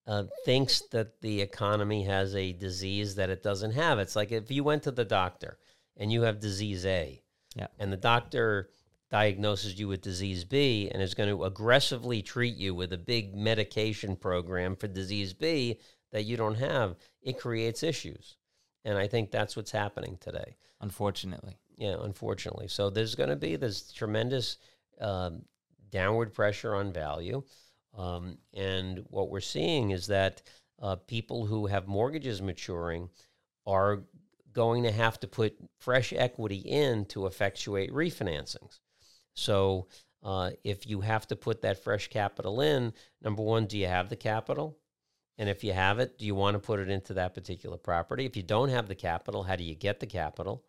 uh, 0.06 0.24
thinks 0.44 0.80
that 0.92 1.20
the 1.20 1.40
economy 1.40 2.04
has 2.04 2.34
a 2.34 2.52
disease 2.52 3.16
that 3.16 3.30
it 3.30 3.42
doesn't 3.42 3.72
have. 3.72 3.98
It's 3.98 4.16
like 4.16 4.32
if 4.32 4.50
you 4.50 4.64
went 4.64 4.84
to 4.84 4.90
the 4.90 5.04
doctor 5.04 5.58
and 5.96 6.12
you 6.12 6.22
have 6.22 6.40
disease 6.40 6.86
A, 6.86 7.22
Yeah. 7.54 7.66
and 7.78 7.92
the 7.92 7.96
doctor 7.96 8.70
diagnoses 9.10 9.78
you 9.78 9.88
with 9.88 10.02
disease 10.02 10.44
B 10.44 10.88
and 10.92 11.02
is 11.02 11.14
going 11.14 11.28
to 11.28 11.44
aggressively 11.44 12.22
treat 12.22 12.56
you 12.56 12.74
with 12.74 12.92
a 12.92 12.98
big 12.98 13.34
medication 13.34 14.16
program 14.16 14.76
for 14.76 14.86
disease 14.86 15.32
B 15.32 15.78
that 16.12 16.24
you 16.24 16.36
don't 16.36 16.56
have, 16.56 16.96
it 17.22 17.38
creates 17.38 17.82
issues. 17.82 18.36
And 18.84 18.96
I 18.96 19.06
think 19.06 19.30
that's 19.30 19.56
what's 19.56 19.72
happening 19.72 20.16
today. 20.20 20.56
Unfortunately. 20.80 21.58
Yeah, 21.76 21.96
unfortunately. 22.00 22.68
So 22.68 22.90
there's 22.90 23.14
going 23.14 23.30
to 23.30 23.36
be 23.36 23.56
this 23.56 23.92
tremendous 23.92 24.58
um, 25.00 25.42
downward 25.90 26.32
pressure 26.32 26.74
on 26.74 26.92
value. 26.92 27.42
Um, 27.96 28.38
and 28.54 29.04
what 29.08 29.30
we're 29.30 29.40
seeing 29.40 29.90
is 29.90 30.06
that 30.06 30.42
uh, 30.80 30.96
people 30.96 31.46
who 31.46 31.66
have 31.66 31.88
mortgages 31.88 32.40
maturing 32.40 33.08
are 33.66 34.02
going 34.52 34.82
to 34.84 34.92
have 34.92 35.18
to 35.20 35.26
put 35.26 35.56
fresh 35.78 36.12
equity 36.12 36.58
in 36.58 37.04
to 37.06 37.26
effectuate 37.26 37.92
refinancings. 37.92 38.80
So 39.40 39.86
uh, 40.22 40.50
if 40.64 40.86
you 40.86 41.00
have 41.00 41.26
to 41.28 41.36
put 41.36 41.62
that 41.62 41.82
fresh 41.82 42.08
capital 42.08 42.60
in, 42.60 42.92
number 43.22 43.42
one, 43.42 43.66
do 43.66 43.78
you 43.78 43.86
have 43.86 44.08
the 44.08 44.16
capital? 44.16 44.76
And 45.38 45.48
if 45.48 45.64
you 45.64 45.72
have 45.72 45.98
it, 45.98 46.18
do 46.18 46.26
you 46.26 46.34
want 46.34 46.54
to 46.54 46.58
put 46.58 46.80
it 46.80 46.90
into 46.90 47.14
that 47.14 47.32
particular 47.34 47.78
property? 47.78 48.26
If 48.26 48.36
you 48.36 48.42
don't 48.42 48.68
have 48.68 48.88
the 48.88 48.94
capital, 48.94 49.42
how 49.42 49.56
do 49.56 49.64
you 49.64 49.74
get 49.74 49.98
the 49.98 50.06
capital? 50.06 50.62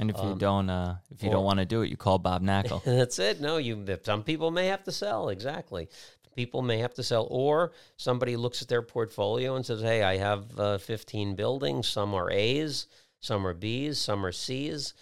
And 0.00 0.10
if 0.10 0.16
you 0.16 0.22
Um, 0.30 0.38
don't, 0.38 0.70
uh, 0.70 0.96
if 1.10 1.22
you 1.22 1.28
or- 1.28 1.32
don't 1.32 1.44
want 1.44 1.58
to 1.58 1.66
do 1.66 1.82
it, 1.82 1.90
you 1.90 1.96
call 1.98 2.18
Bob 2.18 2.42
Knakal. 2.42 2.82
That's 2.84 3.18
it. 3.18 3.40
No, 3.40 3.58
you. 3.58 3.84
Some 4.02 4.22
people 4.24 4.50
may 4.50 4.66
have 4.68 4.82
to 4.84 4.92
sell. 4.92 5.28
Exactly. 5.28 5.88
People 6.34 6.62
may 6.62 6.78
have 6.78 6.94
to 6.94 7.02
sell, 7.04 7.28
or 7.30 7.70
somebody 7.96 8.34
looks 8.36 8.60
at 8.62 8.66
their 8.68 8.82
portfolio 8.82 9.54
and 9.54 9.64
says, 9.64 9.82
"Hey, 9.82 10.02
I 10.02 10.16
have 10.16 10.58
uh, 10.58 10.78
15 10.78 11.36
buildings. 11.36 11.86
Some 11.86 12.12
are 12.14 12.28
A's, 12.30 12.88
some 13.20 13.46
are 13.46 13.54
B's, 13.54 13.98
some 14.00 14.26
are 14.26 14.32
C's. 14.32 14.94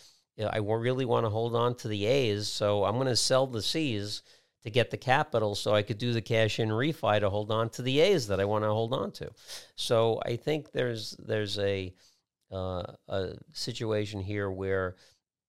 I 0.50 0.58
really 0.58 1.04
want 1.04 1.26
to 1.26 1.30
hold 1.30 1.54
on 1.54 1.74
to 1.76 1.88
the 1.88 2.06
A's, 2.06 2.48
so 2.48 2.84
I'm 2.84 2.94
going 2.94 3.06
to 3.06 3.16
sell 3.16 3.46
the 3.46 3.62
C's 3.62 4.22
to 4.62 4.70
get 4.70 4.90
the 4.90 4.96
capital, 4.96 5.54
so 5.54 5.74
I 5.74 5.82
could 5.82 5.98
do 5.98 6.12
the 6.12 6.22
cash 6.22 6.60
in 6.60 6.68
refi 6.68 7.18
to 7.20 7.30
hold 7.30 7.50
on 7.50 7.68
to 7.70 7.82
the 7.82 8.00
A's 8.00 8.28
that 8.28 8.40
I 8.40 8.44
want 8.44 8.64
to 8.64 8.68
hold 8.68 8.94
on 8.94 9.10
to. 9.12 9.30
So 9.74 10.20
I 10.24 10.36
think 10.36 10.72
there's 10.72 11.16
there's 11.18 11.58
a 11.58 11.92
uh, 12.52 12.84
a 13.08 13.34
situation 13.52 14.20
here 14.20 14.50
where 14.50 14.96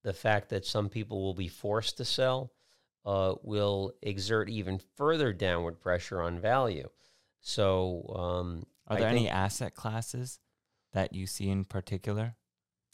the 0.04 0.14
fact 0.14 0.50
that 0.50 0.66
some 0.66 0.90
people 0.90 1.22
will 1.22 1.34
be 1.34 1.48
forced 1.48 1.98
to 1.98 2.06
sell 2.06 2.52
uh, 3.06 3.36
will 3.44 3.94
exert 4.02 4.50
even 4.50 4.80
further 4.96 5.34
downward 5.34 5.80
pressure 5.80 6.22
on 6.22 6.40
value. 6.40 6.90
So, 7.42 8.14
um, 8.16 8.66
Are 8.88 8.98
there 8.98 9.10
any 9.10 9.30
asset 9.30 9.76
classes 9.76 10.40
that 10.94 11.14
you 11.14 11.28
see 11.28 11.50
in 11.50 11.66
particular? 11.66 12.36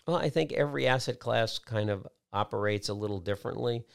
Well, 0.07 0.17
I 0.17 0.29
think 0.29 0.51
every 0.53 0.87
asset 0.87 1.19
class 1.19 1.59
kind 1.59 1.89
of 1.89 2.07
operates 2.33 2.89
a 2.89 2.93
little 2.93 3.19
differently. 3.19 3.85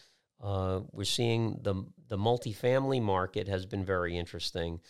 Uh, 0.42 0.80
we're 0.92 1.04
seeing 1.04 1.58
the 1.62 1.84
the 2.08 2.18
multifamily 2.18 3.00
market 3.00 3.48
has 3.48 3.64
been 3.64 3.84
very 3.84 4.16
interesting 4.16 4.80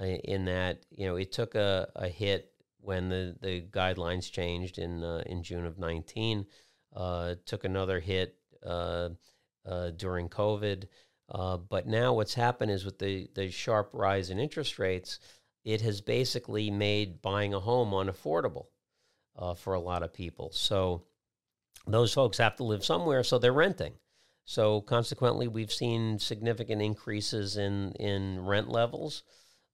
uh, 0.00 0.04
in 0.04 0.46
that 0.46 0.84
you 0.90 1.06
know 1.06 1.16
it 1.16 1.32
took 1.32 1.54
a, 1.54 1.90
a 1.96 2.08
hit 2.08 2.52
when 2.80 3.08
the, 3.08 3.36
the 3.40 3.60
guidelines 3.70 4.30
changed 4.30 4.78
in 4.78 5.02
uh, 5.02 5.22
in 5.26 5.42
June 5.42 5.66
of 5.66 5.78
19. 5.78 6.46
Uh, 6.94 7.34
took 7.46 7.64
another 7.64 8.00
hit 8.00 8.36
uh, 8.66 9.08
during 9.96 10.28
COVID, 10.28 10.84
but 11.28 11.86
now 11.86 12.12
what's 12.12 12.34
happened 12.34 12.70
is 12.70 12.84
with 12.84 12.98
the 12.98 13.28
the 13.34 13.50
sharp 13.50 13.90
rise 13.92 14.30
in 14.30 14.38
interest 14.38 14.78
rates, 14.78 15.18
it 15.64 15.80
has 15.80 16.00
basically 16.00 16.70
made 16.70 17.22
buying 17.22 17.54
a 17.54 17.60
home 17.60 17.90
unaffordable 17.90 18.66
for 19.54 19.74
a 19.74 19.80
lot 19.80 20.02
of 20.02 20.12
people. 20.12 20.50
So 20.52 21.02
those 21.86 22.12
folks 22.12 22.38
have 22.38 22.56
to 22.56 22.64
live 22.64 22.84
somewhere, 22.84 23.22
so 23.22 23.38
they're 23.38 23.52
renting. 23.52 23.94
So 24.44 24.80
consequently, 24.80 25.48
we've 25.48 25.72
seen 25.72 26.18
significant 26.18 26.82
increases 26.82 27.56
in 27.56 27.92
in 27.92 28.44
rent 28.44 28.68
levels. 28.68 29.22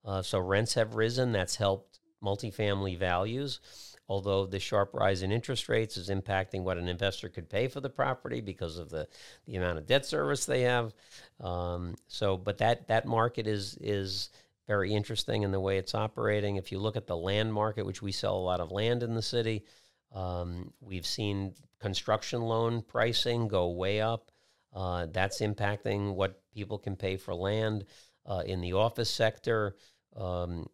Uh, 0.04 0.22
so 0.22 0.38
rents 0.38 0.74
have 0.74 0.94
risen. 0.94 1.32
That's 1.32 1.56
helped 1.56 2.00
multifamily 2.22 2.98
values. 2.98 3.60
Although 4.08 4.46
the 4.46 4.58
sharp 4.58 4.94
rise 4.94 5.22
in 5.22 5.30
interest 5.32 5.68
rates 5.68 5.98
is 5.98 6.08
impacting 6.08 6.62
what 6.62 6.78
an 6.78 6.88
investor 6.88 7.28
could 7.28 7.50
pay 7.50 7.68
for 7.68 7.80
the 7.80 7.90
property 7.90 8.40
because 8.40 8.78
of 8.78 8.88
the, 8.88 9.06
the 9.46 9.56
amount 9.56 9.76
of 9.76 9.86
debt 9.86 10.06
service 10.06 10.46
they 10.46 10.62
have. 10.62 10.94
Um, 11.40 11.94
so, 12.06 12.38
but 12.38 12.58
that 12.58 12.88
that 12.88 13.06
market 13.06 13.46
is 13.46 13.76
is 13.80 14.30
very 14.68 14.92
interesting 14.92 15.42
in 15.42 15.50
the 15.50 15.58
way 15.58 15.78
it's 15.78 15.94
operating. 15.94 16.56
If 16.56 16.70
you 16.70 16.78
look 16.78 16.96
at 16.96 17.06
the 17.06 17.16
land 17.16 17.52
market, 17.52 17.86
which 17.86 18.02
we 18.02 18.12
sell 18.12 18.36
a 18.36 18.38
lot 18.38 18.60
of 18.60 18.70
land 18.70 19.02
in 19.02 19.14
the 19.14 19.22
city, 19.22 19.64
um, 20.12 20.72
we've 20.80 21.06
seen 21.06 21.54
construction 21.80 22.42
loan 22.42 22.82
pricing 22.82 23.48
go 23.48 23.70
way 23.70 24.00
up. 24.00 24.30
Uh, 24.74 25.06
that's 25.10 25.40
impacting 25.40 26.14
what 26.14 26.42
people 26.54 26.78
can 26.78 26.94
pay 26.94 27.16
for 27.16 27.34
land. 27.34 27.86
Uh, 28.26 28.42
in 28.44 28.60
the 28.60 28.74
office 28.74 29.10
sector, 29.10 29.74
um, 30.14 30.66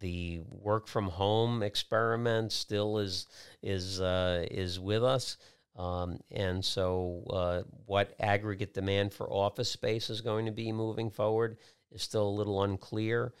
the 0.00 0.40
work 0.48 0.88
from 0.88 1.08
home 1.08 1.62
experiment 1.62 2.52
still 2.52 2.98
is 2.98 3.26
is 3.62 4.00
uh, 4.00 4.46
is 4.50 4.80
with 4.80 5.04
us, 5.04 5.36
um, 5.76 6.18
and 6.30 6.64
so 6.64 7.22
uh, 7.30 7.62
what 7.84 8.14
aggregate 8.18 8.72
demand 8.72 9.12
for 9.12 9.30
office 9.30 9.70
space 9.70 10.08
is 10.08 10.22
going 10.22 10.46
to 10.46 10.52
be 10.52 10.72
moving 10.72 11.10
forward 11.10 11.58
is 11.96 12.02
still 12.02 12.28
a 12.28 12.30
little 12.30 12.62
unclear. 12.62 13.34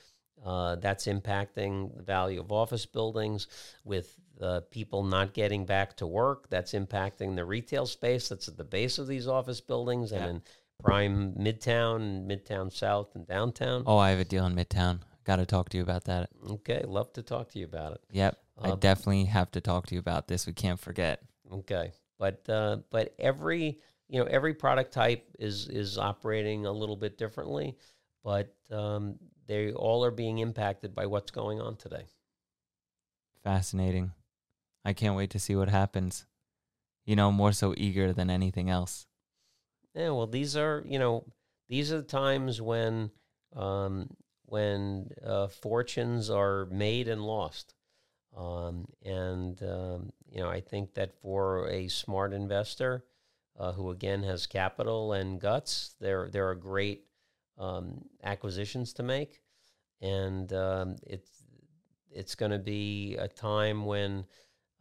Uh, 0.44 0.76
that's 0.76 1.06
impacting 1.06 1.96
the 1.96 2.02
value 2.02 2.40
of 2.40 2.52
office 2.52 2.84
buildings 2.84 3.46
with 3.84 4.16
uh, 4.40 4.60
people 4.70 5.02
not 5.02 5.32
getting 5.32 5.64
back 5.64 5.96
to 5.96 6.06
work. 6.06 6.48
That's 6.50 6.72
impacting 6.72 7.36
the 7.36 7.44
retail 7.44 7.86
space 7.86 8.28
that's 8.28 8.48
at 8.48 8.56
the 8.56 8.64
base 8.64 8.98
of 8.98 9.06
these 9.06 9.28
office 9.28 9.60
buildings 9.60 10.12
yeah. 10.12 10.18
and 10.18 10.26
in 10.28 10.42
prime 10.82 11.32
Midtown, 11.32 12.26
Midtown 12.26 12.72
South, 12.72 13.14
and 13.14 13.26
downtown. 13.26 13.84
Oh, 13.86 13.96
I 13.96 14.10
have 14.10 14.20
a 14.20 14.24
deal 14.24 14.44
in 14.46 14.54
Midtown. 14.54 15.00
Got 15.24 15.36
to 15.36 15.46
talk 15.46 15.70
to 15.70 15.76
you 15.76 15.82
about 15.82 16.04
that. 16.04 16.28
Okay, 16.48 16.84
love 16.86 17.12
to 17.14 17.22
talk 17.22 17.50
to 17.52 17.58
you 17.58 17.64
about 17.64 17.92
it. 17.92 18.00
Yep, 18.12 18.38
uh, 18.62 18.72
I 18.72 18.76
definitely 18.76 19.24
have 19.24 19.50
to 19.52 19.60
talk 19.60 19.86
to 19.86 19.94
you 19.94 19.98
about 19.98 20.28
this. 20.28 20.46
We 20.46 20.52
can't 20.52 20.78
forget. 20.78 21.20
Okay, 21.50 21.92
but 22.18 22.48
uh, 22.48 22.78
but 22.90 23.14
every 23.18 23.80
you 24.08 24.20
know 24.20 24.26
every 24.26 24.54
product 24.54 24.92
type 24.92 25.24
is 25.38 25.68
is 25.68 25.98
operating 25.98 26.66
a 26.66 26.72
little 26.72 26.96
bit 26.96 27.18
differently, 27.18 27.76
but 28.26 28.52
um, 28.72 29.20
they 29.46 29.70
all 29.72 30.04
are 30.04 30.10
being 30.10 30.38
impacted 30.38 30.96
by 30.96 31.06
what's 31.06 31.30
going 31.30 31.60
on 31.60 31.76
today. 31.76 32.06
Fascinating. 33.44 34.10
I 34.84 34.94
can't 34.94 35.14
wait 35.14 35.30
to 35.30 35.38
see 35.38 35.54
what 35.54 35.68
happens. 35.68 36.26
You 37.04 37.14
know, 37.14 37.30
more 37.30 37.52
so 37.52 37.72
eager 37.76 38.12
than 38.12 38.28
anything 38.28 38.68
else. 38.68 39.06
Yeah, 39.94 40.10
well, 40.10 40.26
these 40.26 40.56
are 40.56 40.82
you 40.84 40.98
know 40.98 41.24
these 41.68 41.92
are 41.92 41.98
the 41.98 42.02
times 42.02 42.60
when 42.60 43.12
um, 43.54 44.08
when 44.46 45.10
uh, 45.24 45.46
fortunes 45.46 46.28
are 46.28 46.66
made 46.66 47.06
and 47.06 47.22
lost, 47.22 47.74
um, 48.36 48.88
and 49.04 49.62
um, 49.62 50.12
you 50.28 50.40
know 50.40 50.50
I 50.50 50.60
think 50.60 50.94
that 50.94 51.14
for 51.22 51.68
a 51.68 51.86
smart 51.86 52.32
investor 52.32 53.04
uh, 53.56 53.70
who 53.70 53.90
again 53.90 54.24
has 54.24 54.48
capital 54.48 55.12
and 55.12 55.40
guts, 55.40 55.94
there 56.00 56.28
there 56.28 56.48
are 56.48 56.56
great 56.56 57.05
um, 57.58 58.04
acquisitions 58.22 58.92
to 58.94 59.02
make, 59.02 59.40
and 60.00 60.52
um, 60.52 60.96
it's 61.02 61.30
it's 62.10 62.34
going 62.34 62.52
to 62.52 62.58
be 62.58 63.16
a 63.18 63.28
time 63.28 63.84
when 63.84 64.24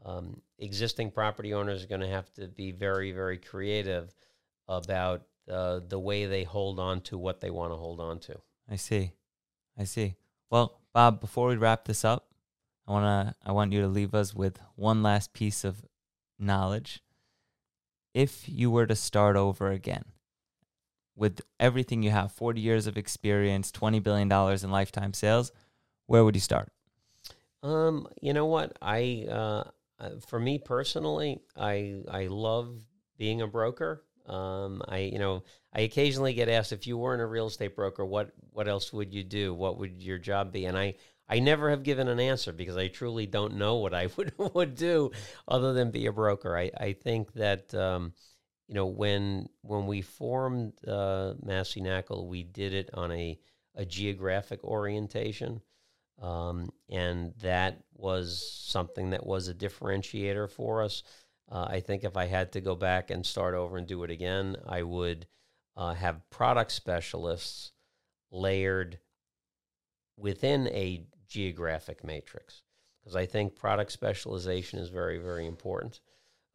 um, 0.06 0.42
existing 0.60 1.12
property 1.12 1.54
owners 1.54 1.84
are 1.84 1.88
going 1.88 2.02
to 2.02 2.08
have 2.08 2.32
to 2.34 2.48
be 2.48 2.72
very, 2.72 3.12
very 3.12 3.38
creative 3.38 4.14
about 4.68 5.24
uh, 5.52 5.80
the 5.88 6.00
way 6.00 6.26
they 6.26 6.44
hold 6.44 6.80
on 6.80 7.02
to 7.02 7.18
what 7.18 7.42
they 7.42 7.50
want 7.50 7.72
to 7.72 7.78
hold 7.78 8.00
on 8.00 8.20
to. 8.20 8.40
I 8.70 8.78
see. 8.78 9.12
I 9.78 9.84
see. 9.84 10.16
Well, 10.50 10.80
Bob, 10.94 11.20
before 11.20 11.50
we 11.50 11.58
wrap 11.58 11.86
this 11.86 12.06
up, 12.06 12.28
I 12.88 12.92
want 12.92 13.06
to 13.06 13.36
I 13.44 13.52
want 13.52 13.74
you 13.74 13.82
to 13.82 13.88
leave 13.88 14.14
us 14.14 14.34
with 14.34 14.60
one 14.76 15.02
last 15.04 15.34
piece 15.34 15.64
of 15.64 15.84
knowledge. 16.40 17.02
If 18.14 18.48
you 18.48 18.72
were 18.72 18.86
to 18.86 18.96
start 18.96 19.36
over 19.36 19.72
again 19.72 20.06
with 21.16 21.42
everything 21.60 22.04
you 22.04 22.12
have, 22.12 22.32
40 22.32 22.62
years 22.62 22.88
of 22.88 22.98
experience, 22.98 23.72
20 23.72 24.00
billion 24.00 24.28
dollars 24.28 24.64
in 24.64 24.72
lifetime 24.72 25.14
sales, 25.14 25.52
where 26.08 26.24
would 26.24 26.36
you 26.36 26.42
start? 26.42 26.72
Um, 27.64 28.08
you 28.22 28.34
know 28.34 28.46
what? 28.46 28.78
I 28.82 29.26
uh, 29.30 29.64
for 30.28 30.40
me 30.40 30.60
personally, 30.60 31.40
I 31.56 32.02
I 32.10 32.28
love 32.28 32.76
being 33.18 33.42
a 33.42 33.48
broker. 33.48 34.04
Um, 34.28 34.82
I 34.88 35.00
you 35.00 35.20
know 35.20 35.44
I 35.74 35.82
occasionally 35.82 36.34
get 36.34 36.50
asked 36.50 36.72
if 36.72 36.86
you 36.86 36.98
weren't 36.98 37.22
a 37.22 37.26
real 37.26 37.48
estate 37.48 37.76
broker, 37.76 38.06
what 38.06 38.32
what 38.52 38.68
else 38.68 38.94
would 38.94 39.14
you 39.14 39.24
do? 39.24 39.54
What 39.54 39.80
would 39.80 40.04
your 40.04 40.18
job 40.20 40.52
be? 40.52 40.66
And 40.66 40.78
I 40.78 40.96
I 41.28 41.40
never 41.40 41.72
have 41.72 41.82
given 41.84 42.08
an 42.08 42.20
answer 42.20 42.54
because 42.54 42.78
I 42.78 42.88
truly 42.88 43.26
don't 43.26 43.56
know 43.56 43.78
what 43.78 43.94
I 43.94 44.10
would 44.18 44.34
would 44.38 44.76
do 44.76 45.12
other 45.48 45.74
than 45.74 45.92
be 45.92 46.06
a 46.06 46.12
broker. 46.12 46.58
I 46.58 46.72
I 46.78 46.94
think 46.94 47.34
that. 47.34 47.74
Um, 47.74 48.14
you 48.68 48.76
know 48.76 48.88
when 48.88 49.48
when 49.62 49.88
we 49.88 50.02
formed 50.02 50.74
uh, 50.88 51.34
Massey 51.44 51.82
Knakal, 51.82 52.28
we 52.28 52.44
did 52.44 52.74
it 52.74 52.90
on 52.94 53.12
a 53.12 53.40
a 53.76 53.86
geographic 53.86 54.64
orientation. 54.64 55.62
Um, 56.22 56.70
and 56.90 57.34
that 57.42 57.84
was 57.94 58.64
something 58.66 59.10
that 59.10 59.26
was 59.26 59.48
a 59.50 59.54
differentiator 59.54 60.50
for 60.50 60.82
us. 60.82 61.04
Uh, 61.52 61.68
I 61.70 61.80
think 61.82 62.04
if 62.04 62.18
I 62.18 62.26
had 62.26 62.54
to 62.54 62.62
go 62.62 62.76
back 62.76 63.12
and 63.12 63.26
start 63.26 63.54
over 63.54 63.78
and 63.78 63.86
do 63.86 64.04
it 64.04 64.10
again, 64.10 64.56
I 64.66 64.84
would 64.84 65.28
uh, 65.76 65.94
have 65.94 66.30
product 66.30 66.72
specialists 66.72 67.74
layered 68.32 69.00
within 70.18 70.68
a 70.68 71.06
geographic 71.28 72.04
matrix 72.04 72.64
because 73.02 73.16
I 73.16 73.26
think 73.26 73.56
product 73.56 73.92
specialization 73.92 74.80
is 74.80 74.90
very, 74.90 75.18
very 75.18 75.46
important. 75.46 76.00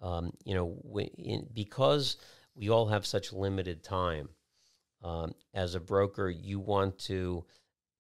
Um, 0.01 0.33
you 0.45 0.55
know, 0.55 0.77
we, 0.83 1.05
in, 1.05 1.47
because 1.53 2.17
we 2.55 2.71
all 2.71 2.89
have 2.89 3.05
such 3.07 3.33
limited 3.33 3.83
time, 3.83 4.29
um, 5.03 5.35
as 5.55 5.75
a 5.75 5.81
broker, 5.81 6.29
you 6.29 6.59
want 6.61 6.99
to 7.01 7.45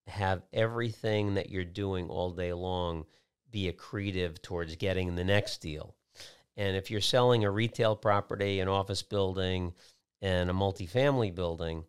have 0.06 0.42
everything 0.52 1.34
that 1.34 1.50
you're 1.50 1.64
doing 1.64 2.08
all 2.08 2.30
day 2.30 2.52
long 2.52 3.04
be 3.50 3.70
accretive 3.70 4.40
towards 4.42 4.76
getting 4.76 5.14
the 5.14 5.24
next 5.24 5.58
deal. 5.58 5.94
And 6.56 6.76
if 6.76 6.90
you're 6.90 7.00
selling 7.00 7.44
a 7.44 7.50
retail 7.50 7.96
property, 7.96 8.60
an 8.60 8.68
office 8.68 9.02
building, 9.02 9.72
and 10.20 10.50
a 10.50 10.52
multifamily 10.52 11.34
building, 11.34 11.84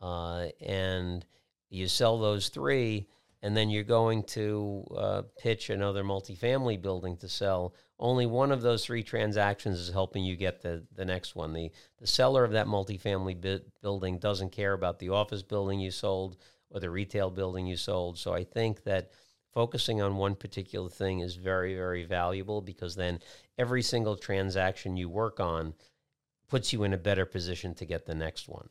uh, 0.00 0.46
and 0.60 1.24
you 1.68 1.88
sell 1.88 2.18
those 2.18 2.48
three, 2.48 3.08
and 3.42 3.56
then 3.56 3.68
you're 3.68 3.84
going 3.84 4.22
to 4.24 4.84
uh, 4.96 5.22
pitch 5.38 5.70
another 5.70 6.02
multifamily 6.02 6.80
building 6.80 7.16
to 7.18 7.28
sell, 7.28 7.74
only 7.98 8.26
one 8.26 8.52
of 8.52 8.62
those 8.62 8.84
three 8.84 9.02
transactions 9.02 9.78
is 9.78 9.90
helping 9.90 10.24
you 10.24 10.36
get 10.36 10.60
the, 10.60 10.84
the 10.94 11.04
next 11.04 11.34
one. 11.34 11.52
The, 11.52 11.70
the 11.98 12.06
seller 12.06 12.44
of 12.44 12.52
that 12.52 12.66
multifamily 12.66 13.40
bi- 13.40 13.64
building 13.80 14.18
doesn't 14.18 14.52
care 14.52 14.74
about 14.74 14.98
the 14.98 15.10
office 15.10 15.42
building 15.42 15.80
you 15.80 15.90
sold 15.90 16.36
or 16.70 16.80
the 16.80 16.90
retail 16.90 17.30
building 17.30 17.66
you 17.66 17.76
sold. 17.76 18.18
So 18.18 18.34
I 18.34 18.44
think 18.44 18.84
that 18.84 19.10
focusing 19.52 20.02
on 20.02 20.16
one 20.16 20.34
particular 20.34 20.90
thing 20.90 21.20
is 21.20 21.36
very, 21.36 21.74
very 21.74 22.04
valuable 22.04 22.60
because 22.60 22.96
then 22.96 23.20
every 23.56 23.82
single 23.82 24.16
transaction 24.16 24.96
you 24.96 25.08
work 25.08 25.40
on 25.40 25.72
puts 26.48 26.72
you 26.72 26.84
in 26.84 26.92
a 26.92 26.98
better 26.98 27.24
position 27.24 27.74
to 27.74 27.86
get 27.86 28.04
the 28.04 28.14
next 28.14 28.48
one. 28.48 28.68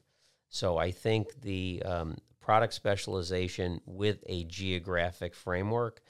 So 0.50 0.78
I 0.78 0.92
think 0.92 1.42
the 1.42 1.82
um, 1.84 2.18
product 2.40 2.74
specialization 2.74 3.82
with 3.88 4.24
a 4.28 4.44
geographic 4.44 5.34
framework 5.34 6.02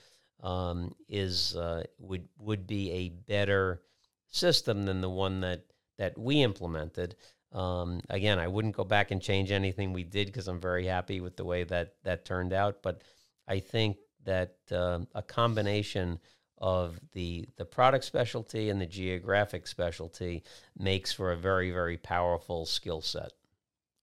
um, 0.46 0.94
is 1.10 1.56
uh, 1.56 1.84
would 2.00 2.30
would 2.38 2.68
be 2.68 2.92
a 2.92 3.10
better 3.10 3.82
system 4.28 4.86
than 4.86 5.02
the 5.02 5.10
one 5.10 5.42
that 5.42 5.66
that 5.98 6.18
we 6.18 6.44
implemented. 6.44 7.16
Um, 7.52 8.02
again, 8.10 8.38
I 8.38 8.48
wouldn't 8.48 8.76
go 8.76 8.84
back 8.84 9.12
and 9.12 9.22
change 9.22 9.52
anything 9.52 9.92
we 9.92 10.04
did 10.04 10.28
because 10.28 10.48
I'm 10.48 10.60
very 10.60 10.86
happy 10.86 11.20
with 11.20 11.36
the 11.36 11.46
way 11.46 11.64
that 11.64 11.96
that 12.04 12.26
turned 12.26 12.54
out. 12.54 12.84
But 12.84 13.02
I 13.48 13.60
think 13.60 13.98
that 14.26 14.58
uh, 14.72 15.00
a 15.16 15.24
combination 15.24 16.20
of 16.60 17.00
the 17.14 17.48
the 17.58 17.66
product 17.66 18.06
specialty 18.06 18.70
and 18.70 18.80
the 18.80 18.86
geographic 18.86 19.66
specialty 19.66 20.44
makes 20.78 21.12
for 21.12 21.32
a 21.32 21.38
very 21.38 21.72
very 21.72 21.98
powerful 21.98 22.68
skill 22.68 23.02
set. 23.02 23.32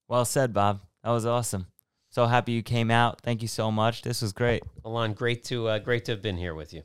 Well 0.09 0.25
said, 0.25 0.53
Bob. 0.53 0.81
That 1.05 1.11
was 1.11 1.25
awesome. 1.25 1.67
So 2.13 2.27
happy 2.27 2.51
you 2.51 2.61
came 2.61 2.91
out. 2.91 3.21
Thank 3.21 3.41
you 3.41 3.47
so 3.47 3.71
much. 3.71 4.03
This 4.03 4.21
was 4.21 4.33
great. 4.33 4.61
Alon, 4.85 5.13
great 5.13 5.43
to 5.45 5.67
uh, 5.67 5.79
great 5.79 6.05
to 6.05 6.11
have 6.11 6.21
been 6.21 6.37
here 6.37 6.53
with 6.53 6.71
you. 6.71 6.83